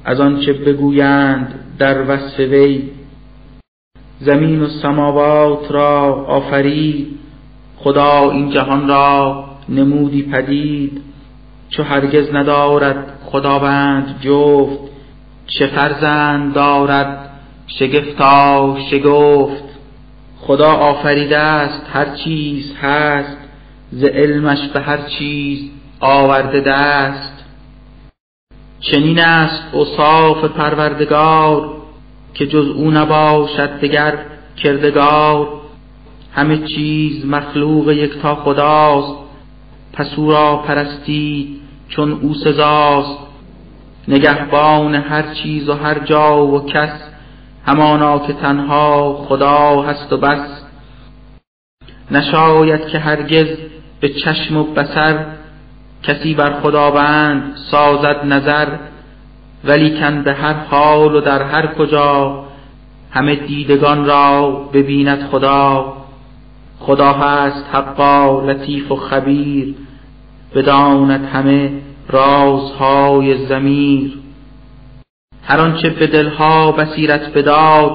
از 0.05 0.19
آنچه 0.19 0.53
بگویند 0.53 1.53
در 1.79 2.11
وصف 2.11 2.39
وی. 2.39 2.89
زمین 4.19 4.61
و 4.61 4.67
سماوات 4.67 5.71
را 5.71 6.25
آفرید. 6.27 7.19
خدا 7.77 8.31
این 8.31 8.49
جهان 8.49 8.87
را 8.87 9.45
نمودی 9.69 10.23
پدید. 10.23 11.01
چو 11.69 11.83
هرگز 11.83 12.33
ندارد 12.33 13.19
خداوند 13.25 14.15
جفت 14.21 14.79
چه 15.47 15.67
فرزند 15.67 16.53
دارد 16.53 17.29
شگفتا 17.67 18.77
شگفت. 18.91 19.63
خدا 20.39 20.71
آفریده 20.71 21.37
است 21.37 21.81
هر 21.93 22.15
چیز 22.15 22.75
هست. 22.81 23.37
ز 23.91 24.03
علمش 24.03 24.67
به 24.67 24.79
هر 24.79 24.97
چیز 24.97 25.69
آورده 25.99 26.59
دست. 26.59 27.34
چنین 28.91 29.19
است 29.19 29.63
اوصاف 29.71 30.43
پروردگار 30.43 31.69
که 32.33 32.47
جز 32.47 32.67
او 32.67 32.91
نباشد 32.91 33.79
دگر 33.79 34.17
کردگار. 34.57 35.47
همه 36.33 36.57
چیز 36.57 37.25
مخلوق 37.25 37.91
یکتا 37.91 38.35
خداست 38.35 39.17
پس 39.93 40.07
او 40.17 40.31
را 40.31 40.55
پرستید 40.57 41.61
چون 41.89 42.11
او 42.11 42.33
سزاست. 42.33 43.19
نگهبان 44.07 44.95
هر 44.95 45.33
چیز 45.33 45.69
و 45.69 45.73
هر 45.73 45.99
جا 45.99 46.47
و 46.47 46.65
کس 46.65 46.91
همانا 47.65 48.19
که 48.19 48.33
تنها 48.33 49.25
خدا 49.29 49.81
هست 49.81 50.13
و 50.13 50.17
بس. 50.17 50.61
نشاید 52.11 52.87
که 52.87 52.99
هرگز 52.99 53.47
به 53.99 54.09
چشم 54.09 54.57
و 54.57 54.63
بسر 54.63 55.25
کسی 56.07 56.33
بر 56.33 56.59
خداوند 56.61 57.55
سازد 57.71 58.25
نظر 58.25 58.67
ولیکن 59.63 60.21
به 60.21 60.33
هر 60.33 60.53
حال 60.53 61.15
و 61.15 61.21
در 61.21 61.43
هر 61.43 61.67
کجا 61.67 62.45
همه 63.11 63.35
دیدگان 63.35 64.05
را 64.05 64.51
ببیند 64.73 65.27
خدا. 65.31 65.93
خدا 66.79 67.13
هست 67.13 67.65
حقا 67.71 68.41
لطیف 68.41 68.91
و 68.91 68.95
خبیر 68.95 69.75
بداند 70.55 71.25
همه 71.25 71.71
رازهای 72.09 73.45
زمیر 73.45 74.13
هر 75.43 75.59
آنچه 75.59 75.89
به 75.89 76.07
دلها 76.07 76.71
بصیرت 76.71 77.33
بداد 77.33 77.91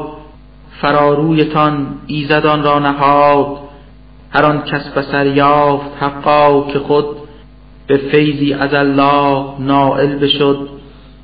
فرارویتان 0.80 1.98
ایزدان 2.06 2.62
را 2.62 2.78
نهاد. 2.78 3.56
هر 4.30 4.44
آن 4.44 4.62
کس 4.62 4.88
بسر 4.88 5.26
یافت 5.26 5.90
حقا 6.00 6.62
که 6.72 6.78
خود 6.78 7.19
به 7.91 7.97
فیضی 7.97 8.53
از 8.53 8.74
الله 8.74 9.45
نائل 9.59 10.18
بشد. 10.18 10.68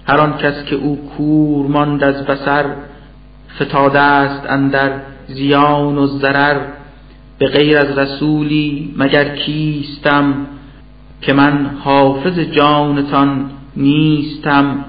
هر 0.06 0.20
آن 0.20 0.36
کس 0.36 0.64
که 0.64 0.76
او 0.76 1.10
کور 1.16 1.66
ماند 1.66 2.04
از 2.04 2.26
بسر 2.26 2.64
فتاده 3.60 4.00
است 4.00 4.46
اندر 4.48 4.92
زیان 5.26 5.98
و 5.98 6.06
ضرر. 6.06 6.60
به 7.38 7.46
غیر 7.46 7.78
از 7.78 7.98
رسولی 7.98 8.94
مگر 8.96 9.36
کیستم؟ 9.36 10.34
که 11.20 11.32
من 11.32 11.70
حافظ 11.84 12.38
جانتان 12.38 13.50
نیستم. 13.76 14.84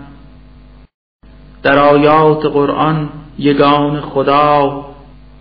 در 1.64 1.80
آیات 1.80 2.46
قرآن 2.46 3.10
یگان 3.40 4.02
خدا 4.02 4.86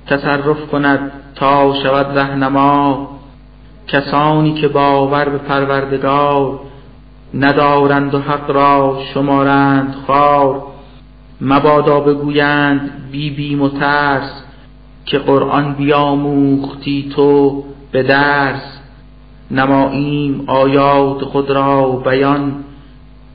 تصرف 0.07 0.67
کند 0.71 1.13
تا 1.35 1.75
شود 1.83 2.19
رهنما. 2.19 3.16
کسانی 3.89 4.55
که 4.55 4.69
باور 4.69 5.29
به 5.29 5.39
پروردگار 5.39 6.61
ندارند 7.35 8.15
و 8.15 8.19
حق 8.19 8.51
را 8.51 9.01
شمارند 9.15 9.95
خار 10.07 10.63
مبادا 11.41 12.01
بگویند 12.01 12.91
بی 13.13 13.31
بیم 13.31 13.63
و 13.63 13.69
ترس 13.69 14.43
که 15.05 15.19
قرآن 15.19 15.75
بیاموختی 15.75 17.13
تو 17.17 17.65
به 17.93 18.03
درس. 18.03 18.77
نماییم 19.51 20.45
آیات 20.47 21.25
خود 21.25 21.51
را 21.51 21.87
بیان 21.91 22.65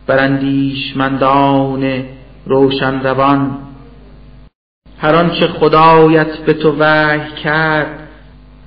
برندیشمندان 0.08 2.04
روشن 2.46 3.04
روان 3.04 3.58
هر 4.98 5.16
آنچه 5.16 5.48
خدایت 5.48 6.38
به 6.38 6.54
تو 6.54 6.76
وحی 6.80 7.32
کرد 7.44 8.01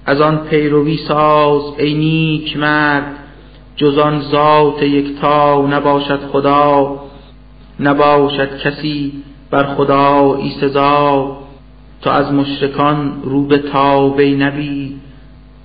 از 0.06 0.20
آن 0.20 0.38
پیروی 0.38 0.96
ساز 0.96 1.62
ای 1.78 1.94
نیک 1.94 2.56
مرد 2.56 3.16
جز 3.76 3.98
آن 3.98 4.20
ذات 4.20 4.82
یکتا 4.82 5.66
نباشد 5.66 6.20
خدا 6.32 7.00
نباشد 7.80 8.58
کسی 8.58 9.12
بر 9.50 9.74
خدا 9.74 10.34
ای 10.34 10.50
سزا 10.60 11.36
تو 12.02 12.10
از 12.10 12.32
مشرکان 12.32 13.22
رو 13.22 13.46
به 13.46 13.58
تابه 13.58 14.30
نبی 14.30 15.00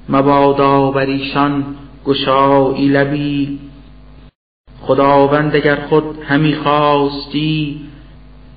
مبادا 0.09 0.91
بر 0.91 1.05
ایشان 1.05 1.65
گشایی 2.05 2.87
لبی. 2.87 3.59
خداوند 4.81 5.55
اگر 5.55 5.75
خود 5.75 6.03
همی 6.27 6.55
خواستی 6.55 7.81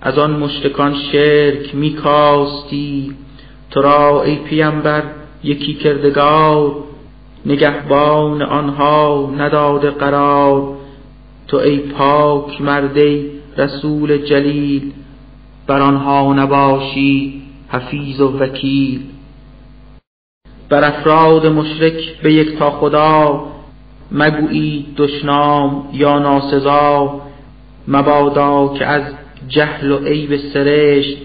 از 0.01 0.19
آن 0.19 0.31
مشتکان 0.31 0.95
شرک 1.13 1.75
می 1.75 1.93
کاستی. 1.93 3.15
تو 3.71 3.83
را 3.83 4.23
ای 4.23 4.37
پیمبر 4.37 5.03
یکی 5.45 5.75
کردگار 5.75 6.75
نگهبان 7.47 8.43
آنها 8.43 9.33
نداده 9.39 9.91
قرار. 9.91 10.75
تو 11.49 11.57
ای 11.57 11.79
پاک 11.79 12.61
مردی 12.61 13.31
رسول 13.59 14.17
جلیل 14.17 14.93
بر 15.67 15.81
آنها 15.81 16.33
نباشی 16.33 17.43
حفیظ 17.69 18.21
و 18.21 18.39
وکیل. 18.39 19.01
بر 20.69 20.85
افراد 20.85 21.47
مشرک 21.47 22.21
به 22.23 22.33
یک 22.33 22.59
تا 22.59 22.71
خدا 22.71 23.45
مگویی 24.13 24.87
دشنام 24.97 25.89
یا 25.93 26.19
ناسزا. 26.19 27.21
مبادا 27.89 28.75
که 28.79 28.87
از 28.87 29.03
جهل 29.49 29.91
و 29.91 29.99
عیب 29.99 30.37
سرشت 30.37 31.17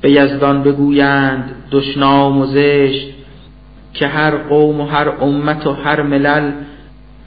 به 0.00 0.10
یزدان 0.10 0.62
بگویند 0.62 1.54
دشنام 1.70 2.38
و 2.38 2.46
زشت. 2.46 3.19
که 3.94 4.06
هر 4.06 4.36
قوم 4.36 4.80
و 4.80 4.86
هر 4.86 5.08
امت 5.08 5.66
و 5.66 5.72
هر 5.72 6.02
ملل 6.02 6.52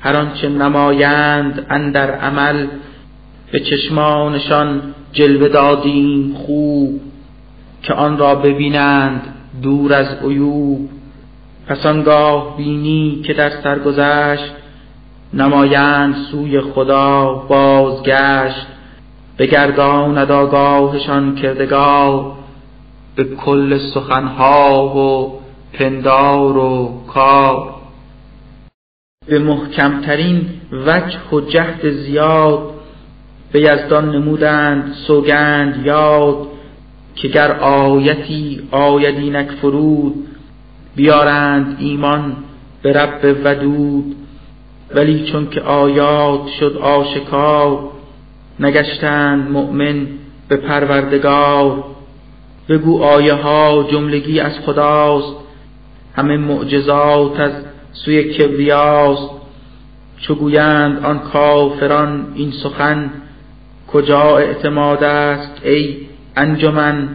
هر 0.01 0.16
آنچه 0.18 0.49
نمایند 0.49 1.66
اندر 1.70 2.11
عمل 2.11 2.68
به 3.51 3.59
چشمانشان 3.59 4.82
جلوه 5.14 5.47
دادیم 5.47 6.34
خوب 6.34 7.01
که 7.84 7.93
آن 7.93 8.18
را 8.18 8.36
ببینند 8.36 9.22
دور 9.61 9.93
از 9.93 10.07
عیوب. 10.24 10.89
پس 11.68 11.86
آنگاه 11.86 12.57
بینی 12.57 13.22
که 13.26 13.34
در 13.34 13.49
سرگذشت 13.64 14.51
نمایند 15.34 16.16
سوی 16.32 16.61
خدا 16.61 17.34
بازگشت. 17.34 18.68
بگرداند 19.38 20.32
آگاهشان 20.32 21.36
کردگار 21.36 22.32
به 23.16 23.24
کل 23.24 23.78
سخنها 23.93 24.88
و 24.88 25.43
پندار 25.74 26.57
و 26.57 27.01
کار. 27.07 27.76
به 29.28 29.39
محکمترین 29.39 30.49
وجه 30.71 31.30
و 31.34 31.41
جهد 31.41 31.89
زیاد 31.89 32.74
به 33.51 33.61
یزدان 33.61 34.09
نمودند 34.09 34.93
سوگند 35.07 35.86
یاد 35.86 36.47
که 37.15 37.28
گر 37.28 37.51
آیتی 37.51 38.67
آیدینک 38.71 39.51
فرود 39.51 40.28
بیارند 40.95 41.78
ایمان 41.80 42.36
به 42.82 42.93
رب 42.93 43.38
ودود. 43.43 44.15
ولی 44.95 45.32
چون 45.32 45.49
که 45.49 45.61
آیات 45.61 46.47
شد 46.59 46.78
آشکار 46.78 47.80
نگشتند 48.59 49.51
مؤمن 49.51 50.07
به 50.47 50.57
پروردگار. 50.57 51.84
بگو 52.69 53.03
آیه 53.03 53.34
ها 53.34 53.88
جملگی 53.91 54.39
از 54.39 54.59
خداست 54.65 55.43
همه 56.16 56.38
معجزات 56.38 57.39
از 57.39 57.51
سوی 57.91 58.24
کبریاست 58.24 59.30
چو 60.18 60.36
گویند 60.36 61.05
آن 61.05 61.20
کافران 61.20 62.32
این 62.36 62.51
سخن 62.51 63.09
کجا 63.88 64.38
اعتماد 64.38 65.03
است؟ 65.03 65.61
ای 65.64 65.97
انجمن 66.36 67.09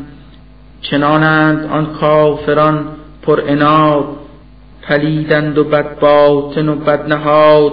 چنانند 0.81 1.67
آن 1.67 1.87
کافران 1.87 2.89
پر 3.23 3.43
اناد 3.47 4.05
پلیدند 4.83 5.59
و 5.59 5.65
بد 5.65 6.01
باطن 6.01 6.69
و 6.69 6.75
بد 6.75 7.13
نهاد 7.13 7.73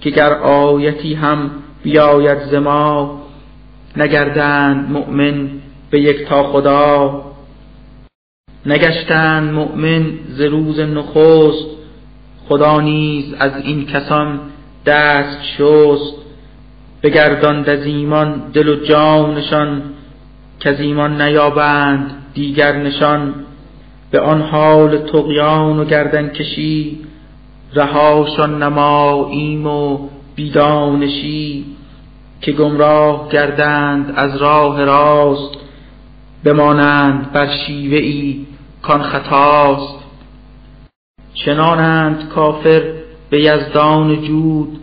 که 0.00 0.10
گر 0.10 0.32
آیتی 0.32 1.14
هم 1.14 1.50
بیاید 1.82 2.38
ز 2.38 2.54
ما 2.54 3.22
نگردند 3.96 4.90
مؤمن 4.90 5.48
به 5.90 6.00
یک 6.00 6.26
تا 6.28 6.42
خدا. 6.42 7.24
نگشتند 8.66 9.52
مؤمن 9.52 10.04
ز 10.28 10.40
روز 10.40 10.80
نخست 10.80 11.66
خدا 12.48 12.80
نیز 12.80 13.34
از 13.38 13.52
این 13.64 13.86
کسان 13.86 14.40
دست 14.86 15.42
شست. 15.42 16.14
بگرداند 17.02 17.68
از 17.68 17.86
ایمان 17.86 18.42
دل 18.52 18.68
و 18.68 18.76
جانشان 18.76 19.82
که 20.60 20.70
از 20.70 20.80
ایمان 20.80 21.22
نیابند 21.22 22.10
دیگر 22.34 22.76
نشان. 22.76 23.34
به 24.10 24.20
آن 24.20 24.42
حال 24.42 24.98
تقیان 24.98 25.78
و 25.78 25.84
گردن 25.84 26.28
کشی 26.28 26.98
رهاشان 27.74 28.62
نماییم 28.62 29.66
و 29.66 30.08
بیدانشی 30.34 31.64
که 32.40 32.52
گمراه 32.52 33.28
گردند 33.28 34.12
از 34.16 34.36
راه 34.36 34.84
راست 34.84 35.54
بمانند 36.44 37.32
بر 37.32 37.48
شیوه 37.66 37.96
ای 37.96 38.46
کان 38.82 39.02
خطاست. 39.02 39.98
چنانند 41.34 42.28
کافر 42.28 42.82
به 43.30 43.42
یزدان 43.42 44.22
جود 44.22 44.78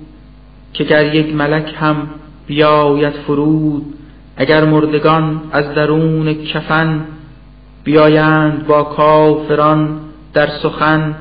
که 0.73 0.83
گر 0.83 1.15
یک 1.15 1.35
ملک 1.35 1.73
هم 1.77 2.09
بیاید 2.47 3.13
فرود 3.13 3.93
اگر 4.37 4.65
مردگان 4.65 5.41
از 5.51 5.73
درون 5.73 6.33
کفن 6.33 7.05
بیایند 7.83 8.67
با 8.67 8.83
کافران 8.83 9.99
در 10.33 10.47
سخن 10.47 11.15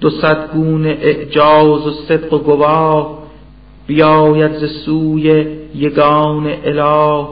دو 0.00 0.10
صد 0.10 0.50
گونه 0.52 0.88
اعجاز 0.88 1.86
و 1.86 1.90
صدق 1.90 2.32
و 2.32 2.38
گواه 2.38 3.18
بیاید 3.86 4.52
ز 4.52 4.84
سوی 4.84 5.46
یگان 5.74 6.46
اله. 6.64 7.26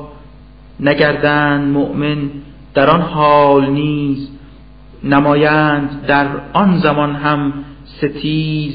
نگردند 0.80 1.72
مؤمن 1.72 2.30
در 2.74 2.90
آن 2.90 3.00
حال 3.00 3.70
نیز 3.70 4.31
نمایند 5.04 6.06
در 6.06 6.26
آن 6.52 6.78
زمان 6.78 7.16
هم 7.16 7.52
ستیز 7.84 8.74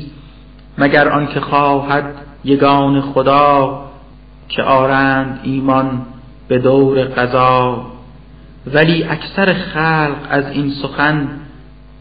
مگر 0.77 1.09
آنکه 1.09 1.39
خواهد 1.39 2.13
یگان 2.43 3.01
خدا 3.01 3.83
که 4.49 4.63
آرند 4.63 5.39
ایمان 5.43 6.01
به 6.47 6.59
دور 6.59 7.03
قضا. 7.03 7.85
ولی 8.73 9.03
اکثر 9.03 9.53
خلق 9.53 10.17
از 10.29 10.51
این 10.51 10.71
سخن 10.81 11.27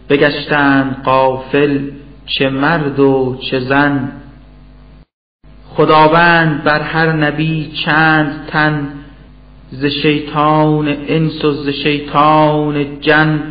بگشتند 0.09 1.03
قافل 1.05 1.91
چه 2.27 2.49
مرد 2.49 3.01
و 3.01 3.39
چه 3.51 3.61
زن. 3.61 4.13
خداوند 5.69 6.65
بر 6.65 6.81
هر 6.81 7.13
نبی 7.13 7.73
چند 7.85 8.47
تن 8.47 8.89
ز 9.71 9.85
شیطان 9.85 10.89
انس 10.89 11.45
و 11.45 11.53
ز 11.53 11.69
شیطان 11.69 13.01
جن. 13.01 13.43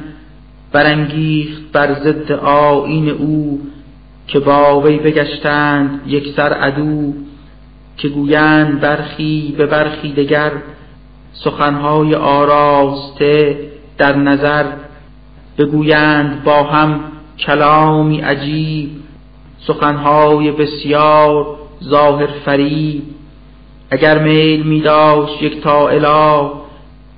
برانگیخت 0.76 1.72
بر 1.72 1.94
ضد 1.94 2.32
آیین 2.32 3.10
او 3.10 3.62
که 4.28 4.40
با 4.40 4.82
وی 4.82 4.98
بگشتند 4.98 6.02
یک 6.08 6.34
سر 6.36 6.54
عدو 6.54 7.14
که 7.98 8.08
گویند 8.08 8.80
برخی 8.80 9.56
به 9.58 9.66
برخی 9.66 10.14
دگر 10.14 10.52
سخنهای 11.34 12.16
آراسته 12.16 13.60
در 13.98 14.16
نظر 14.16 14.66
بگویند 15.58 16.44
با 16.44 16.64
هم 16.64 17.00
کلامی 17.40 18.22
عجیب 18.22 18.90
سخنهای 19.60 20.52
بسیار 20.52 21.58
ظاهر 21.84 22.28
فریب 22.46 23.04
اگر 23.92 24.20
میل 24.20 24.64
می 24.64 24.84
یک 25.42 25.62
تا 25.62 25.90
اله 25.90 26.52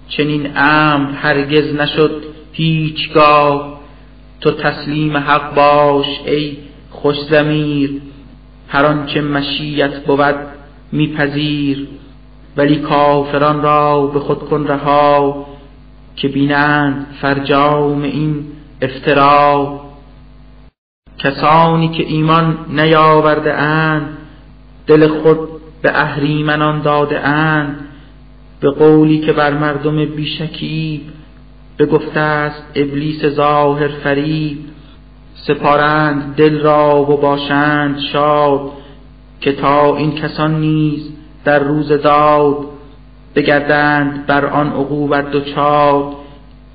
چنین 0.07 0.57
امر 0.57 1.11
هرگز 1.11 1.73
نشد 1.73 2.36
هیچگاه 2.57 3.79
تو 4.41 4.51
تسلیم 4.51 5.17
حق 5.17 5.55
باش 5.55 6.05
ای 6.25 6.57
خوش 6.91 7.15
زمیر 7.29 8.01
هر 8.67 8.85
آنچه 8.85 9.21
مشیت 9.21 10.05
بود 10.05 10.35
میپذیر 10.91 11.87
ولی 12.57 12.75
کافران 12.75 13.61
را 13.61 14.07
به 14.07 14.19
خود 14.19 14.39
کن 14.39 14.67
رها 14.67 15.45
که 16.15 16.27
بینند 16.27 17.05
فرجام 17.21 18.01
این 18.01 18.45
افترا. 18.81 19.79
کسانی 21.17 21.89
که 21.89 22.03
ایمان 22.03 22.57
نیاورده 22.69 23.53
اند 23.53 24.17
دل 24.87 25.07
خود 25.07 25.39
به 25.81 26.01
اهریمنان 26.01 26.81
داده 26.81 27.19
اند. 27.19 27.87
به 28.59 28.69
قولی 28.69 29.19
که 29.19 29.33
بر 29.33 29.53
مردم 29.53 30.05
بیشکی 30.05 31.01
بگفته 31.79 32.19
است 32.19 32.63
ابلیس 32.75 33.25
ظاهر 33.25 33.87
فریب 33.87 34.57
سپارند 35.33 36.35
دل 36.35 36.59
را 36.59 37.01
و 37.01 37.17
باشند 37.17 37.99
شاد 37.99 38.71
که 39.41 39.51
تا 39.51 39.95
این 39.95 40.15
کسان 40.15 40.59
نیز 40.59 41.11
در 41.45 41.59
روز 41.59 41.91
داد 41.91 42.57
بگردند 43.35 44.25
بر 44.25 44.45
آن 44.45 44.67
عقوبت 44.67 45.31
دچار 45.31 46.15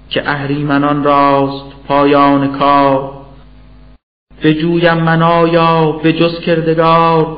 که 0.09 0.30
اهریمنان 0.30 1.05
راست 1.05 1.64
پایان 1.88 2.59
کار. 2.59 3.12
بجویم 4.42 4.94
منایا 4.94 5.92
به 5.92 6.12
جز 6.12 6.40
کردگار 6.40 7.36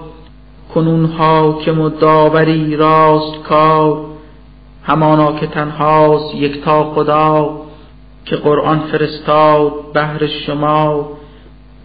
کنون 0.74 1.04
حاکم 1.04 1.80
و 1.80 1.88
داوری 1.88 2.76
راست 2.76 3.42
کار. 3.42 4.13
همانا 4.84 5.32
که 5.32 5.46
تنهاست 5.46 6.34
یکتا 6.34 6.94
خدا 6.94 7.60
که 8.24 8.36
قرآن 8.36 8.80
فرستاد 8.80 9.72
بهر 9.94 10.26
شما 10.26 11.08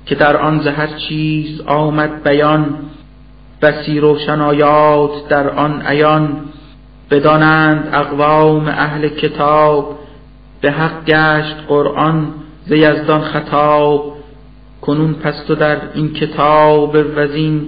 که 0.06 0.16
در 0.16 0.38
آن 0.38 0.68
هر 0.68 0.88
چیز 0.88 1.62
آمد 1.62 2.24
بیان 2.24 2.76
بسی 3.62 4.00
روشن 4.00 4.42
آیات 4.42 5.28
در 5.30 5.50
آن 5.50 5.82
عیان. 5.82 6.42
بدانند 7.12 7.90
اقوام 7.94 8.68
اهل 8.68 9.10
کتاب 9.10 10.00
به 10.62 10.72
حق 10.72 11.06
گشت 11.06 11.56
قرآن 11.68 12.34
ز 12.66 12.72
یزدان 12.72 13.22
خطاب 13.22 14.14
کنون 14.82 15.14
پس 15.14 15.44
تو 15.48 15.56
در 15.56 15.78
این 15.94 16.14
کتاب 16.14 16.96
وزین 17.16 17.68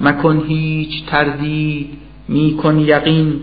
مکن 0.00 0.42
هیچ 0.46 1.06
تردید 1.06 1.98
میکن 2.28 2.78
یقین. 2.78 3.40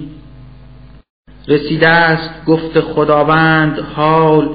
رسیده 1.48 1.88
است 1.88 2.46
گفت 2.46 2.80
خداوند 2.80 3.80
حال 3.80 4.50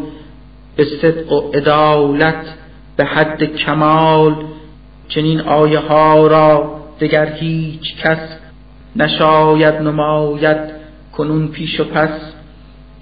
به 0.77 0.85
صدق 0.85 1.33
و 1.33 1.51
عدالت 1.51 2.55
به 2.97 3.05
حد 3.05 3.45
کمال 3.45 4.35
چنین 5.09 5.41
آیه 5.41 5.79
ها 5.79 6.27
را 6.27 6.81
دگر 7.01 7.33
هیچ 7.33 7.97
کس 8.03 8.19
نشاید 8.97 9.75
نماید 9.75 10.59
کنون 11.13 11.49
پیش 11.49 11.81
و 11.81 11.85
پس 11.85 12.11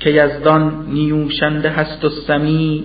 که 0.00 0.10
یزدان 0.10 0.86
نیوشنده 0.88 1.70
هست 1.70 2.04
و 2.04 2.08
سمی 2.08 2.84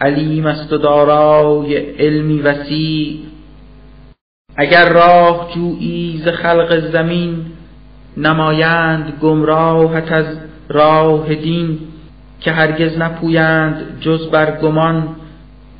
علیم 0.00 0.46
است 0.46 0.72
و 0.72 0.78
دارای 0.78 1.76
علمی 1.76 2.40
وسیع. 2.40 3.18
اگر 4.56 4.92
راه 4.92 5.50
جویی 5.54 6.22
ز 6.24 6.28
خلق 6.28 6.90
زمین 6.92 7.44
نمایند 8.16 9.12
گمراهت 9.22 10.12
از 10.12 10.26
راه 10.68 11.34
دین 11.34 11.78
که 12.40 12.52
هرگز 12.52 12.98
نپویند 12.98 14.00
جز 14.00 14.30
بر 14.30 14.50
گمان. 14.60 15.16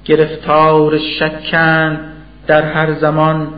گرفتار 0.04 0.98
شکند 0.98 2.00
در 2.46 2.62
هر 2.62 2.94
زمان 2.94 3.48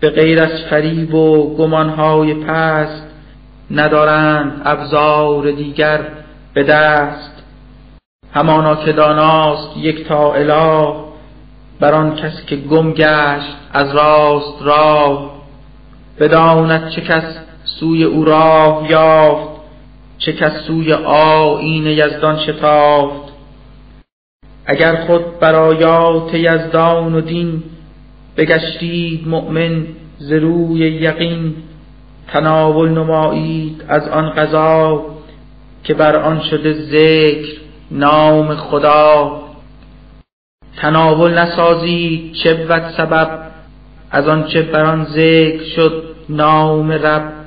به 0.00 0.10
غیر 0.10 0.40
از 0.40 0.62
فریب 0.70 1.14
و 1.14 1.56
گمانهای 1.56 2.34
پست 2.34 3.06
ندارند 3.70 4.62
ابزار 4.64 5.50
دیگر 5.50 6.00
به 6.54 6.62
دست. 6.62 7.42
همانا 8.32 8.76
که 8.76 8.92
داناست 8.92 9.76
یک 9.76 10.08
تا 10.08 10.34
اله 10.34 10.94
بر 11.80 11.94
آن 11.94 12.16
کس 12.16 12.44
که 12.46 12.56
گم 12.56 12.92
گشت 12.92 13.56
از 13.72 13.94
راست 13.94 14.62
راه. 14.62 15.34
بداند 16.20 16.88
چه 16.90 17.00
کس 17.00 17.24
سوی 17.84 18.04
او 18.04 18.24
راه 18.24 18.86
یافت 18.90 19.48
چه 20.18 20.32
کس 20.32 20.52
سوی 20.66 20.92
آیین 20.92 21.86
یزدان 21.86 22.38
شتافت. 22.38 23.32
اگر 24.66 24.96
خود 24.96 25.38
برایات 25.38 26.34
یزدان 26.34 27.14
و 27.14 27.20
دین 27.20 27.62
بگشتید 28.36 29.28
مؤمن 29.28 29.86
ز 30.18 30.32
روی 30.32 30.78
یقین 30.78 31.54
تناول 32.28 32.88
نمایید 32.88 33.84
از 33.88 34.08
آن 34.08 34.30
قضا 34.30 35.04
که 35.84 35.94
بر 35.94 36.16
آن 36.16 36.40
شده 36.40 36.72
ذکر 36.72 37.60
نام 37.90 38.54
خدا. 38.54 39.40
تناول 40.76 41.38
نسازید 41.38 42.32
چه 42.32 42.66
سبب 42.96 43.40
از 44.10 44.28
آن 44.28 44.44
چه 44.44 44.62
بر 44.62 44.84
آن 44.84 45.04
ذکر 45.04 45.64
شد 45.76 46.02
نام 46.28 46.92
رب. 46.92 47.43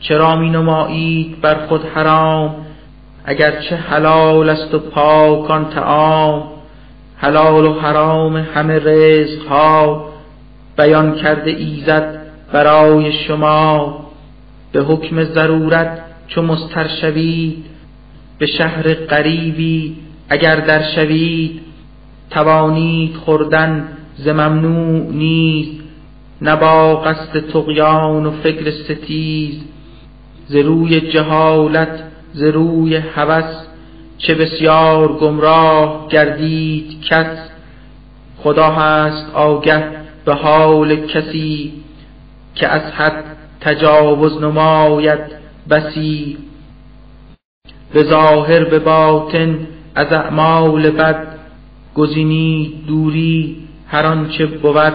چرا 0.00 0.36
می 0.36 0.50
نمایید 0.50 1.40
بر 1.40 1.66
خود 1.66 1.84
حرام؟ 1.84 2.54
اگر 3.24 3.60
چه 3.60 3.76
حلال 3.76 4.50
است 4.50 4.74
و 4.74 4.78
پاکان 4.78 5.70
تعام 5.70 6.42
حلال 7.16 7.64
و 7.64 7.80
حرام 7.80 8.36
همه 8.36 8.78
رزق 8.78 9.46
ها 9.46 10.04
بیان 10.76 11.14
کرده 11.14 11.50
ایزد 11.50 12.20
برای 12.52 13.12
شما. 13.12 14.00
به 14.72 14.80
حکم 14.80 15.24
ضرورت 15.24 15.98
چو 16.28 16.42
مستر 16.42 16.88
شوید 17.00 17.64
به 18.38 18.46
شهر 18.46 18.94
قریبی 18.94 19.96
اگر 20.28 20.56
در 20.56 20.82
شوید. 20.94 21.60
توانید 22.30 23.14
خوردن 23.14 23.88
ز 24.16 24.28
ممنوع 24.28 25.12
نیز 25.12 25.68
نه 26.42 26.56
با 26.56 26.96
قصد 26.96 27.40
تقیان 27.40 28.26
و 28.26 28.30
فکر 28.30 28.70
ستیز. 28.70 29.60
ز 30.50 30.56
روی 30.56 31.00
جهالت 31.00 32.02
ز 32.32 32.42
روی 32.42 32.96
هوس 32.96 33.66
چه 34.18 34.34
بسیار 34.34 35.08
گمراه 35.12 36.08
گردید 36.08 37.02
کس. 37.02 37.50
خدا 38.36 38.70
هست 38.70 39.34
آگه 39.34 39.84
به 40.24 40.34
حال 40.34 40.96
کسی 40.96 41.72
که 42.54 42.68
از 42.68 42.82
حد 42.82 43.24
تجاوز 43.60 44.42
نماید 44.42 45.20
بسی. 45.70 46.38
به 47.92 48.02
ظاهر 48.02 48.64
به 48.64 48.78
باطن 48.78 49.58
از 49.94 50.12
اعمال 50.12 50.90
بد 50.90 51.26
گزینی 51.94 52.82
دوری 52.88 53.56
هر 53.86 54.06
آنچه 54.06 54.46
بود. 54.46 54.92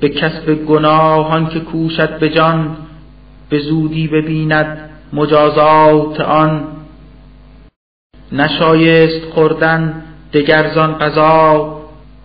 به 0.00 0.08
کسب 0.08 0.54
گناهان 0.54 1.46
که 1.46 1.60
کوشد 1.60 2.18
به 2.18 2.28
جان 2.28 2.76
به 3.50 3.58
زودی 3.58 4.08
ببیند 4.08 4.90
مجازات 5.12 6.20
آن. 6.20 6.68
نشایست 8.32 9.24
خوردن 9.34 10.02
دگرزان 10.32 10.98
قضا 10.98 11.80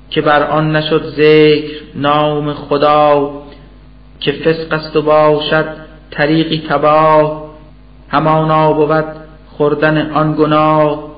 که 0.09 0.21
بر 0.21 0.43
آن 0.43 0.75
نشد 0.75 1.05
ذکر 1.05 1.81
نام 1.95 2.53
خدا 2.53 3.31
که 4.19 4.31
فسق 4.31 4.73
است 4.73 4.95
و 4.95 5.01
باشد 5.01 5.65
طریقی 6.11 6.63
تباه 6.69 7.45
همانا 8.09 8.73
بود 8.73 9.05
خوردن 9.47 10.11
آن 10.11 10.35
گناه. 10.35 11.15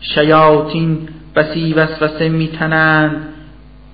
شیاطین 0.00 1.08
بسی 1.36 1.72
وسوسه 1.72 2.28
میتنند 2.28 3.28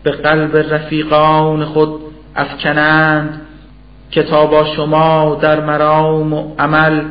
به 0.03 0.11
قلب 0.11 0.57
رفیقان 0.57 1.65
خود 1.65 2.01
افکنند. 2.37 3.46
کتابا 4.11 4.65
شما 4.65 5.39
در 5.43 5.61
مرام 5.61 6.33
و 6.33 6.55
عمل 6.59 7.03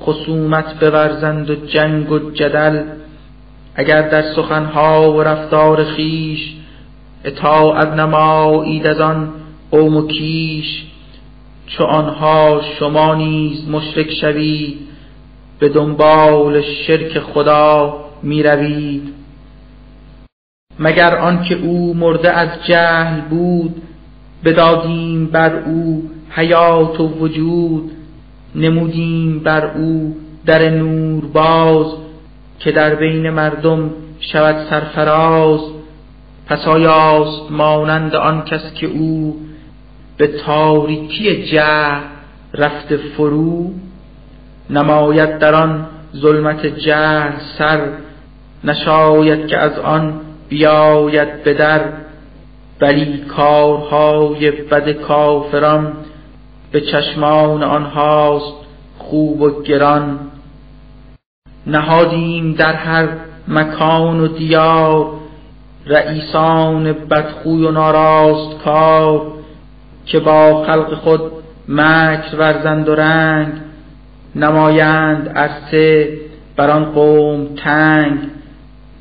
خصومت 0.00 0.84
بورزند 0.84 1.50
و 1.50 1.54
جنگ 1.54 2.12
و 2.12 2.30
جدل 2.30 2.82
اگر 3.74 4.08
در 4.08 4.34
سخنها 4.34 5.12
و 5.12 5.22
رفتار 5.22 5.84
خیش 5.84 6.54
اطاعت 7.24 7.88
نمایید 7.88 8.86
از 8.86 9.00
آن 9.00 9.28
قوم 9.70 9.96
و 9.96 10.06
کیش 10.06 10.84
چو 11.66 11.84
آنها 11.84 12.60
شما 12.78 13.14
نیز 13.14 13.68
مشرک 13.68 14.10
شوید 14.20 14.78
به 15.58 15.68
دنبال 15.68 16.62
شرک 16.62 17.18
خدا 17.18 17.96
می 18.22 18.42
روید 18.42 19.14
مگر 20.78 21.16
آنکه 21.16 21.54
او 21.54 21.94
مرده 21.94 22.30
از 22.30 22.48
جهل 22.68 23.20
بود 23.20 23.82
بدادیم 24.44 25.26
بر 25.26 25.56
او 25.56 26.10
حیات 26.30 27.00
و 27.00 27.08
وجود 27.08 27.90
نمودیم 28.54 29.38
بر 29.38 29.70
او 29.76 30.16
در 30.46 30.68
نور 30.68 31.24
باز 31.24 31.86
که 32.58 32.72
در 32.72 32.94
بین 32.94 33.30
مردم 33.30 33.90
شود 34.20 34.66
سرفراز. 34.70 35.60
پس 36.46 36.68
آیاست 36.68 37.50
مانند 37.50 38.14
آن 38.14 38.44
کس 38.44 38.74
که 38.74 38.86
او 38.86 39.40
به 40.16 40.26
تاریکی 40.26 41.46
جهل 41.46 42.00
رفته 42.54 42.96
فرو 42.96 43.70
نماید 44.70 45.38
در 45.38 45.54
آن 45.54 45.86
ظلمت 46.16 46.66
جهل 46.66 47.32
سر 47.58 47.80
نشاید 48.64 49.46
که 49.46 49.58
از 49.58 49.78
آن 49.78 50.20
بیاید 50.48 51.42
به 51.44 51.54
در. 51.54 51.80
ولی 52.80 53.18
کارهای 53.18 54.50
بد 54.50 54.90
کافران 54.92 55.92
به 56.72 56.80
چشمان 56.80 57.62
آنهاست 57.62 58.54
خوب 58.98 59.40
و 59.42 59.62
گران. 59.62 60.18
نهادیم 61.66 62.52
در 62.52 62.72
هر 62.72 63.08
مکان 63.48 64.20
و 64.20 64.28
دیار 64.28 65.06
رئیسان 65.86 66.92
بدخوی 66.92 67.64
و 67.64 67.70
ناراست 67.70 68.58
کار 68.64 69.32
که 70.06 70.20
با 70.20 70.64
خلق 70.64 70.94
خود 70.94 71.20
مکر 71.68 72.36
ورزند 72.38 72.88
و 72.88 72.94
رنگ. 72.94 73.52
نمایند 74.36 75.28
عرصه 75.28 76.08
بر 76.56 76.70
آن 76.70 76.84
قوم 76.84 77.46
تنگ 77.56 78.18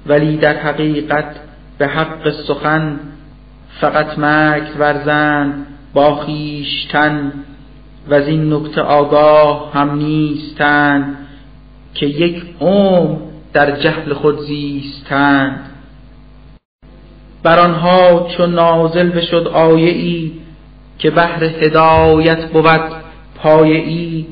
ولی 0.07 0.37
در 0.37 0.57
حقیقت 0.57 1.35
به 1.77 1.87
حق 1.87 2.31
سخن 2.47 2.99
فقط 3.81 4.19
مکر 4.19 4.77
ورزند 4.79 5.67
با 5.93 6.15
خویشتن 6.15 7.33
و 8.09 8.13
از 8.13 8.27
این 8.27 8.53
نکته 8.53 8.81
آگاه 8.81 9.71
هم 9.73 9.95
نیستند 9.95 11.17
که 11.93 12.05
یک 12.05 12.43
عمر 12.61 13.17
در 13.53 13.79
جهل 13.79 14.13
خود 14.13 14.39
زیستند 14.39 15.59
بر 17.43 17.59
آنها 17.59 18.27
چون 18.37 18.53
نازل 18.53 19.09
بشد 19.09 19.47
آیه 19.53 19.89
ای 19.89 20.31
که 20.99 21.11
بهر 21.11 21.43
هدایت 21.43 22.51
بود 22.51 22.81
پایه 23.35 23.75
ای 23.75 24.25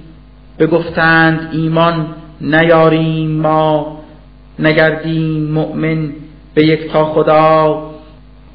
بگفتند 0.59 1.49
ایمان 1.51 2.07
نیاریم 2.41 3.31
ما 3.31 3.99
نگردیم 4.59 5.51
مؤمن 5.51 6.13
به 6.53 6.65
یک 6.65 6.91
تا 6.91 7.05
خدا. 7.05 7.94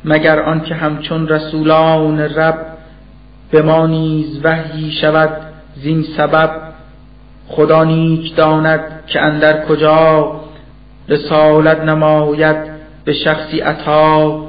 مگر 0.04 0.40
آنکه 0.40 0.74
همچون 0.74 1.28
رسولان 1.28 2.20
رب 2.20 2.66
به 3.50 3.62
ما 3.62 3.86
نیز 3.86 4.40
وحی 4.44 4.92
شود 4.92 5.30
زین 5.76 6.04
سبب؟ 6.16 6.50
خدا 7.48 7.84
نیک 7.84 8.36
داند 8.36 8.80
که 9.06 9.20
اندر 9.20 9.64
کجا 9.64 10.40
رسالت 11.08 11.80
نماید 11.80 12.56
به 13.04 13.12
شخصی 13.12 13.60
عطا. 13.60 14.42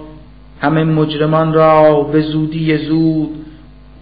همه 0.62 0.84
مجرمان 0.84 1.54
را 1.54 2.02
به 2.02 2.22
زودی 2.22 2.78
زود 2.78 3.46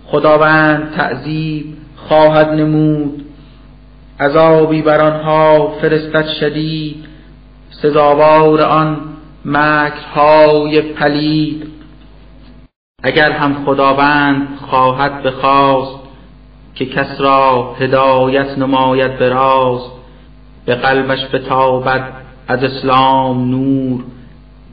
خداوند 0.06 0.92
تعذیب 0.96 1.66
خواهد 1.96 2.50
نمود. 2.50 3.26
عذابی 4.20 4.82
بر 4.82 5.02
آنها 5.02 5.74
فرستد 5.82 6.28
شدید. 6.28 7.06
سزاوار 7.70 8.62
آن 8.62 8.98
مکرهای 9.46 10.82
پلید. 10.82 11.68
اگر 13.04 13.32
هم 13.32 13.66
خداوند 13.66 14.60
خواهد 14.70 15.24
بخواست 15.24 16.00
که 16.76 16.86
کس 16.86 17.22
را 17.22 17.74
هدایت 17.80 18.58
نماید 18.58 19.20
به 19.20 19.30
راست 19.30 19.92
به 20.66 20.76
قلبش 20.76 21.26
بتابد 21.34 22.14
از 22.48 22.64
اسلام 22.64 23.50
نور 23.50 24.04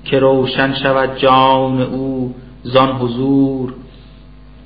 که 0.05 0.19
روشن 0.19 0.75
شود 0.75 1.17
جان 1.17 1.83
او 1.83 2.35
زان 2.63 2.89
حضور. 2.89 3.75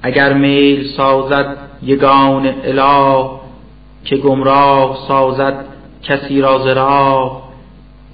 اگر 0.02 0.32
میل 0.32 0.92
سازد 0.96 1.56
یگان 1.82 2.54
اله 2.64 3.30
که 4.04 4.16
گمراه 4.16 4.98
سازد 5.08 5.64
کسی 6.02 6.40
را 6.40 6.58
زرا 6.58 7.42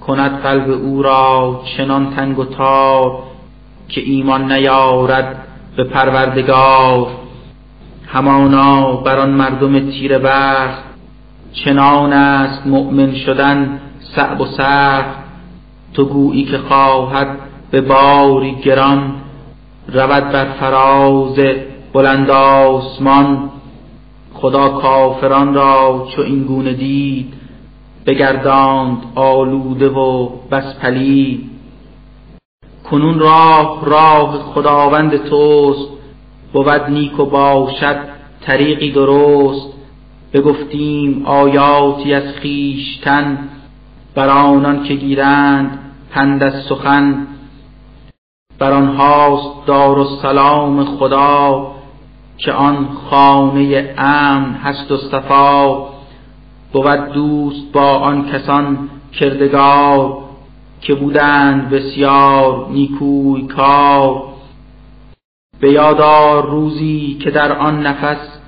کند 0.07 0.41
قلب 0.41 0.69
او 0.69 1.03
را 1.03 1.61
چنان 1.77 2.15
تنگ 2.15 2.39
و 2.39 2.45
تار 2.45 3.23
که 3.89 4.01
ایمان 4.01 4.51
نیارد 4.51 5.43
به 5.77 5.83
پروردگار. 5.83 7.07
همانا 8.07 8.91
بر 8.91 9.17
آن 9.17 9.29
مردم 9.29 9.91
تیر 9.91 10.17
بخت 10.17 10.83
چنان 11.53 12.13
است 12.13 12.67
مؤمن 12.67 13.15
شدن 13.15 13.79
صعب 14.15 14.41
و 14.41 14.45
سخت. 14.45 15.17
تو 15.93 16.05
گویی 16.05 16.43
که 16.45 16.57
خواهد 16.57 17.27
به 17.71 17.81
باری 17.81 18.55
گران 18.55 19.13
رود 19.93 20.31
بر 20.31 20.45
فراز 20.45 21.39
بلند 21.93 22.29
آسمان. 22.29 23.49
خدا 24.33 24.69
کافران 24.69 25.53
را 25.53 26.07
چو 26.15 26.21
این 26.21 26.43
گونه 26.43 26.73
دید 26.73 27.33
بگرداند 28.07 28.97
آلوده 29.15 29.89
و 29.89 30.29
بس 30.51 30.75
پلید. 30.81 31.49
کنون 32.89 33.19
راه 33.19 33.85
راه 33.85 34.37
خداوند 34.53 35.17
توست. 35.17 35.89
بود 36.53 36.89
نیک 36.89 37.19
و 37.19 37.25
باشد 37.25 37.97
طریقی 38.41 38.91
درست. 38.91 39.73
بگفتیم 40.33 41.25
آیاتی 41.25 42.13
از 42.13 42.23
خیشتن 42.23 43.49
بر 44.15 44.29
آنان 44.29 44.83
که 44.83 44.93
گیرند 44.93 45.79
پند 46.11 46.43
از 46.43 46.53
سخن. 46.69 47.27
بر 48.59 48.71
آنهاست 48.71 49.65
دار 49.65 49.99
و 49.99 50.05
سلام 50.21 50.85
خدا 50.85 51.71
که 52.37 52.51
آن 52.51 52.87
خانه 53.09 53.93
امن 53.97 54.53
هست 54.53 54.91
و 54.91 54.97
صفا. 54.97 55.96
بود 56.81 57.11
دوست 57.13 57.71
با 57.73 57.97
آن 57.97 58.31
کسان 58.31 58.89
کردگار 59.13 60.17
که 60.81 60.95
بودند 60.95 61.69
بسیار 61.69 62.67
نیکوی 62.69 63.47
کار. 63.47 64.23
به 65.59 65.71
یادار 65.71 66.49
روزی 66.49 67.17
که 67.21 67.31
در 67.31 67.51
آن 67.51 67.87
نفس 67.87 68.39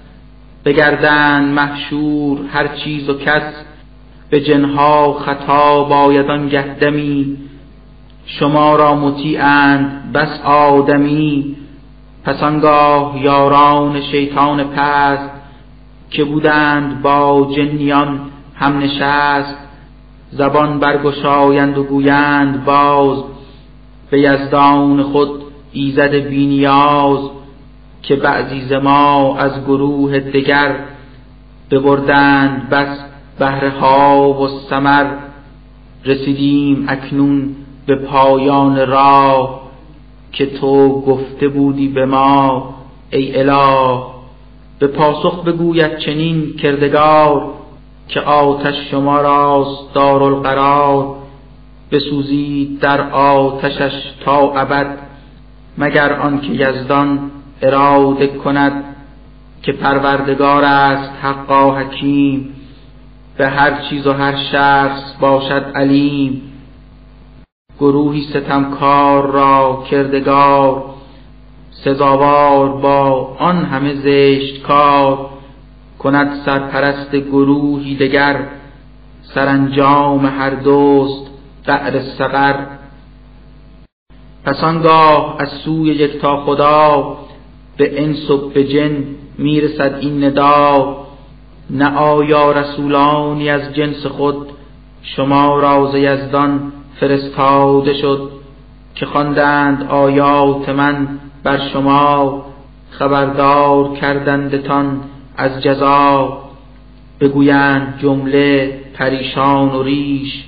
بگردند 0.66 1.54
محشور 1.54 2.40
هر 2.54 2.68
چیز 2.68 3.10
و 3.10 3.14
کس. 3.14 3.54
به 4.30 4.42
جنها 4.42 5.14
خطا 5.14 5.84
باید 5.84 6.26
آن 6.26 6.50
گهدمی 6.50 7.38
شما 8.26 8.76
را 8.76 8.96
مطیعند 8.96 10.12
بس 10.14 10.42
آدمی. 10.44 11.56
پس 12.24 12.44
آنگاه 12.44 13.22
یاران 13.22 14.02
شیطان 14.02 14.64
پست 14.64 15.39
که 16.10 16.24
بودند 16.24 17.02
با 17.02 17.52
جنیان 17.56 18.20
هم 18.56 18.78
نشست 18.78 19.56
زبان 20.32 20.80
برگشایند 20.80 21.78
و 21.78 21.84
گویند 21.84 22.66
باز 22.66 23.24
به 24.10 24.20
یزدان 24.20 25.04
خود 25.04 25.30
ایزد 25.72 26.14
بینیاز 26.16 27.20
که 28.04 28.16
بعضی 28.16 28.78
ما 28.78 29.38
از 29.38 29.64
گروه 29.66 30.20
دگر 30.20 30.76
ببردند 31.72 32.70
بس 32.70 33.00
بهره 33.40 33.84
و 33.84 34.48
سمر 34.70 35.06
رسیدیم 36.06 36.86
اکنون 36.88 37.56
به 37.86 37.96
پایان 37.96 38.88
راه 38.88 39.62
که 40.32 40.46
تو 40.46 41.02
گفته 41.02 41.48
بودی 41.48 41.88
به 41.88 42.06
ما 42.06 42.74
ای 43.12 43.40
اله. 43.40 44.19
به 44.80 44.88
پاسخ 44.88 45.44
بگوید 45.44 45.98
چنین 45.98 46.54
کردگار 46.58 47.54
که 48.08 48.20
آتش 48.22 48.76
شما 48.92 49.22
راست 49.22 49.94
دارالقرار 49.94 51.16
بسوزید 51.92 52.80
در 52.80 53.10
آتشش 53.12 54.14
تا 54.26 54.54
ابد 54.54 54.98
مگر 55.78 56.14
آنکه 56.14 56.48
یزدان 56.48 57.32
اراده 57.62 58.28
کند 58.28 58.96
که 59.62 59.72
پروردگار 59.72 60.64
است 60.64 61.12
حقا 61.22 61.72
حکیم 61.76 62.56
به 63.38 63.48
هر 63.48 63.82
چیز 63.90 64.08
و 64.08 64.14
هر 64.14 64.36
شخص 64.52 65.02
باشد 65.20 65.72
علیم. 65.76 66.42
گروهی 67.80 68.22
ستمکار 68.22 69.32
را 69.32 69.84
کردگار 69.92 70.84
سزاوار 71.84 72.70
با 72.70 73.36
آن 73.40 73.66
همه 73.66 73.96
زشت 73.96 74.62
کار 74.62 75.30
کند 76.00 76.42
سرپرست 76.46 77.16
گروهی 77.16 77.96
دگر 77.96 78.46
سرانجام 79.22 80.26
هر 80.26 80.50
دوست 80.50 81.28
قعر 81.66 82.00
سقر. 82.00 82.56
پس 84.46 84.64
آنگاه 84.64 85.36
از 85.40 85.50
سوی 85.50 85.90
یکتا 85.90 86.38
خدا 86.46 87.18
به 87.78 88.04
انس 88.04 88.32
و 88.32 88.50
به 88.50 88.64
جن 88.64 89.04
می‌رسد 89.38 89.98
این 90.00 90.24
ندا. 90.24 90.98
نه 91.70 91.98
آیا 91.98 92.52
رسولانی 92.52 93.50
از 93.50 93.74
جنس 93.74 94.06
خود 94.06 94.48
شما 95.02 95.60
راز 95.60 95.96
یزدان 95.96 96.72
فرستاده 97.00 97.94
شد 97.94 98.32
که 98.96 99.06
خواندند 99.06 99.84
آیات 99.84 100.70
من 100.70 101.20
بر 101.44 101.70
شما 101.74 102.46
خبردار 102.92 103.96
کردندتان 103.96 105.02
از 105.38 105.62
جزا. 105.62 106.40
بگویند 107.20 108.00
جمله 108.02 108.80
پریشان 108.94 109.70
و 109.70 109.84
ریش 109.84 110.46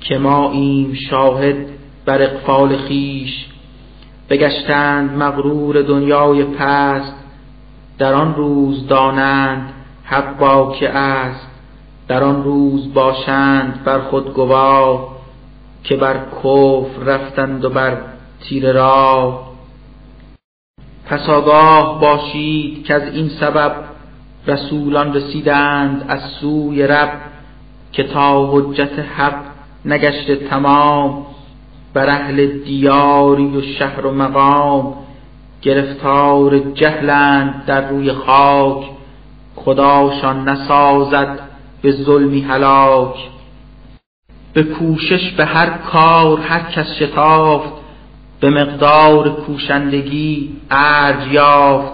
که 0.00 0.18
ما 0.18 0.50
ایم 0.50 0.94
شاهد 1.10 1.56
بر 2.04 2.22
اقفال 2.22 2.76
خیش 2.76 3.46
بگشتند 4.30 5.16
مغرور 5.16 5.82
دنیای 5.82 6.44
پست 6.44 7.14
در 7.98 8.14
آن 8.14 8.34
روز 8.34 8.86
دانند 8.86 9.72
حق 10.04 10.38
با 10.38 10.74
که 10.80 10.88
است. 10.90 11.48
در 12.08 12.24
آن 12.24 12.44
روز 12.44 12.94
باشند 12.94 13.84
بر 13.84 13.98
خود 13.98 14.34
گواه 14.34 15.16
که 15.84 15.96
بر 15.96 16.16
کفر 16.42 17.02
رفتند 17.04 17.64
و 17.64 17.70
بر 17.70 17.96
تیر 18.40 18.72
راه. 18.72 19.51
پس 21.12 21.28
آگاه 21.28 22.00
باشید 22.00 22.84
که 22.84 22.94
از 22.94 23.14
این 23.14 23.28
سبب 23.28 23.72
رسولان 24.46 25.14
رسیدند 25.14 26.04
از 26.08 26.20
سوی 26.40 26.86
رب 26.86 27.12
که 27.92 28.02
تا 28.02 28.50
حجت 28.52 28.98
حق 28.98 29.34
نگشته 29.84 30.36
تمام 30.36 31.26
بر 31.94 32.08
اهل 32.08 32.46
دیاری 32.46 33.46
و 33.46 33.62
شهر 33.62 34.06
و 34.06 34.12
مقام 34.14 34.94
گرفتار 35.62 36.58
جهلند 36.58 37.64
در 37.66 37.88
روی 37.88 38.12
خاک 38.12 38.84
خداشان 39.56 40.48
نسازد 40.48 41.38
به 41.82 41.92
ظلمی 41.92 42.40
هلاک 42.40 43.16
به 44.52 44.62
کوشش 44.62 45.30
به 45.30 45.44
هر 45.44 45.70
کار 45.70 46.40
هر 46.40 46.60
کس 46.70 46.92
شتافت 46.98 47.81
به 48.42 48.50
مقدار 48.50 49.30
کوشندگی 49.30 50.56
ارج 50.70 51.32
یافت. 51.32 51.92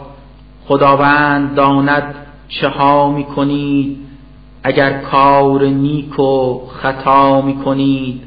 خداوند 0.67 1.55
داند 1.55 2.15
چه 2.49 2.69
ها 2.69 3.11
می 3.11 3.25
کنید 3.25 3.99
اگر 4.63 4.99
کار 4.99 5.65
نیک 5.65 6.19
و 6.19 6.61
خطا 6.69 7.41
می 7.41 7.57
کنید 7.57 8.23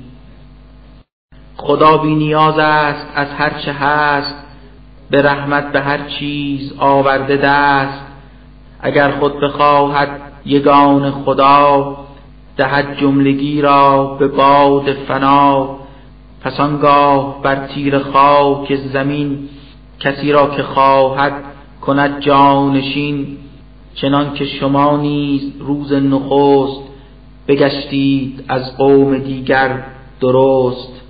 خدا 1.57 1.97
بی 1.97 2.15
نیاز 2.15 2.59
است 2.59 3.07
از 3.15 3.27
هر 3.37 3.49
چه 3.49 3.71
هست. 3.73 4.35
به 5.09 5.21
رحمت 5.21 5.71
به 5.71 5.81
هر 5.81 5.99
چیز 6.19 6.73
آورده 6.79 7.37
دست. 7.37 8.01
اگر 8.81 9.11
خود 9.11 9.39
بخواهد 9.39 10.09
یگان 10.45 11.11
خدا 11.11 11.97
دهد 12.57 12.97
جملگی 12.97 13.61
را 13.61 14.03
به 14.19 14.27
باد 14.27 14.93
فنا. 14.93 15.80
پس 16.41 16.59
آنگاه 16.59 17.41
بر 17.41 17.67
تیر 17.67 17.99
خاک 17.99 18.75
زمین 18.75 19.49
کسی 19.99 20.31
را 20.31 20.55
که 20.55 20.63
خواهد 20.63 21.33
کند 21.81 22.19
جانشین 22.19 23.37
چنان 23.95 24.33
که 24.33 24.45
شما 24.45 24.97
نیز 24.97 25.53
روز 25.59 25.93
نخست 25.93 26.81
بگشتید 27.47 28.43
از 28.47 28.77
قوم 28.77 29.17
دیگر 29.17 29.83
درست. 30.21 31.01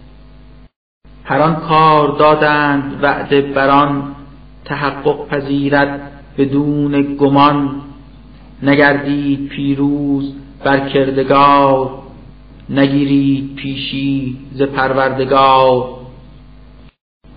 هر 1.24 1.40
آن 1.42 1.56
کار 1.56 2.18
دادند 2.18 3.04
وعده 3.04 3.42
بران 3.42 4.16
تحقق 4.66 5.28
پذیرد 5.28 6.12
بدون 6.38 7.16
گمان. 7.16 7.82
نگردید 8.64 9.48
پیروز 9.48 10.34
بر 10.64 10.90
کردگار 10.90 12.01
نگیرید 12.72 13.56
پیشی 13.56 14.38
ز 14.54 14.62
پروردگار. 14.62 15.90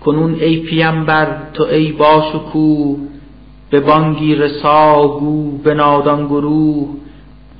کنون 0.05 0.33
ای 0.33 0.57
پیمبر 0.57 1.37
تو 1.53 1.63
ای 1.63 1.91
باشکوه. 1.91 2.97
به 3.69 3.79
بانگی 3.79 4.35
رساگو 4.35 5.57
به 5.57 5.73
نادان 5.73 6.25
گروه 6.25 6.89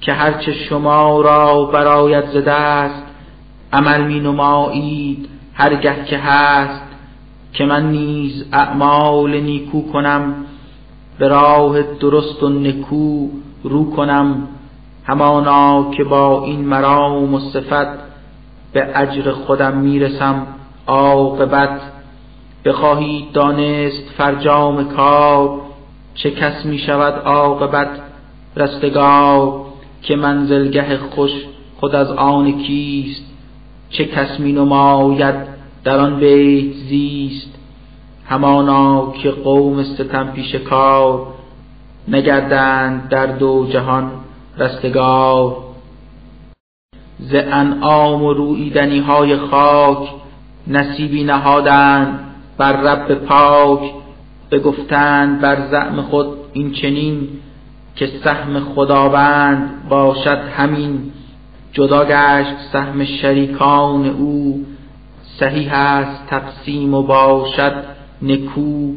که 0.02 0.14
هرچه 0.14 0.53
شما 0.53 1.22
را 1.22 1.65
براید 1.65 2.26
ز 2.26 2.38
دست 2.38 3.03
عمل 3.73 4.07
می 4.07 4.19
نمایید 4.19 5.30
هرگه 5.53 6.06
که 6.06 6.18
هست. 6.18 6.81
که 7.53 7.65
من 7.65 7.91
نیز 7.91 8.45
اعمال 8.52 9.41
نیکو 9.41 9.91
کنم 9.91 10.35
به 11.19 11.27
راه 11.27 11.81
درست 11.81 12.43
و 12.43 12.49
نکو 12.49 13.27
رو 13.64 13.91
کنم. 13.91 14.47
همانا 15.06 15.91
که 15.91 16.03
با 16.03 16.44
این 16.44 16.65
مرام 16.65 17.34
و 17.34 17.40
صفت 17.40 17.88
به 18.73 18.91
اجر 18.95 19.32
خودم 19.32 19.77
می‌رسم 19.77 20.48
عاقبت. 20.88 21.82
بخواهید 22.65 23.32
دانست 23.32 24.03
فرجام 24.18 24.90
کار 24.90 25.61
چه 26.15 26.32
کس 26.32 26.65
می 26.65 26.80
شود 26.80 27.14
عاقبت؟ 27.26 27.90
رستگار 28.56 29.61
که 30.02 30.15
منزلگه 30.15 30.98
خوش 30.98 31.32
خود 31.80 31.95
از 31.95 32.11
آن 32.11 32.52
کیست؟ 32.52 33.22
چه 33.90 34.06
کس 34.06 34.40
می 34.40 34.53
نماید 34.53 35.36
در 35.84 35.99
آن 35.99 36.19
بیت 36.19 36.76
زیست؟ 36.76 37.56
همانا 38.26 39.11
که 39.11 39.32
قوم 39.32 39.84
ستم 39.84 40.32
پیش 40.32 40.56
کار 40.56 41.27
نگردند 42.07 43.10
در 43.10 43.26
دو 43.26 43.68
جهان. 43.72 44.11
رستگار 44.57 45.57
ز 47.19 47.36
انعام 47.36 48.23
و 48.23 48.34
رویدنی 48.34 48.99
های 48.99 49.38
خاک 49.38 50.10
نصیبی 50.68 51.23
نهادند 51.23 52.19
بر 52.57 52.72
رب 52.72 53.14
پاک 53.14 53.80
بگفتند 54.52 55.41
بر 55.41 55.68
زعم 55.72 56.02
خود 56.02 56.27
این 56.53 56.72
چنین 56.72 57.27
که 57.95 58.07
سهم 58.23 58.60
خداوند 58.60 59.90
باشد 59.90 60.38
همین. 60.57 61.11
جدا 61.72 62.06
گشت 62.06 62.56
سهم 62.72 63.06
شریکان 63.06 64.06
او 64.10 64.65
صحیح 65.40 65.73
است 65.73 66.27
تقسیم 66.27 66.94
و 66.94 67.03
باشد 67.03 67.84
نکو. 68.22 68.94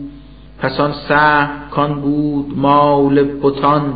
پس 0.58 0.80
آن 0.80 0.92
سهم 1.08 1.50
کان 1.70 2.00
بود 2.00 2.58
مال 2.58 3.22
بتان. 3.22 3.94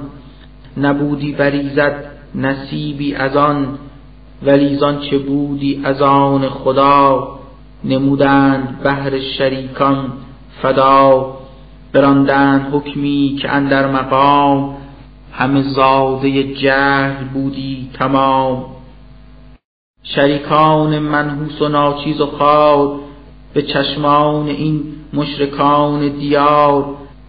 نبودی 0.77 1.33
بریزد 1.33 2.05
نصیبی 2.35 3.15
از 3.15 3.37
آن 3.37 3.79
ولی 4.43 4.79
چه 5.11 5.19
بودی 5.19 5.81
از 5.85 6.03
آن 6.03 6.49
خدا؟ 6.49 7.39
نمودند 7.85 8.81
بهر 8.83 9.21
شریکان 9.21 10.13
فدا 10.63 11.35
براندند 11.93 12.75
حکمی 12.75 13.39
که 13.43 13.51
اندر 13.51 13.91
مقام 13.91 14.77
همه 15.33 15.63
زاده 15.63 16.55
جهل 16.55 17.25
بودی 17.25 17.91
تمام. 17.95 18.65
شریکان 20.03 20.99
منحوس 20.99 21.63
و 21.63 21.69
ناچیز 21.69 22.21
و 22.21 22.27
خار 22.27 23.01
به 23.55 23.63
چشمان 23.63 24.47
این 24.47 24.83
مشرکان 25.13 26.09
دیار 26.09 26.85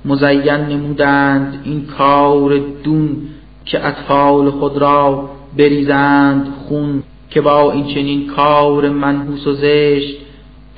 مزین 0.06 0.52
نمودند 0.52 1.62
این 1.64 1.86
کار 1.86 2.58
دون. 2.84 3.18
که 3.66 3.88
اطفال 3.88 4.50
خود 4.50 4.78
را 4.78 5.30
بریزند 5.58 6.54
خون 6.68 7.04
که 7.30 7.42
با 7.42 7.72
این 7.72 7.88
چنین 7.88 8.28
کار 8.28 8.90
منحوس 8.90 9.48
و 9.48 9.54
زشت 9.54 10.18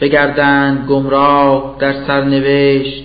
بگردند 0.02 0.88
گمراه 0.88 1.76
در 1.80 1.94
سرنوشت. 2.08 3.04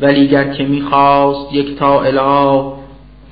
ولی 0.00 0.28
گر 0.28 0.54
که 0.54 0.64
می‌خواست 0.64 1.52
یک 1.52 1.78
تا 1.78 2.02
اله 2.02 2.72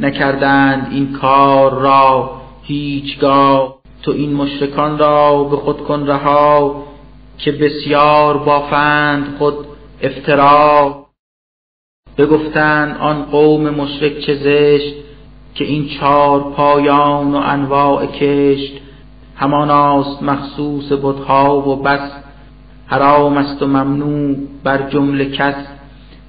نکردند 0.01 0.89
این 0.91 1.13
کار 1.13 1.75
را 1.75 2.31
هیچگاه 2.63 3.75
تو 4.03 4.13
این 4.13 4.35
مشرکان 4.35 4.99
را 4.99 5.45
به 5.45 5.57
خود 5.57 5.85
کن 5.85 6.07
رها 6.07 6.83
که 7.39 7.53
بسیار 7.53 8.39
بافند 8.39 9.37
خود 9.39 9.55
افترا. 10.03 11.07
بگفتند 12.19 12.97
آن 13.01 13.23
قوم 13.23 13.71
مشرک 13.71 14.19
چه 14.21 14.35
زشت؟ 14.35 14.95
که 15.55 15.65
این 15.65 15.89
چار 15.89 16.41
پایان 16.41 17.33
و 17.33 17.37
انواع 17.37 18.07
کشت 18.07 18.73
هماناست 19.37 20.23
مخصوص 20.23 20.93
بتها 21.03 21.69
و 21.69 21.77
بس. 21.83 22.11
حرام 22.87 23.37
است 23.37 23.63
و 23.63 23.67
ممنوع 23.67 24.37
بر 24.65 24.89
جمله 24.89 25.31
کس 25.31 25.55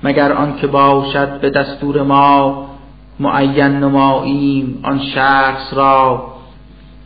مگر 0.03 0.31
آن 0.31 0.55
که 0.55 0.67
باشد 0.67 1.39
به 1.39 1.49
دستور 1.49 2.03
ما. 2.03 2.65
معین 3.19 3.63
نماییم 3.63 4.79
آن 4.83 4.99
شخص 4.99 5.73
را. 5.73 6.27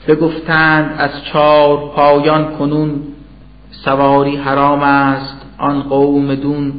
بگفتند 0.07 0.95
از 0.97 1.23
چار 1.33 1.77
پایان 1.95 2.57
کنون 2.57 3.01
سواری 3.71 4.35
حرام 4.35 4.83
است 4.83 5.45
آن 5.57 5.81
قوم 5.81 6.35
دون. 6.35 6.73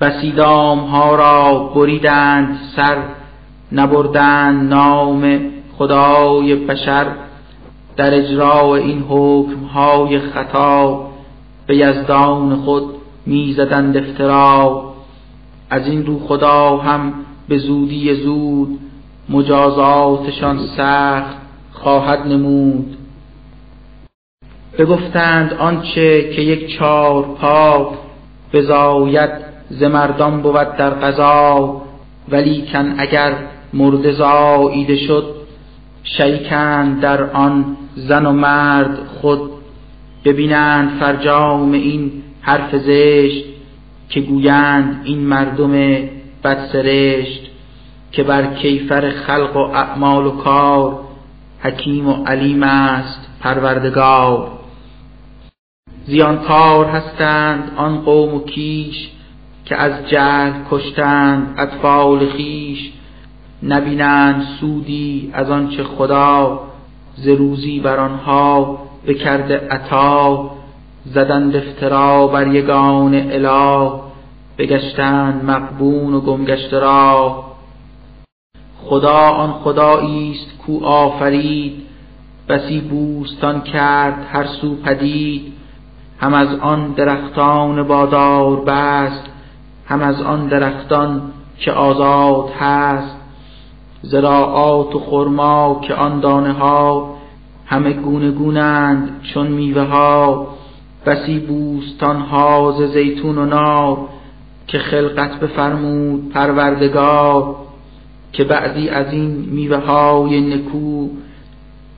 بسیدام 0.00 0.78
ها 0.78 1.14
را 1.14 1.58
بریدند 1.74 2.58
سر 2.76 2.96
نبردند 3.72 4.74
نام 4.74 5.40
خدای 5.78 6.54
بشر 6.54 7.06
در 7.96 8.14
اجرا 8.14 8.76
این 8.76 9.04
حکم 9.08 9.64
های 9.64 10.18
خطا 10.18 11.08
به 11.66 11.76
یزدان 11.76 12.56
خود 12.56 12.84
می‌زدند 13.26 13.96
افترا. 13.96 14.84
از 15.70 15.86
این 15.86 16.06
رو 16.06 16.18
خدا 16.18 16.76
هم 16.76 17.12
به 17.48 17.58
زودی 17.58 18.14
زود 18.14 18.78
مجازاتشان 19.28 20.58
سخت 20.76 21.36
خواهد 21.72 22.26
نمود. 22.26 22.96
بگفتند 24.78 25.52
آنچه 25.52 26.30
که 26.34 26.42
یک 26.42 26.78
چار 26.78 27.22
پا 27.22 27.94
بزاید 28.52 29.30
ز 29.70 29.82
مردان 29.82 30.42
بود 30.42 30.76
در 30.76 30.90
قضا 30.90 31.82
ولیکن 32.28 32.94
اگر 32.98 33.32
مرده 33.72 34.12
زاییده 34.12 34.96
شد 34.96 35.34
شیکند 36.02 37.00
در 37.00 37.30
آن 37.30 37.76
زن 37.94 38.26
و 38.26 38.32
مرد 38.32 38.98
خود 39.20 39.50
ببینند 40.24 40.90
فرجام 41.00 41.72
این 41.72 42.12
حرف 42.40 42.76
زشت 42.76 43.44
که 44.08 44.20
گویند 44.20 45.00
این 45.04 45.18
مردم 45.18 45.72
بدسرشت 46.44 47.40
که 48.12 48.22
بر 48.22 48.54
کیفر 48.54 49.10
خلق 49.10 49.56
و 49.56 49.58
اعمال 49.58 50.26
و 50.26 50.30
کار 50.30 51.00
حکیم 51.60 52.08
و 52.08 52.24
علیم 52.24 52.62
است 52.62 53.28
پروردگار. 53.40 54.50
زیانکار 56.06 56.86
هستند 56.86 57.72
آن 57.76 58.00
قوم 58.00 58.34
و 58.34 58.44
کیش 58.44 59.08
که 59.64 59.76
از 59.76 60.08
جهل 60.08 60.52
کشتند 60.70 61.54
اطفال 61.58 62.28
خیش 62.28 62.92
نبینند 63.62 64.42
سودی 64.60 65.30
از 65.32 65.50
آنچه 65.50 65.84
خدا 65.84 66.60
ز 67.16 67.28
روزی 67.28 67.80
بر 67.80 67.96
آنها 67.96 68.78
بکرده 69.06 69.68
عطا 69.70 70.50
زدند 71.04 71.56
افترا 71.56 72.26
بر 72.26 72.46
یگان 72.46 73.14
اله 73.14 73.90
بگشتند 74.58 75.44
مقبون 75.44 76.14
و 76.14 76.20
گمگشته 76.20 76.78
را. 76.78 77.44
خدا 78.84 79.18
آن 79.18 79.52
خدایی 79.52 80.30
است 80.32 80.58
کو 80.66 80.84
آفرید 80.84 81.82
بسی 82.48 82.80
بوستان 82.80 83.60
کرد 83.60 84.26
هر 84.32 84.44
سو 84.44 84.76
پدید. 84.76 85.52
هم 86.20 86.34
از 86.34 86.54
آن 86.54 86.92
درختان 86.92 87.82
بادار 87.82 88.56
بست 88.56 89.24
هم 89.86 90.02
از 90.02 90.22
آن 90.22 90.48
درختان 90.48 91.22
که 91.58 91.72
آزاد 91.72 92.50
هست. 92.60 93.17
زراعات 94.02 94.94
و 94.94 94.98
خرما 94.98 95.80
که 95.82 95.94
آن 95.94 96.20
دانه 96.20 96.52
ها 96.52 97.14
همه 97.66 97.92
گونه 97.92 98.30
گونند 98.30 99.20
چون 99.34 99.46
میوه 99.46 99.82
ها 99.82 100.46
بسی 101.06 101.38
بوستان 101.38 102.16
ها 102.16 102.74
ز 102.78 102.82
زیتون 102.82 103.38
و 103.38 103.44
نار 103.44 103.98
که 104.66 104.78
خلقت 104.78 105.40
بفرمود 105.40 106.28
پروردگار 106.28 107.56
که 108.32 108.44
بعضی 108.44 108.88
از 108.88 109.12
این 109.12 109.30
میوه 109.50 109.76
های 109.76 110.40
نکو 110.40 111.08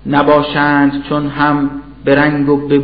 نباشند 0.06 1.04
چون 1.08 1.26
هم 1.28 1.70
به 2.04 2.14
رنگ 2.14 2.48
و 2.48 2.56
به 2.56 2.82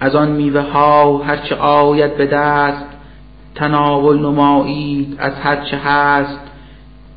از 0.00 0.14
آن 0.14 0.32
میوه 0.32 0.60
ها 0.60 1.18
هرچه 1.18 1.56
آید 1.56 2.16
به 2.16 2.26
دست 2.26 2.84
تناول 3.54 4.18
نمایید 4.18 5.16
از 5.18 5.32
هرچه 5.42 5.76
هست 5.76 6.43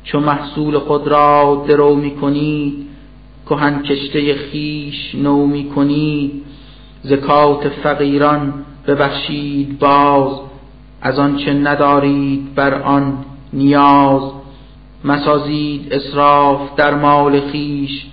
چو 0.08 0.20
محصول 0.20 0.78
خود 0.78 1.08
را 1.08 1.64
درو 1.68 1.94
می 1.94 2.10
کنید 2.10 2.86
کهن 3.46 3.82
کشته 3.82 4.34
خیش 4.34 5.14
نو 5.14 5.46
می 5.46 5.64
کنید 5.64 6.44
زکات 7.02 7.68
فقیران 7.68 8.54
ببخشید 8.86 9.78
باز 9.78 10.40
از 11.02 11.18
آنچه 11.18 11.54
ندارید 11.54 12.54
بر 12.54 12.82
آن 12.82 13.18
نیاز. 13.52 14.22
مسازید 15.04 15.92
اسراف 15.92 16.74
در 16.76 16.94
مال 16.94 17.40
خیش 17.40 18.06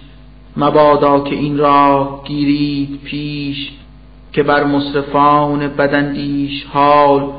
مبادا 0.57 1.19
که 1.19 1.35
این 1.35 1.57
راه 1.57 2.23
گیرید 2.23 2.99
پیش. 3.03 3.71
که 4.33 4.43
بر 4.43 4.63
مصرفان 4.63 5.67
بدندیش 5.67 6.65
حال 6.73 7.31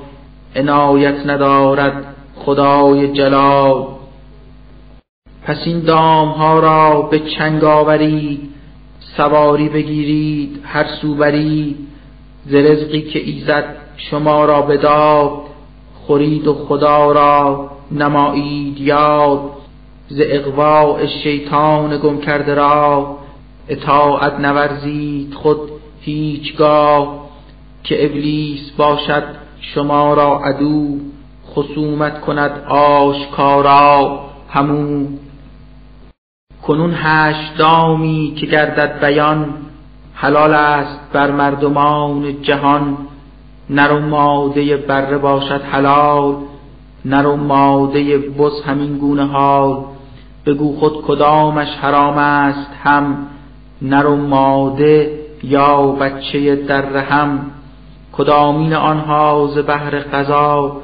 عنایت 0.56 1.26
ندارد 1.26 2.14
خدای 2.36 3.12
جلال. 3.12 3.95
پس 5.46 5.56
این 5.64 5.80
دام 5.80 6.28
ها 6.28 6.58
را 6.58 7.02
به 7.02 7.18
چنگ 7.18 7.64
آورید 7.64 8.50
سواری 9.16 9.68
بگیرید 9.68 10.60
هر 10.64 10.86
سو 11.00 11.14
برید 11.14 11.76
ز 12.46 12.54
رزقی 12.54 13.02
که 13.02 13.18
ایزد 13.18 13.76
شما 13.96 14.44
را 14.44 14.62
بداد 14.62 15.30
خورید 16.06 16.46
و 16.46 16.54
خدا 16.54 17.12
را 17.12 17.70
نمایید 17.92 18.80
یاد 18.80 19.40
ز 20.08 20.20
اغواء 20.24 21.06
شیطان 21.06 21.98
گم 21.98 22.20
کرده 22.20 22.54
را 22.54 23.16
اطاعت 23.68 24.40
نورزید 24.40 25.34
خود 25.34 25.58
هیچگاه 26.00 27.28
که 27.84 28.04
ابلیس 28.04 28.70
باشد 28.70 29.24
شما 29.60 30.14
را 30.14 30.38
عدو 30.38 30.96
خصومت 31.54 32.20
کند 32.20 32.64
آشکارا 32.68 34.20
همو 34.48 35.06
کنون 36.66 36.94
هشت 36.94 37.56
دامی 37.56 38.34
که 38.36 38.46
گردد 38.46 39.00
بیان 39.00 39.54
حلال 40.14 40.54
است 40.54 41.00
بر 41.12 41.30
مردمان 41.30 42.42
جهان. 42.42 42.96
نر 43.70 43.92
و 43.92 44.00
ماده 44.00 44.76
بره 44.76 45.18
باشد 45.18 45.62
حلال 45.62 46.34
نر 47.04 47.26
و 47.26 47.36
ماده 47.36 48.18
بز 48.18 48.62
همین 48.66 48.98
گونه 48.98 49.26
حال. 49.26 49.76
بگو 50.46 50.76
خود 50.76 51.02
کدامش 51.06 51.68
حرام 51.68 52.18
است 52.18 52.70
هم 52.84 53.16
نر 53.82 54.06
و 54.06 54.16
ماده 54.16 55.20
یا 55.42 55.86
بچه 55.86 56.56
در 56.56 56.96
هم. 56.96 57.40
کدامین 58.12 58.74
آنها 58.74 59.50
ز 59.54 59.58
بهر 59.58 59.98
قضا 59.98 60.76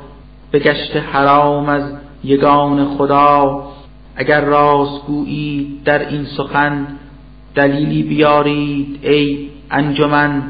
بگشت 0.53 0.97
حرام 0.97 1.69
از 1.69 1.83
یگان 2.25 2.85
خدا. 2.99 3.63
اگر 4.17 4.41
راست 4.41 5.07
گویی 5.07 5.81
در 5.85 6.09
این 6.09 6.25
سخن 6.25 6.87
دلیلی 7.55 8.03
بیارید 8.03 8.99
ای 9.03 9.49
انجمن. 9.71 10.43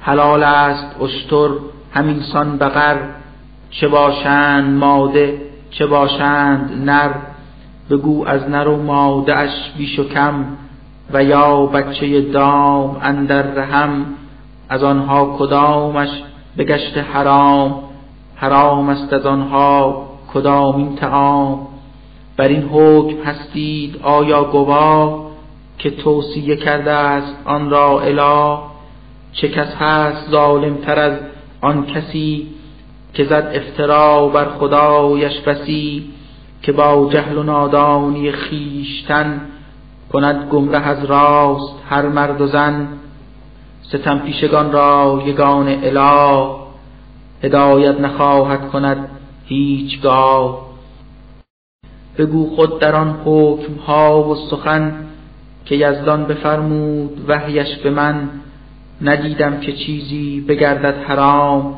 حلال 0.00 0.42
است 0.42 1.00
اشتر 1.02 1.48
همینسان 1.94 2.58
بقر 2.58 2.96
چه 3.70 3.88
باشند 3.88 4.78
ماده 4.78 5.40
چه 5.70 5.86
باشند 5.86 6.90
نر. 6.90 7.10
بگو 7.90 8.26
از 8.26 8.48
نر 8.48 8.68
و 8.68 8.82
ماده 8.82 9.38
اش 9.38 9.70
بیش 9.78 9.98
و 9.98 10.08
کم 10.08 10.44
و 11.12 11.24
یا 11.24 11.66
بچه 11.66 12.20
دام 12.20 12.96
اندر 13.02 13.42
رحم. 13.42 14.06
از 14.68 14.84
آنها 14.84 15.36
کدامش 15.38 16.08
بگشت 16.58 16.98
حرام 16.98 17.82
حرام 18.36 18.88
است 18.88 19.12
از 19.12 19.26
آنها 19.26 20.06
کدامین 20.32 20.96
تعام 20.96 21.66
بر 22.40 22.48
این 22.48 22.62
حکم 22.62 23.22
هستید 23.24 24.00
آیا 24.02 24.44
گواه 24.44 25.26
که 25.78 25.90
توصیه 25.90 26.56
کرده 26.56 26.90
است 26.90 27.36
آن 27.44 27.70
را 27.70 28.00
اله؟ 28.00 28.58
چه 29.32 29.48
کس 29.48 29.74
هست 29.74 30.30
ظالم 30.30 30.74
تر 30.74 30.98
از 30.98 31.18
آن 31.60 31.86
کسی 31.86 32.46
که 33.14 33.24
زد 33.24 33.52
افترا 33.54 34.28
بر 34.28 34.44
خدایش 34.44 35.40
بسی 35.40 36.10
که 36.62 36.72
با 36.72 37.08
جهل 37.12 37.38
و 37.38 37.42
نادانی 37.42 38.32
خیشتن 38.32 39.40
کند 40.12 40.48
گمره 40.50 40.78
از 40.78 41.04
راست 41.04 41.74
هر 41.90 42.06
مرد 42.06 42.40
و 42.40 42.46
زن؟ 42.46 42.88
ستم 43.82 44.18
پیشگان 44.18 44.72
را 44.72 45.22
یگان 45.26 45.68
اله 45.68 46.50
هدایت 47.42 48.00
نخواهد 48.00 48.70
کند 48.70 49.08
هیچگاه. 49.46 50.69
بگو 52.20 52.56
خود 52.56 52.78
در 52.78 52.94
آن 52.94 53.20
حکم 53.24 53.74
ها 53.86 54.28
و 54.28 54.36
سخن 54.50 54.92
که 55.64 55.76
یزدان 55.76 56.24
بفرمود 56.24 57.24
وحیش 57.28 57.76
به 57.76 57.90
من 57.90 58.28
ندیدم 59.02 59.60
که 59.60 59.72
چیزی 59.72 60.40
بگردد 60.40 60.94
حرام 61.04 61.74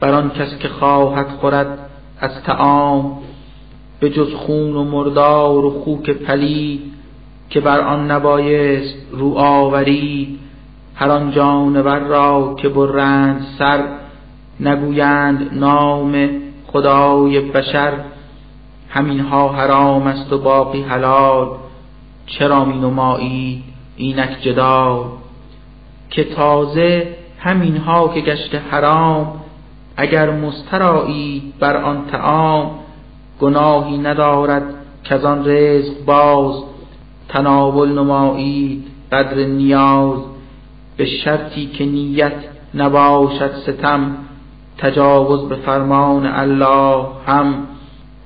بر 0.00 0.12
آن 0.12 0.30
کس 0.30 0.58
که 0.58 0.68
خواهد 0.68 1.26
خورد 1.28 1.78
از 2.20 2.42
تعام 2.42 3.18
به 4.00 4.10
جز 4.10 4.34
خون 4.34 4.76
و 4.76 4.84
مردار 4.84 5.64
و 5.64 5.70
خوک 5.70 6.10
پلید 6.10 6.80
که 7.50 7.60
بر 7.60 7.80
آن 7.80 8.10
نبایست 8.10 8.96
رو 9.10 9.34
آورید 9.34 10.38
هر 10.94 11.10
آن 11.10 11.30
جانور 11.30 11.98
را 11.98 12.54
که 12.58 12.68
برند 12.68 13.46
سر 13.58 13.84
نگویند 14.60 15.48
نام 15.52 16.28
خدای 16.66 17.40
بشر. 17.40 17.92
همینها 18.94 19.48
حرام 19.48 20.06
است 20.06 20.32
و 20.32 20.38
باقی 20.38 20.82
حلال. 20.82 21.48
چرا 22.26 22.64
می 22.64 22.78
نمایید 22.78 23.64
اینک 23.96 24.40
جدال؟ 24.42 25.04
که 26.10 26.24
تازه 26.24 27.16
همینها 27.38 28.08
که 28.08 28.20
گشته 28.20 28.58
حرام 28.58 29.40
اگر 29.96 30.30
مسترایید 30.30 31.58
بر 31.58 31.76
آن 31.76 32.06
تعام 32.06 32.70
گناهی 33.40 33.98
ندارد 33.98 34.62
که 35.04 35.14
آن 35.14 35.48
رزق 35.48 36.04
باز. 36.06 36.62
تناول 37.28 37.98
نمایید 37.98 38.86
قدر 39.12 39.44
نیاز 39.44 40.18
به 40.96 41.06
شرطی 41.06 41.66
که 41.66 41.84
نیت 41.84 42.32
نباشد 42.74 43.54
ستم. 43.54 44.16
تجاوز 44.78 45.48
به 45.48 45.56
فرمان 45.56 46.26
الله 46.26 47.06
هم. 47.26 47.66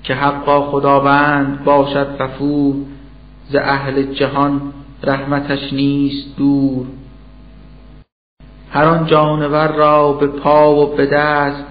که 0.09 0.14
حقا 0.14 0.70
خداوند 0.70 1.64
باشد 1.64 2.16
غفور 2.16 2.74
ز 3.48 3.56
اهل 3.56 4.02
جهان 4.02 4.60
رحمتش 5.02 5.72
نیست 5.72 6.36
دور. 6.36 6.86
هر 8.70 8.85
آن 8.85 9.06
جانور 9.06 9.68
را 9.72 10.12
به 10.12 10.26
پا 10.26 10.74
و 10.76 10.97
به 10.97 11.06
دست 11.06 11.64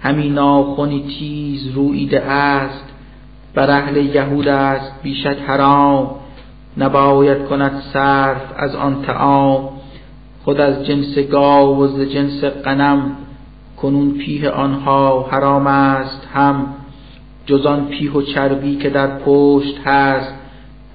همین 0.00 0.34
ناخونی 0.34 1.04
تیز 1.18 1.68
رویده 1.74 2.20
است. 2.20 2.84
بر 3.54 3.70
اهل 3.70 3.96
یهود 3.96 4.48
است 4.48 4.92
بیشک 5.02 5.36
حرام 5.46 6.10
نباید 6.76 7.44
کند 7.44 7.82
صرف 7.92 8.42
از 8.56 8.74
آن 8.74 9.02
تعام 9.02 9.68
خود 10.44 10.60
از 10.60 10.86
جنس 10.86 11.18
گاو 11.18 11.78
و 11.78 11.86
ز 11.86 12.00
جنس 12.00 12.44
غنم 12.44 13.16
کنون 13.76 14.10
پیه 14.10 14.50
آنها 14.50 15.28
حرام 15.30 15.66
است 15.66 16.28
هم. 16.34 16.83
جزان 17.46 17.86
پیه 17.88 18.12
و 18.12 18.22
چربی 18.22 18.76
که 18.76 18.90
در 18.90 19.18
پشت 19.18 19.78
هست 19.84 20.34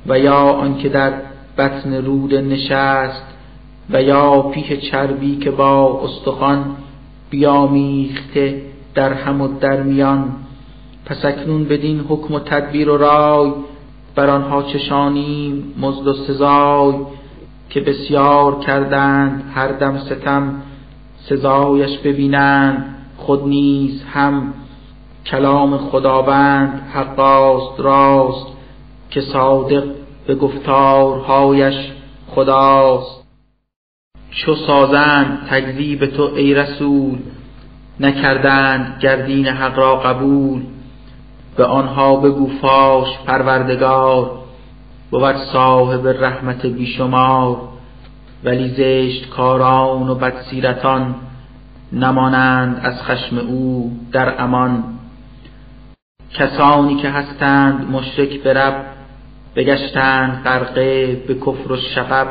و 0.07 0.19
یا 0.19 0.39
آنکه 0.39 0.89
در 0.89 1.13
بطن 1.57 1.93
رود 1.93 2.35
نشست 2.35 3.23
و 3.89 4.01
یا 4.01 4.41
پیه 4.41 4.77
چربی 4.77 5.35
که 5.35 5.51
با 5.51 6.01
استخوان 6.03 6.75
بیامیخته 7.29 8.61
در 8.95 9.13
هم 9.13 9.41
و 9.41 9.47
در 9.47 9.83
میان. 9.83 10.35
پس 11.05 11.25
اکنون 11.25 11.65
بدین 11.65 11.99
حکم 11.99 12.33
و 12.33 12.39
تدبیر 12.39 12.89
و 12.89 12.97
رای 12.97 13.51
بر 14.15 14.29
آنها 14.29 14.63
چشانیم 14.63 15.73
مزد 15.79 16.07
و 16.07 16.13
سزای 16.13 16.93
که 17.69 17.79
بسیار 17.79 18.59
کردند 18.59 19.51
هر 19.55 19.67
دم 19.67 19.97
ستم 19.97 20.61
سزایش 21.17 21.97
ببینند 21.97 22.95
خود 23.17 23.47
نیز 23.47 24.03
هم 24.03 24.53
کلام 25.31 25.77
خداوند 25.77 26.81
حقاست 26.93 27.79
راست 27.79 28.47
که 29.09 29.21
صادق 29.21 29.83
به 30.27 30.35
گفتارهایش 30.35 31.75
خداست. 32.27 33.23
چو 34.31 34.55
سازند 34.55 35.47
تکذیب 35.49 36.05
تو 36.05 36.23
ای 36.23 36.53
رسول 36.53 37.17
نکردند 37.99 38.99
گردین 39.01 39.47
حق 39.47 39.77
را 39.77 39.95
قبول. 39.95 40.61
به 41.57 41.65
آنها 41.65 42.15
بگو 42.15 42.49
فاش 42.61 43.07
پروردگار 43.25 44.31
بود 45.11 45.35
صاحب 45.53 46.07
رحمت 46.07 46.65
بیشمار 46.65 47.57
ولی 48.43 48.69
زشت 48.69 49.29
کاران 49.29 50.09
و 50.09 50.15
بدسیرتان 50.15 51.15
نمانند 51.93 52.79
از 52.83 53.03
خشم 53.03 53.37
او 53.37 53.91
در 54.11 54.43
امان. 54.43 54.98
کسانی 56.33 56.95
که 56.95 57.09
هستند 57.09 57.91
مشرک 57.91 58.43
برب 58.43 58.85
بگشتند 59.55 60.43
غرقه 60.43 61.15
به 61.27 61.35
کفر 61.35 61.71
و 61.71 61.77
شغب 61.77 62.27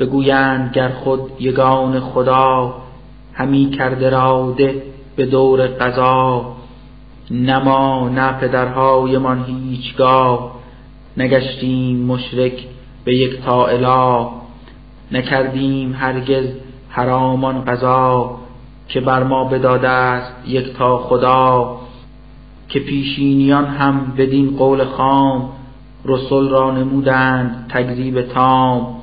بگویند 0.00 0.72
گر 0.72 0.88
خود 0.88 1.20
یگان 1.38 2.00
خدا 2.00 2.74
همی 3.34 3.70
کرده 3.70 4.10
راده 4.10 4.82
به 5.16 5.26
دور 5.26 5.66
قضا. 5.66 6.56
نما 7.30 8.08
نه 8.08 8.32
پدرهایمان 8.32 9.44
هیچگاه 9.44 10.56
نگشتیم 11.16 12.06
مشرک 12.06 12.64
به 13.04 13.14
یک 13.14 13.42
تا 13.42 13.66
اله. 13.66 14.26
نکردیم 15.12 15.94
هرگز 15.98 16.46
حرامان 16.88 17.64
قضا 17.64 18.38
که 18.88 19.00
بر 19.00 19.22
ما 19.22 19.44
بداده 19.44 19.88
است 19.88 20.32
یک 20.46 20.76
تا 20.76 20.98
خدا. 20.98 21.78
که 22.68 22.80
پیشینیان 22.80 23.64
هم 23.64 24.12
بدین 24.18 24.56
قول 24.56 24.84
خام 24.84 25.48
رسول 26.04 26.48
را 26.48 26.70
نمودند 26.70 27.70
تکذیب 27.74 28.22
تام 28.22 28.96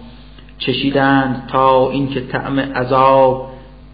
چشیدند 0.58 1.50
تا 1.52 1.90
اینکه 1.90 2.22
طعم 2.22 2.60
عذاب 2.60 3.50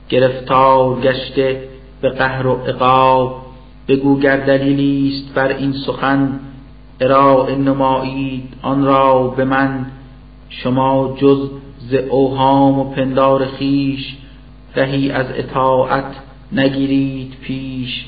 گرفتار 0.09 0.99
گشته 0.99 1.63
به 2.01 2.09
قهر 2.09 2.47
و 2.47 2.55
عقاب. 2.55 3.41
بگو 3.87 4.19
گر 4.19 4.37
دلیلی 4.37 5.13
است 5.13 5.33
بر 5.33 5.47
این 5.47 5.73
سخن 5.73 6.39
ارائه 6.99 7.55
نمایید 7.55 8.53
آن 8.61 8.85
را 8.85 9.27
به 9.27 9.45
من. 9.45 9.85
شما 10.49 11.15
جز 11.17 11.49
ز 11.79 11.93
اوهام 11.93 12.79
و 12.79 12.83
پندار 12.83 13.45
خیش 13.45 14.17
رهی 14.75 15.11
از 15.11 15.25
اطاعت 15.35 16.15
نگیرید 16.51 17.33
پیش. 17.41 18.05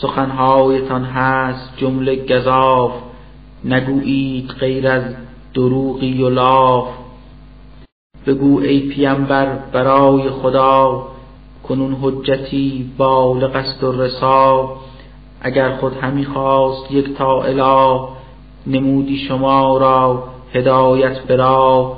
سخنهایتان 0.00 1.04
هست 1.04 1.76
جمله 1.76 2.16
گذاف 2.16 2.92
نگویید 3.64 4.50
غیر 4.50 4.88
از 4.88 5.02
دروغی 5.54 6.22
و 6.22 6.28
لاف. 6.28 6.88
بگو 8.26 8.60
ای 8.60 8.80
پیمبر 8.80 9.58
برای 9.72 10.30
خدا 10.30 11.06
کنون 11.68 11.96
حجتی 12.02 12.90
بالغ 12.98 13.56
است 13.56 13.84
و 13.84 14.02
رسا. 14.02 14.76
اگر 15.40 15.76
خود 15.76 15.96
همی 15.96 16.24
خواست 16.24 16.92
یک 16.92 17.16
تا 17.16 17.42
اله 17.42 18.08
نمودی 18.66 19.16
شما 19.16 19.78
را 19.78 20.24
هدایت 20.54 21.22
برا. 21.22 21.96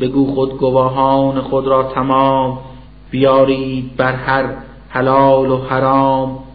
بگو 0.00 0.34
خود 0.34 0.58
گواهان 0.58 1.40
خود 1.40 1.66
را 1.66 1.82
تمام 1.82 2.58
بیارید 3.10 3.96
بر 3.96 4.12
هر 4.12 4.54
حلال 4.88 5.50
و 5.50 5.56
حرام. 5.56 6.49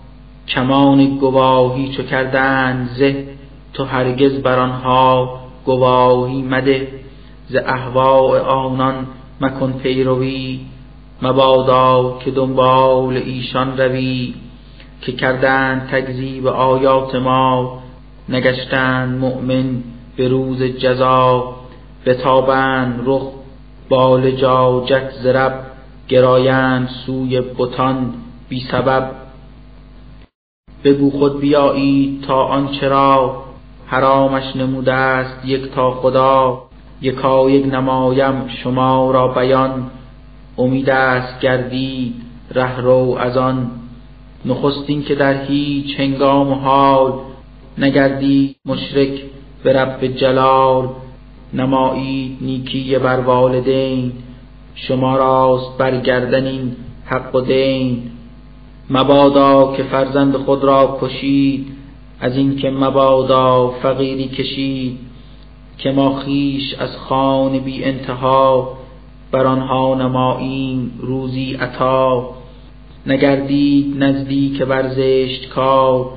کمان 0.48 1.18
گواهی 1.18 1.90
چو 1.98 2.04
کردن 2.04 2.90
زه 2.98 3.28
تو 3.74 3.84
هرگز 3.84 4.42
بر 4.42 4.60
آنها 4.60 5.40
گواهی 5.66 6.42
مده. 6.42 6.88
ز 7.48 7.56
اهواء 7.56 8.40
آنان 8.40 9.08
مکن 9.42 9.72
پیروی 9.72 10.60
مبادا 11.22 12.18
که 12.26 12.32
دنبال 12.32 13.18
ایشان 13.18 13.78
روی. 13.78 14.34
که 15.02 15.12
کردند 15.12 15.88
تکذیب 15.92 16.48
آیات 16.48 17.16
ما 17.16 17.80
نگشتند 18.30 19.20
مؤمن 19.20 19.84
به 20.16 20.28
روز 20.28 20.64
جزا. 20.64 21.56
بتابند 22.06 23.02
رخ 23.06 23.24
بال 23.90 24.32
جاجت 24.32 25.12
زرب 25.24 25.66
گرایند 26.08 26.90
سوی 27.06 27.42
بتان 27.42 28.14
بی 28.50 28.60
سبب. 28.72 29.24
بگو 30.86 31.10
خود 31.10 31.40
بیایید 31.40 32.22
تا 32.22 32.44
آنچه 32.44 32.88
را 32.88 33.44
حرامش 33.86 34.56
نموده 34.56 34.94
است 34.94 35.45
یک 35.45 35.72
تا 35.72 35.91
خدا. 35.91 36.62
یکا 37.02 37.49
یک 37.49 37.66
نمایم 37.66 38.48
شما 38.48 39.12
را 39.12 39.28
بیان. 39.28 39.91
امید 40.57 40.90
است 40.90 41.40
گردید 41.40 42.14
رو 42.78 43.18
از 43.20 43.38
آن. 43.38 43.72
نخستین 44.45 45.03
که 45.03 45.16
در 45.16 45.44
هیچ 45.44 45.99
هنگام 45.99 46.52
و 46.52 46.56
حال 46.56 47.14
نگردید 47.78 48.56
مشرک 48.66 49.22
به 49.64 49.74
رب 49.74 50.07
جلال. 50.07 50.88
نمایید 51.53 52.38
نیکی 52.41 52.98
بر 52.98 53.20
والدین. 53.20 54.12
شما 54.76 55.18
راست 55.18 55.78
برگردن 55.78 56.45
این 56.45 56.76
حق 57.06 57.36
و 57.36 57.41
دین. 57.41 58.12
مبادا 58.90 59.74
که 59.78 59.84
فرزند 59.84 60.38
خود 60.38 60.64
را 60.64 60.98
کشید 61.02 61.68
از 62.20 62.38
اینکه 62.38 62.70
مبادا 62.70 63.68
فقیری 63.68 64.28
کشید 64.28 64.98
که 65.78 65.91
ما 65.91 66.20
خیش 66.20 66.74
از 66.74 66.98
خان 66.98 67.60
بی 67.60 67.84
انتها 67.84 68.78
بر 69.32 69.45
آنها 69.45 69.95
نماییم 69.95 70.99
روزی 70.99 71.53
عطا. 71.53 72.30
نگردید 73.07 74.03
نزدیک 74.03 74.66
ورزشت 74.70 75.49
کار 75.49 76.10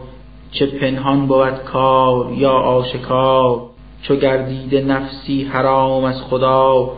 چه 0.52 0.66
پنهان 0.66 1.26
بود 1.26 1.64
کار 1.64 2.32
یا 2.32 2.52
آشکار. 2.52 3.60
چو 4.02 4.16
گردید 4.16 4.74
نفسی 4.74 5.44
حرام 5.44 6.04
از 6.04 6.22
خدا 6.22 6.90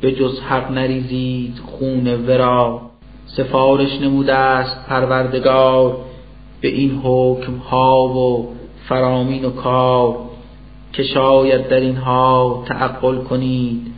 به 0.00 0.12
جز 0.12 0.40
حق 0.40 0.70
نریزید 0.70 1.58
خون 1.58 2.06
ورا. 2.26 2.91
سفارش 3.36 4.00
نموده 4.00 4.34
است 4.34 4.88
پروردگار 4.88 5.96
به 6.60 6.68
این 6.68 7.00
حکم 7.04 7.56
ها 7.56 8.08
و 8.08 8.48
فرامین 8.88 9.44
و 9.44 9.50
کار 9.50 10.16
که 10.92 11.02
شاید 11.02 11.68
در 11.68 11.80
اینها 11.80 12.64
تعقل 12.68 13.18
کنید 13.18 13.92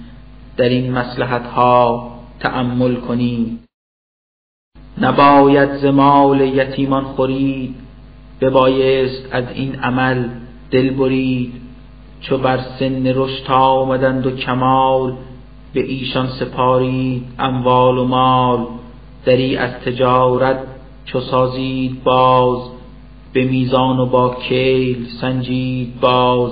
در 0.56 0.68
این 0.68 0.92
مسلحت 0.92 1.46
ها 1.46 2.10
تأمل 2.40 2.94
کنید. 2.94 3.58
نباید 5.00 5.76
زمال 5.76 6.40
یتیمان 6.40 7.04
خورید 7.04 7.74
ببایست 8.40 9.28
از 9.30 9.44
این 9.54 9.74
عمل 9.74 10.28
دل 10.70 10.90
برید. 10.90 11.52
چو 12.20 12.38
بر 12.38 12.58
سن 12.78 13.06
رشد 13.06 13.50
آمدند 13.50 14.26
و 14.26 14.30
کمال 14.30 15.14
به 15.72 15.80
ایشان 15.80 16.28
سپارید 16.28 17.24
اموال 17.38 17.98
و 17.98 18.04
مال. 18.04 18.66
دری 19.24 19.56
از 19.56 19.70
تجارت 19.70 20.58
چو 21.04 21.20
سازید 21.20 22.04
باز 22.04 22.58
به 23.32 23.44
میزان 23.44 23.98
و 23.98 24.06
با 24.06 24.34
کیل 24.34 25.06
سنجید 25.20 26.00
باز. 26.00 26.50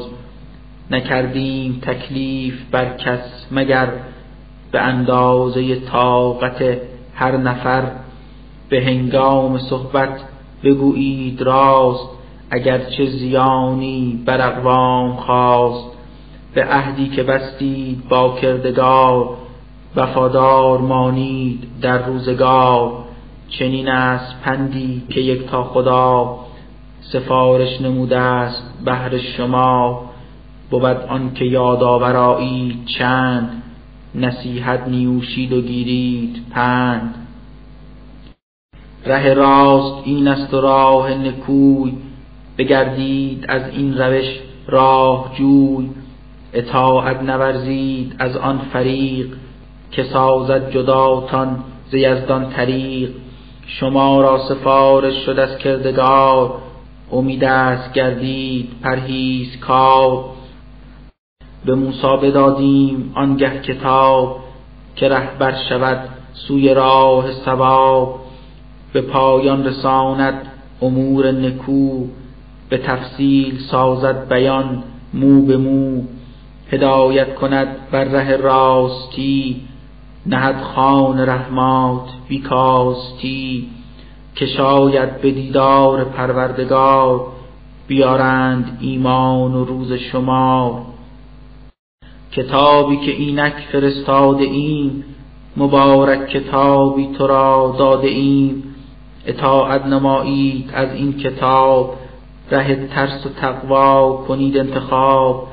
نکردیم 0.91 1.79
تکلیف 1.83 2.55
بر 2.71 2.97
کس 2.97 3.47
مگر 3.51 3.89
به 4.73 4.81
اندازه 4.81 5.77
طاقت 5.77 6.79
هر 7.15 7.37
نفر. 7.37 7.91
به 8.69 8.85
هنگام 8.85 9.59
صحبت 9.59 10.21
بگویید 10.65 11.43
راست 11.43 12.09
چه 12.97 13.07
زیانی 13.07 14.23
بر 14.27 14.49
اقوام 14.49 15.17
خواست. 15.17 15.87
به 16.55 16.65
عهدی 16.65 17.09
که 17.09 17.23
بستید 17.23 18.09
با 18.09 18.37
کردگار 18.43 19.37
وفادار 19.97 20.79
مانید 20.79 21.65
در 21.81 22.07
روزگار. 22.07 22.93
چنین 23.49 23.89
است 23.89 24.41
پندی 24.43 25.03
که 25.09 25.21
یک 25.21 25.47
تا 25.47 25.65
خدا. 25.65 26.39
سفارش 27.01 27.81
نموده 27.81 28.19
است 28.19 28.63
بهر 28.85 29.19
شما. 29.19 30.05
بود 30.71 30.85
آن 30.85 31.35
که 31.35 31.45
یادآورایی 31.45 32.83
چند. 32.99 33.63
نصیحت 34.15 34.89
نیوشید 34.89 35.53
و 35.53 35.61
گیرید 35.61 36.43
پند. 36.51 37.15
ره 39.07 39.35
راست 39.35 40.03
این 40.05 40.29
است 40.29 40.55
و 40.55 40.61
راه 40.61 41.15
نکوی. 41.15 41.93
بگردید 42.59 43.45
از 43.49 43.63
این 43.69 43.99
روش 43.99 44.39
راه 44.67 45.33
جوی. 45.39 45.91
اطاعت 46.53 47.23
نورزید 47.23 48.15
از 48.19 48.37
آن 48.37 48.59
فریق. 48.59 49.27
که 49.93 50.03
سازد 50.03 50.71
جداتان 50.71 51.65
ز 51.91 51.95
یزدان 51.95 52.51
طریق. 52.51 53.11
شما 53.67 54.23
را 54.23 54.39
سفارش 54.49 55.15
شد 55.27 55.39
از 55.39 55.59
کردگار. 55.59 56.55
امید 57.13 57.45
است 57.45 57.93
گردید 57.93 58.69
پرهیز 58.83 59.61
کار 59.61 60.25
به 61.65 61.75
موسی 61.75 62.17
بدادیم 62.23 63.13
آنگه 63.15 63.61
کتاب 63.61 64.37
که 64.97 65.09
رهبر 65.09 65.55
شود 65.69 66.09
سوی 66.33 66.75
راه 66.75 67.33
ثواب 67.33 68.21
به 68.93 69.01
پایان 69.01 69.65
رساند 69.65 70.35
امور 70.83 71.31
نکو. 71.31 72.05
به 72.69 72.79
تفصیل 72.79 73.59
سازد 73.59 74.29
بیان 74.29 74.83
مو 75.15 75.43
به 75.47 75.57
مو. 75.57 76.03
هدایت 76.71 77.35
کند 77.35 77.69
بر 77.91 78.05
ره 78.05 78.37
راستی. 78.37 79.61
نهد 80.27 80.63
خان 80.63 81.21
رحمات 81.21 82.09
بیکاستی 82.29 83.69
که 84.35 84.47
شاید 84.47 85.21
به 85.21 85.31
دیدار 85.31 86.05
پروردگار 86.05 87.27
بیارند 87.87 88.79
ایمان 88.81 89.55
و 89.55 89.65
روز 89.65 89.93
شمار 89.93 90.83
کتابی 92.33 92.97
که 92.97 93.13
اینک 93.13 93.55
فرستاده 93.73 94.45
ایم 94.45 95.05
مبارک 95.57 96.29
کتابی 96.29 97.09
تو 97.19 97.27
را 97.27 97.77
داده 97.79 98.09
ایم. 98.09 98.75
اطاعت 99.27 99.87
نمایید 99.87 100.71
از 100.75 100.95
این 100.95 101.13
کتاب 101.13 101.95
ره 102.51 102.87
ترس 102.87 103.27
و 103.27 103.29
تقوا 103.29 104.25
کنید 104.29 104.59
انتخاب. 104.59 105.49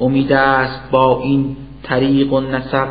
امید 0.00 0.32
است 0.32 0.90
با 0.90 1.20
این 1.20 1.56
طریق 1.82 2.32
و 2.32 2.40
نسق 2.40 2.88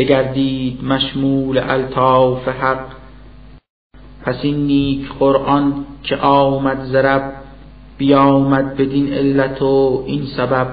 بگردید 0.00 0.84
مشمول 0.84 1.58
الطاف 1.58 2.48
حق. 2.48 2.86
پس 4.22 4.36
این 4.42 4.56
نیک 4.56 5.08
قرآن 5.18 5.84
که 6.02 6.16
آمد 6.16 6.84
زرب 6.84 7.32
بیامد 7.98 8.76
بدین 8.76 9.12
علت 9.12 9.62
و 9.62 10.04
این 10.06 10.26
سبب. 10.36 10.66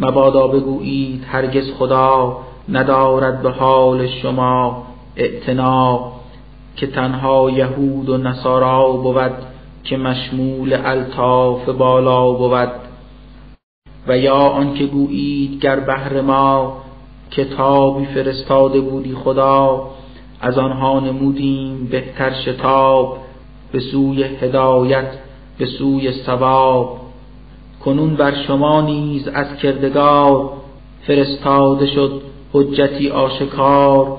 مبادا 0.00 0.46
بگویید 0.46 1.24
هرگز 1.28 1.72
خدا 1.78 2.38
ندارد 2.68 3.42
به 3.42 3.50
حال 3.50 4.06
شما 4.06 4.86
اعتنا 5.16 6.12
که 6.76 6.86
تنها 6.86 7.50
یهود 7.50 8.08
و 8.08 8.18
نصارا 8.18 8.92
بود 8.92 9.36
که 9.84 9.96
مشمول 9.96 10.78
الطاف 10.84 11.68
بالا 11.68 12.32
بود. 12.32 12.72
و 14.06 14.18
یا 14.18 14.36
آنکه 14.36 14.86
گویید 14.86 15.60
گر 15.60 15.80
بهر 15.80 16.20
ما 16.20 16.89
کتابی 17.30 18.06
فرستاده 18.06 18.80
بودی 18.80 19.14
خدا 19.14 19.90
از 20.40 20.58
آنها 20.58 21.00
نمودیم 21.00 21.88
بهتر 21.90 22.32
شتاب 22.32 23.18
به 23.72 23.80
سوی 23.80 24.22
هدایت 24.22 25.12
به 25.58 25.66
سوی 25.66 26.12
ثواب. 26.12 27.00
کنون 27.84 28.16
بر 28.16 28.34
شما 28.46 28.80
نیز 28.80 29.28
از 29.28 29.56
کردگار 29.56 30.50
فرستاده 31.06 31.86
شد 31.86 32.22
حجتی 32.52 33.10
آشکار. 33.10 34.18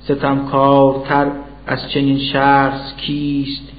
ستمکارتر 0.00 1.30
از 1.66 1.90
چنین 1.90 2.18
شخص 2.18 2.96
کیست 2.96 3.72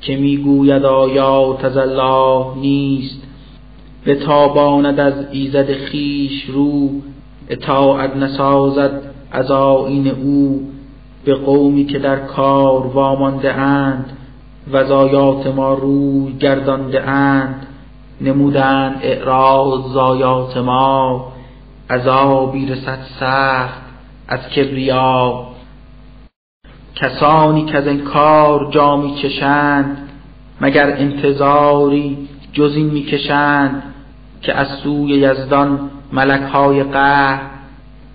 که 0.00 0.16
می‌گوید 0.16 0.84
آیات 0.84 1.64
از 1.64 1.78
نیست؟ 2.56 3.22
بتاباند 4.06 5.00
از 5.00 5.14
ایزد 5.32 5.72
خیش 5.72 6.44
رو 6.44 6.90
اطاعت 7.48 8.16
نسازد 8.16 9.02
از 9.30 9.50
آین 9.50 10.08
او 10.08 10.70
به 11.24 11.34
قومی 11.34 11.86
که 11.86 11.98
در 11.98 12.16
کار 12.16 12.86
وامانده 12.86 13.52
اند 13.52 14.16
وزایات 14.72 15.46
ما 15.46 15.74
روی 15.74 16.32
گردانده 16.32 17.02
اند. 17.02 17.66
نمودن 18.20 18.96
اعراض 19.02 19.92
زایات 19.92 20.56
ما 20.56 21.32
عذابی 21.90 22.66
رسد 22.66 22.98
سخت 23.20 23.82
از 24.28 24.48
کبریا. 24.48 25.46
کسانی 26.94 27.64
که 27.64 27.76
از 27.76 27.88
کار 27.88 28.70
جا 28.70 28.96
می 28.96 29.14
چشند 29.22 30.08
مگر 30.60 30.90
انتظاری 30.90 32.28
جز 32.52 32.76
این 32.76 32.86
می 32.86 33.02
کشند 33.02 33.82
که 34.42 34.54
از 34.54 34.68
سوی 34.68 35.10
یزدان 35.10 35.90
ملک 36.16 36.42
های 36.42 36.82
قهر 36.82 37.40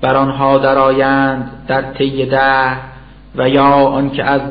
بر 0.02 0.16
آنها 0.16 0.58
درآیند 0.58 1.52
در 1.68 1.82
طی 1.82 2.26
ده 2.26 2.78
و 3.36 3.50
یا 3.50 3.74
آنکه 3.74 4.24
از 4.24 4.42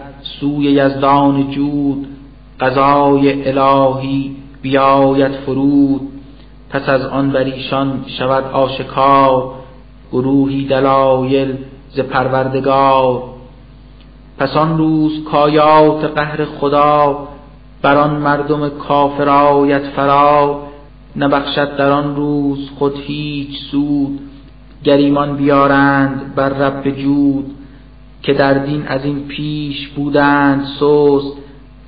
سوی 0.40 0.64
یزدان 0.64 1.50
جود 1.50 2.06
قضای 2.60 3.48
الهی 3.48 4.36
بیاید 4.62 5.32
فرود 5.32 6.00
پس 6.70 6.88
از 6.88 7.06
آن 7.06 7.30
بر 7.30 7.44
ایشان 7.44 8.04
شود 8.18 8.44
آشکار 8.52 9.52
گروهی 10.12 10.64
دلایل 10.64 11.56
ز 11.90 12.00
پروردگار. 12.00 13.22
پس 14.38 14.56
آن 14.56 14.78
روز 14.78 15.24
کایات 15.32 16.04
قهر 16.04 16.44
خدا 16.44 17.28
بر 17.82 17.96
آن 17.96 18.16
مردم 18.16 18.68
کافر 18.68 19.28
آید 19.28 19.82
فرا 19.82 20.69
نبخشد 21.16 21.76
در 21.76 21.90
آن 21.90 22.16
روز 22.16 22.70
خود 22.78 22.94
هیچ 22.96 23.58
سود. 23.70 24.20
گریمان 24.84 25.36
بیارند 25.36 26.34
بر 26.34 26.48
رب 26.48 26.90
جود 26.90 27.46
که 28.22 28.34
در 28.34 28.54
دین 28.54 28.86
از 28.86 29.04
این 29.04 29.20
پیش 29.20 29.88
بودند 29.88 30.64
سست. 30.80 31.36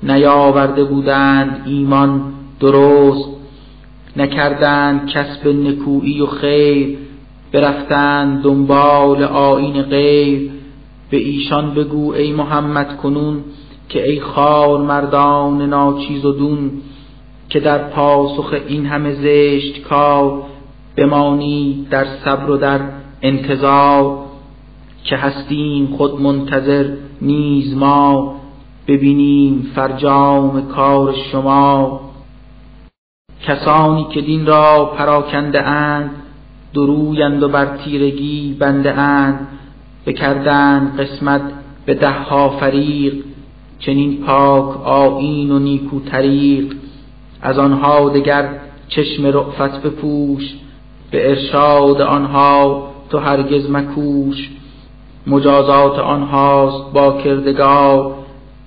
نیاورده 0.03 0.85
بودند 0.85 1.62
ایمان 1.66 2.23
درست. 2.61 3.28
نکردند 4.16 5.07
کسب 5.07 5.49
نکویی 5.49 6.20
و 6.20 6.27
خیر. 6.27 6.99
برفتند 7.53 8.43
دنبال 8.43 9.23
آین 9.24 9.82
غیر. 9.82 10.51
به 11.11 11.16
ایشان 11.16 11.74
بگو 11.74 12.12
ای 12.12 12.32
محمد 12.32 12.97
کنون 12.97 13.44
که 13.89 14.09
ای 14.09 14.20
خار 14.20 14.82
مردان 14.82 15.62
ناچیز 15.62 16.24
و 16.24 16.32
دون. 16.32 16.70
که 17.53 17.61
در 17.61 17.79
پاسخ 17.79 18.55
این 18.66 18.87
همه 18.87 19.12
زشت 19.12 19.83
کار 19.83 20.43
بمانی 20.97 21.87
در 21.91 22.05
صبر 22.24 22.51
و 22.51 22.57
در 22.57 22.81
انتظار 23.23 24.19
که 25.05 25.16
هستیم 25.16 25.87
خود 25.87 26.20
منتظر 26.20 26.91
نیز 27.23 27.77
ما 27.77 28.35
ببینیم 28.89 29.70
فرجام 29.74 30.69
کار 30.69 31.15
شما. 31.33 32.01
کسانی 33.43 34.07
که 34.11 34.20
دین 34.20 34.47
را 34.47 34.93
پراکنده 34.99 35.62
اند 35.62 36.11
درویند 36.74 37.43
و 37.43 37.49
بر 37.49 37.77
تیرگی 37.77 38.57
بنده 38.59 38.93
اند. 38.93 39.49
بکردند 40.07 41.01
قسمت 41.01 41.43
به 41.87 41.95
ده 41.95 42.11
ها 42.11 42.49
فریق 42.49 43.15
چنین 43.79 44.24
پاک 44.27 44.87
آیین 44.87 45.51
و 45.51 45.59
نیکو 45.59 46.01
طریق. 46.01 46.82
از 47.43 47.59
آنها 47.59 48.09
دگر 48.09 48.48
چشم 48.89 49.27
رأفت 49.27 49.82
بپوش 49.82 50.55
به 51.10 51.28
ارشاد 51.28 52.01
آنها 52.01 52.89
تو 53.10 53.19
هرگز 53.19 53.70
مکوش. 53.70 54.51
مجازات 55.27 55.98
آنهاست 55.98 56.93
با 56.93 57.23
کردگار 57.23 58.14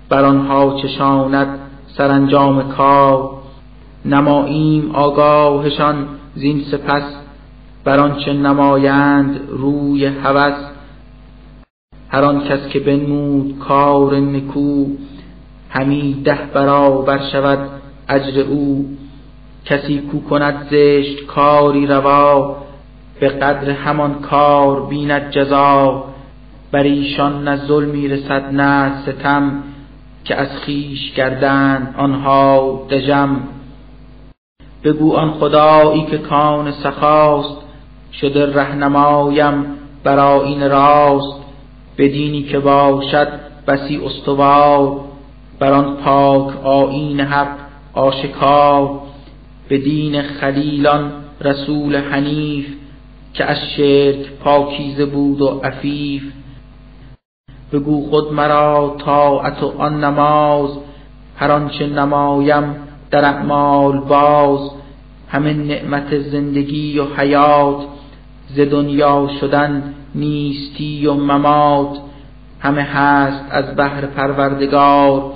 بر 0.09 0.25
آنها 0.25 0.77
چشاند 0.81 1.59
سرانجام 1.87 2.71
کار. 2.71 3.29
نماییم 4.05 4.91
آگاهشان 4.91 6.07
زین 6.35 6.61
سپس 6.71 7.15
بر 7.83 7.99
آنچه 7.99 8.33
نمایند 8.33 9.39
روی 9.49 10.05
هوس. 10.05 10.75
هر 12.09 12.23
آن 12.23 12.43
کس 12.43 12.67
که 12.67 12.79
بنمود 12.79 13.59
کار 13.59 14.19
نکو 14.19 14.85
همی 15.69 16.21
ده 16.23 16.39
برابر 16.53 17.19
شود 17.31 17.69
اجر 18.09 18.41
او. 18.41 18.85
کسی 19.65 19.97
کو 20.11 20.19
کند 20.19 20.67
زشت 20.71 21.25
کاری 21.25 21.87
روا. 21.87 22.55
به 23.19 23.29
قدر 23.29 23.69
همان 23.69 24.13
کار 24.13 24.85
بیند 24.85 25.31
جزا. 25.31 26.03
بر 26.71 26.83
ایشان 26.83 27.43
نه 27.43 27.55
ظلمی 27.55 28.07
رسد 28.07 28.43
نه 28.51 28.91
ستم. 29.01 29.63
که 30.23 30.35
از 30.35 30.47
خیش 30.47 31.13
گردند 31.13 31.95
آنها 31.97 32.81
دژم. 32.89 33.37
بگو 34.83 35.13
آن 35.13 35.31
خدایی 35.31 36.05
که 36.05 36.17
کان 36.17 36.71
سخاست. 36.71 37.57
شده 38.13 38.53
رهنمایم 38.53 39.65
بر 40.03 40.19
این 40.19 40.69
راست. 40.69 41.39
بدینی 41.97 42.43
که 42.43 42.59
باشد 42.59 43.27
بسی 43.67 44.01
استوار. 44.05 44.99
بر 45.59 45.73
آن 45.73 45.95
پاک 45.95 46.65
آیین 46.65 47.19
حق 47.19 47.64
آشکار 47.95 48.99
به 49.69 49.77
دین 49.77 50.21
خلیلان 50.21 51.11
رسول 51.41 51.95
حنیف 51.95 52.65
که 53.33 53.45
از 53.45 53.57
شرک 53.77 54.31
پاکیزه 54.43 55.05
بود 55.05 55.41
و 55.41 55.47
عفیف. 55.63 56.23
بگو 57.73 58.09
خود 58.09 58.33
مرا 58.33 58.95
طاعت 59.05 59.63
و 59.63 59.73
آن 59.77 60.03
نماز 60.03 60.69
هر 61.37 61.51
آنچه 61.51 61.87
نمایم 61.87 62.75
در 63.11 63.25
اعمال 63.25 63.99
باز. 63.99 64.71
همه 65.29 65.53
نعمت 65.53 66.19
زندگی 66.19 66.99
و 66.99 67.05
حیات 67.17 67.85
ز 68.47 68.59
دنیا 68.59 69.29
شدن 69.41 69.93
نیستی 70.15 71.07
و 71.07 71.13
ممات. 71.13 71.97
همه 72.59 72.81
هست 72.81 73.43
از 73.51 73.75
بهر 73.75 74.05
پروردگار 74.05 75.31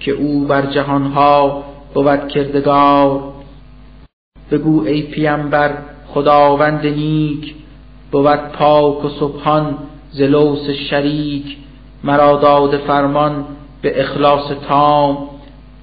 که 0.00 0.12
او 0.12 0.44
بر 0.44 0.66
جهانها 0.66 1.64
بود 1.94 2.28
کردگار. 2.28 3.20
بگو 4.50 4.84
ای 4.84 5.02
پیامبر 5.02 5.70
خداوند 6.06 6.86
نیک 6.86 7.54
بود 8.12 8.48
پاک 8.52 9.04
و 9.04 9.08
سبحان 9.08 9.78
زلوس 10.10 10.70
شریک. 10.70 11.56
مرا 12.04 12.36
داد 12.36 12.76
فرمان 12.76 13.44
به 13.82 14.00
اخلاص 14.00 14.52
تام. 14.68 15.28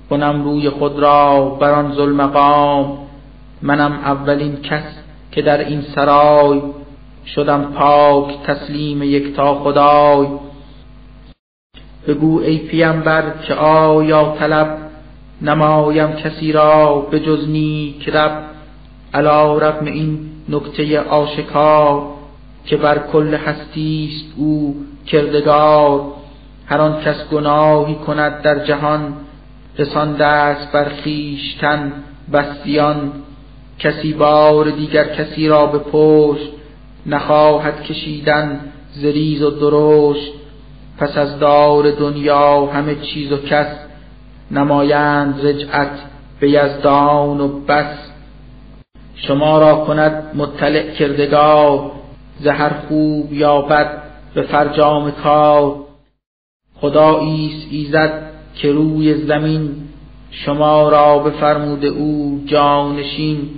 کنم 0.10 0.44
روی 0.44 0.70
خود 0.70 1.00
را 1.00 1.50
بر 1.60 1.72
آن 1.72 1.94
ظلمقام 1.94 2.98
منم 3.62 3.92
اولین 3.92 4.56
کس 4.56 4.84
که 5.32 5.42
در 5.42 5.68
این 5.68 5.82
سرای 5.82 6.62
شدم 7.26 7.64
پاک 7.64 8.44
تسلیم 8.44 9.04
یکتا 9.04 9.56
خدای. 9.56 10.28
بگو 12.08 12.40
ای 12.40 12.58
پیامبر 12.58 13.24
که 13.48 13.54
آیا 13.54 14.36
طلب 14.40 14.91
نمایم 15.42 16.12
کسی 16.12 16.52
را 16.52 17.08
به 17.12 17.20
جز 17.20 17.50
نیک 17.50 18.10
رب 18.10 18.44
علا 19.14 19.58
رغم 19.58 19.86
این 19.86 20.20
نکته 20.50 21.00
آشکار 21.00 22.04
که 22.66 22.78
بر 22.78 22.98
کل 22.98 23.34
هستیست 23.34 24.26
او 24.38 24.76
کردگار. 25.08 26.02
هر 26.66 26.78
آن 26.78 27.02
کس 27.02 27.30
گناهی 27.32 27.96
کند 27.96 28.42
در 28.42 28.66
جهان 28.66 29.14
رسانده 29.78 30.26
است 30.26 30.72
بر 30.72 30.92
خویشتن 31.04 31.94
بستیان. 32.34 33.12
کسی 33.80 34.14
بار 34.14 34.70
دیگر 34.70 35.04
کسی 35.04 35.48
را 35.48 35.66
به 35.66 35.78
پشت 35.78 36.50
نخواهد 37.06 37.84
کشیدن 37.84 38.60
زریز 38.94 39.42
و 39.42 39.50
درشت. 39.50 40.34
پس 40.98 41.18
از 41.18 41.40
دار 41.40 41.92
دنیا 41.92 42.66
همه 42.66 42.96
چیز 42.96 43.32
و 43.32 43.38
کس 43.38 43.68
نمایند 44.52 45.46
رجعت 45.46 45.92
به 46.40 46.50
یزدان 46.50 47.42
و 47.42 47.48
بس. 47.48 47.98
شما 49.16 49.60
را 49.60 49.76
کند 49.76 50.24
مطلع 50.36 50.92
کردگار 50.92 51.92
زهر 52.40 52.70
خوب 52.88 53.34
یا 53.34 53.62
بد 53.62 54.02
به 54.34 54.42
فرجام 54.42 55.12
کار. 55.12 55.76
خداییست 56.76 57.68
ایزد 57.72 58.32
که 58.56 58.72
روی 58.72 59.14
زمین 59.14 59.76
شما 60.32 60.90
را 60.90 61.20
بفرموده 61.20 61.88
او 61.88 62.44
جانشین. 62.46 63.50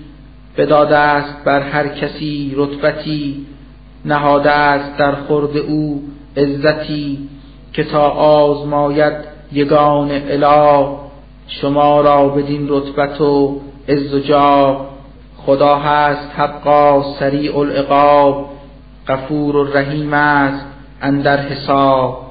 بداده 0.58 0.98
است 0.98 1.44
بر 1.44 1.62
هر 1.62 1.88
کسی 1.88 2.54
رتبتی 2.56 3.46
نهاده 4.06 4.52
است 4.52 4.98
در 4.98 5.16
خورد 5.16 5.58
او 5.58 6.04
عزتی. 6.38 7.30
که 7.74 7.84
تا 7.84 8.10
آزماید 8.10 9.33
یگان 9.54 10.12
اله 10.12 10.88
شما 11.48 12.02
را 12.02 12.28
بدین 12.28 12.68
رتبت 12.70 13.22
و 13.22 13.62
عز 13.90 14.14
و 14.14 14.20
جا. 14.20 14.86
خدا 15.38 15.76
هست 15.76 16.30
حقا 16.38 17.04
سریع 17.20 17.58
العقاب 17.58 18.50
غفور 19.08 19.56
و 19.56 19.64
رحیم 19.64 20.14
است 20.14 20.66
اندر 21.02 21.38
حساب. 21.38 22.23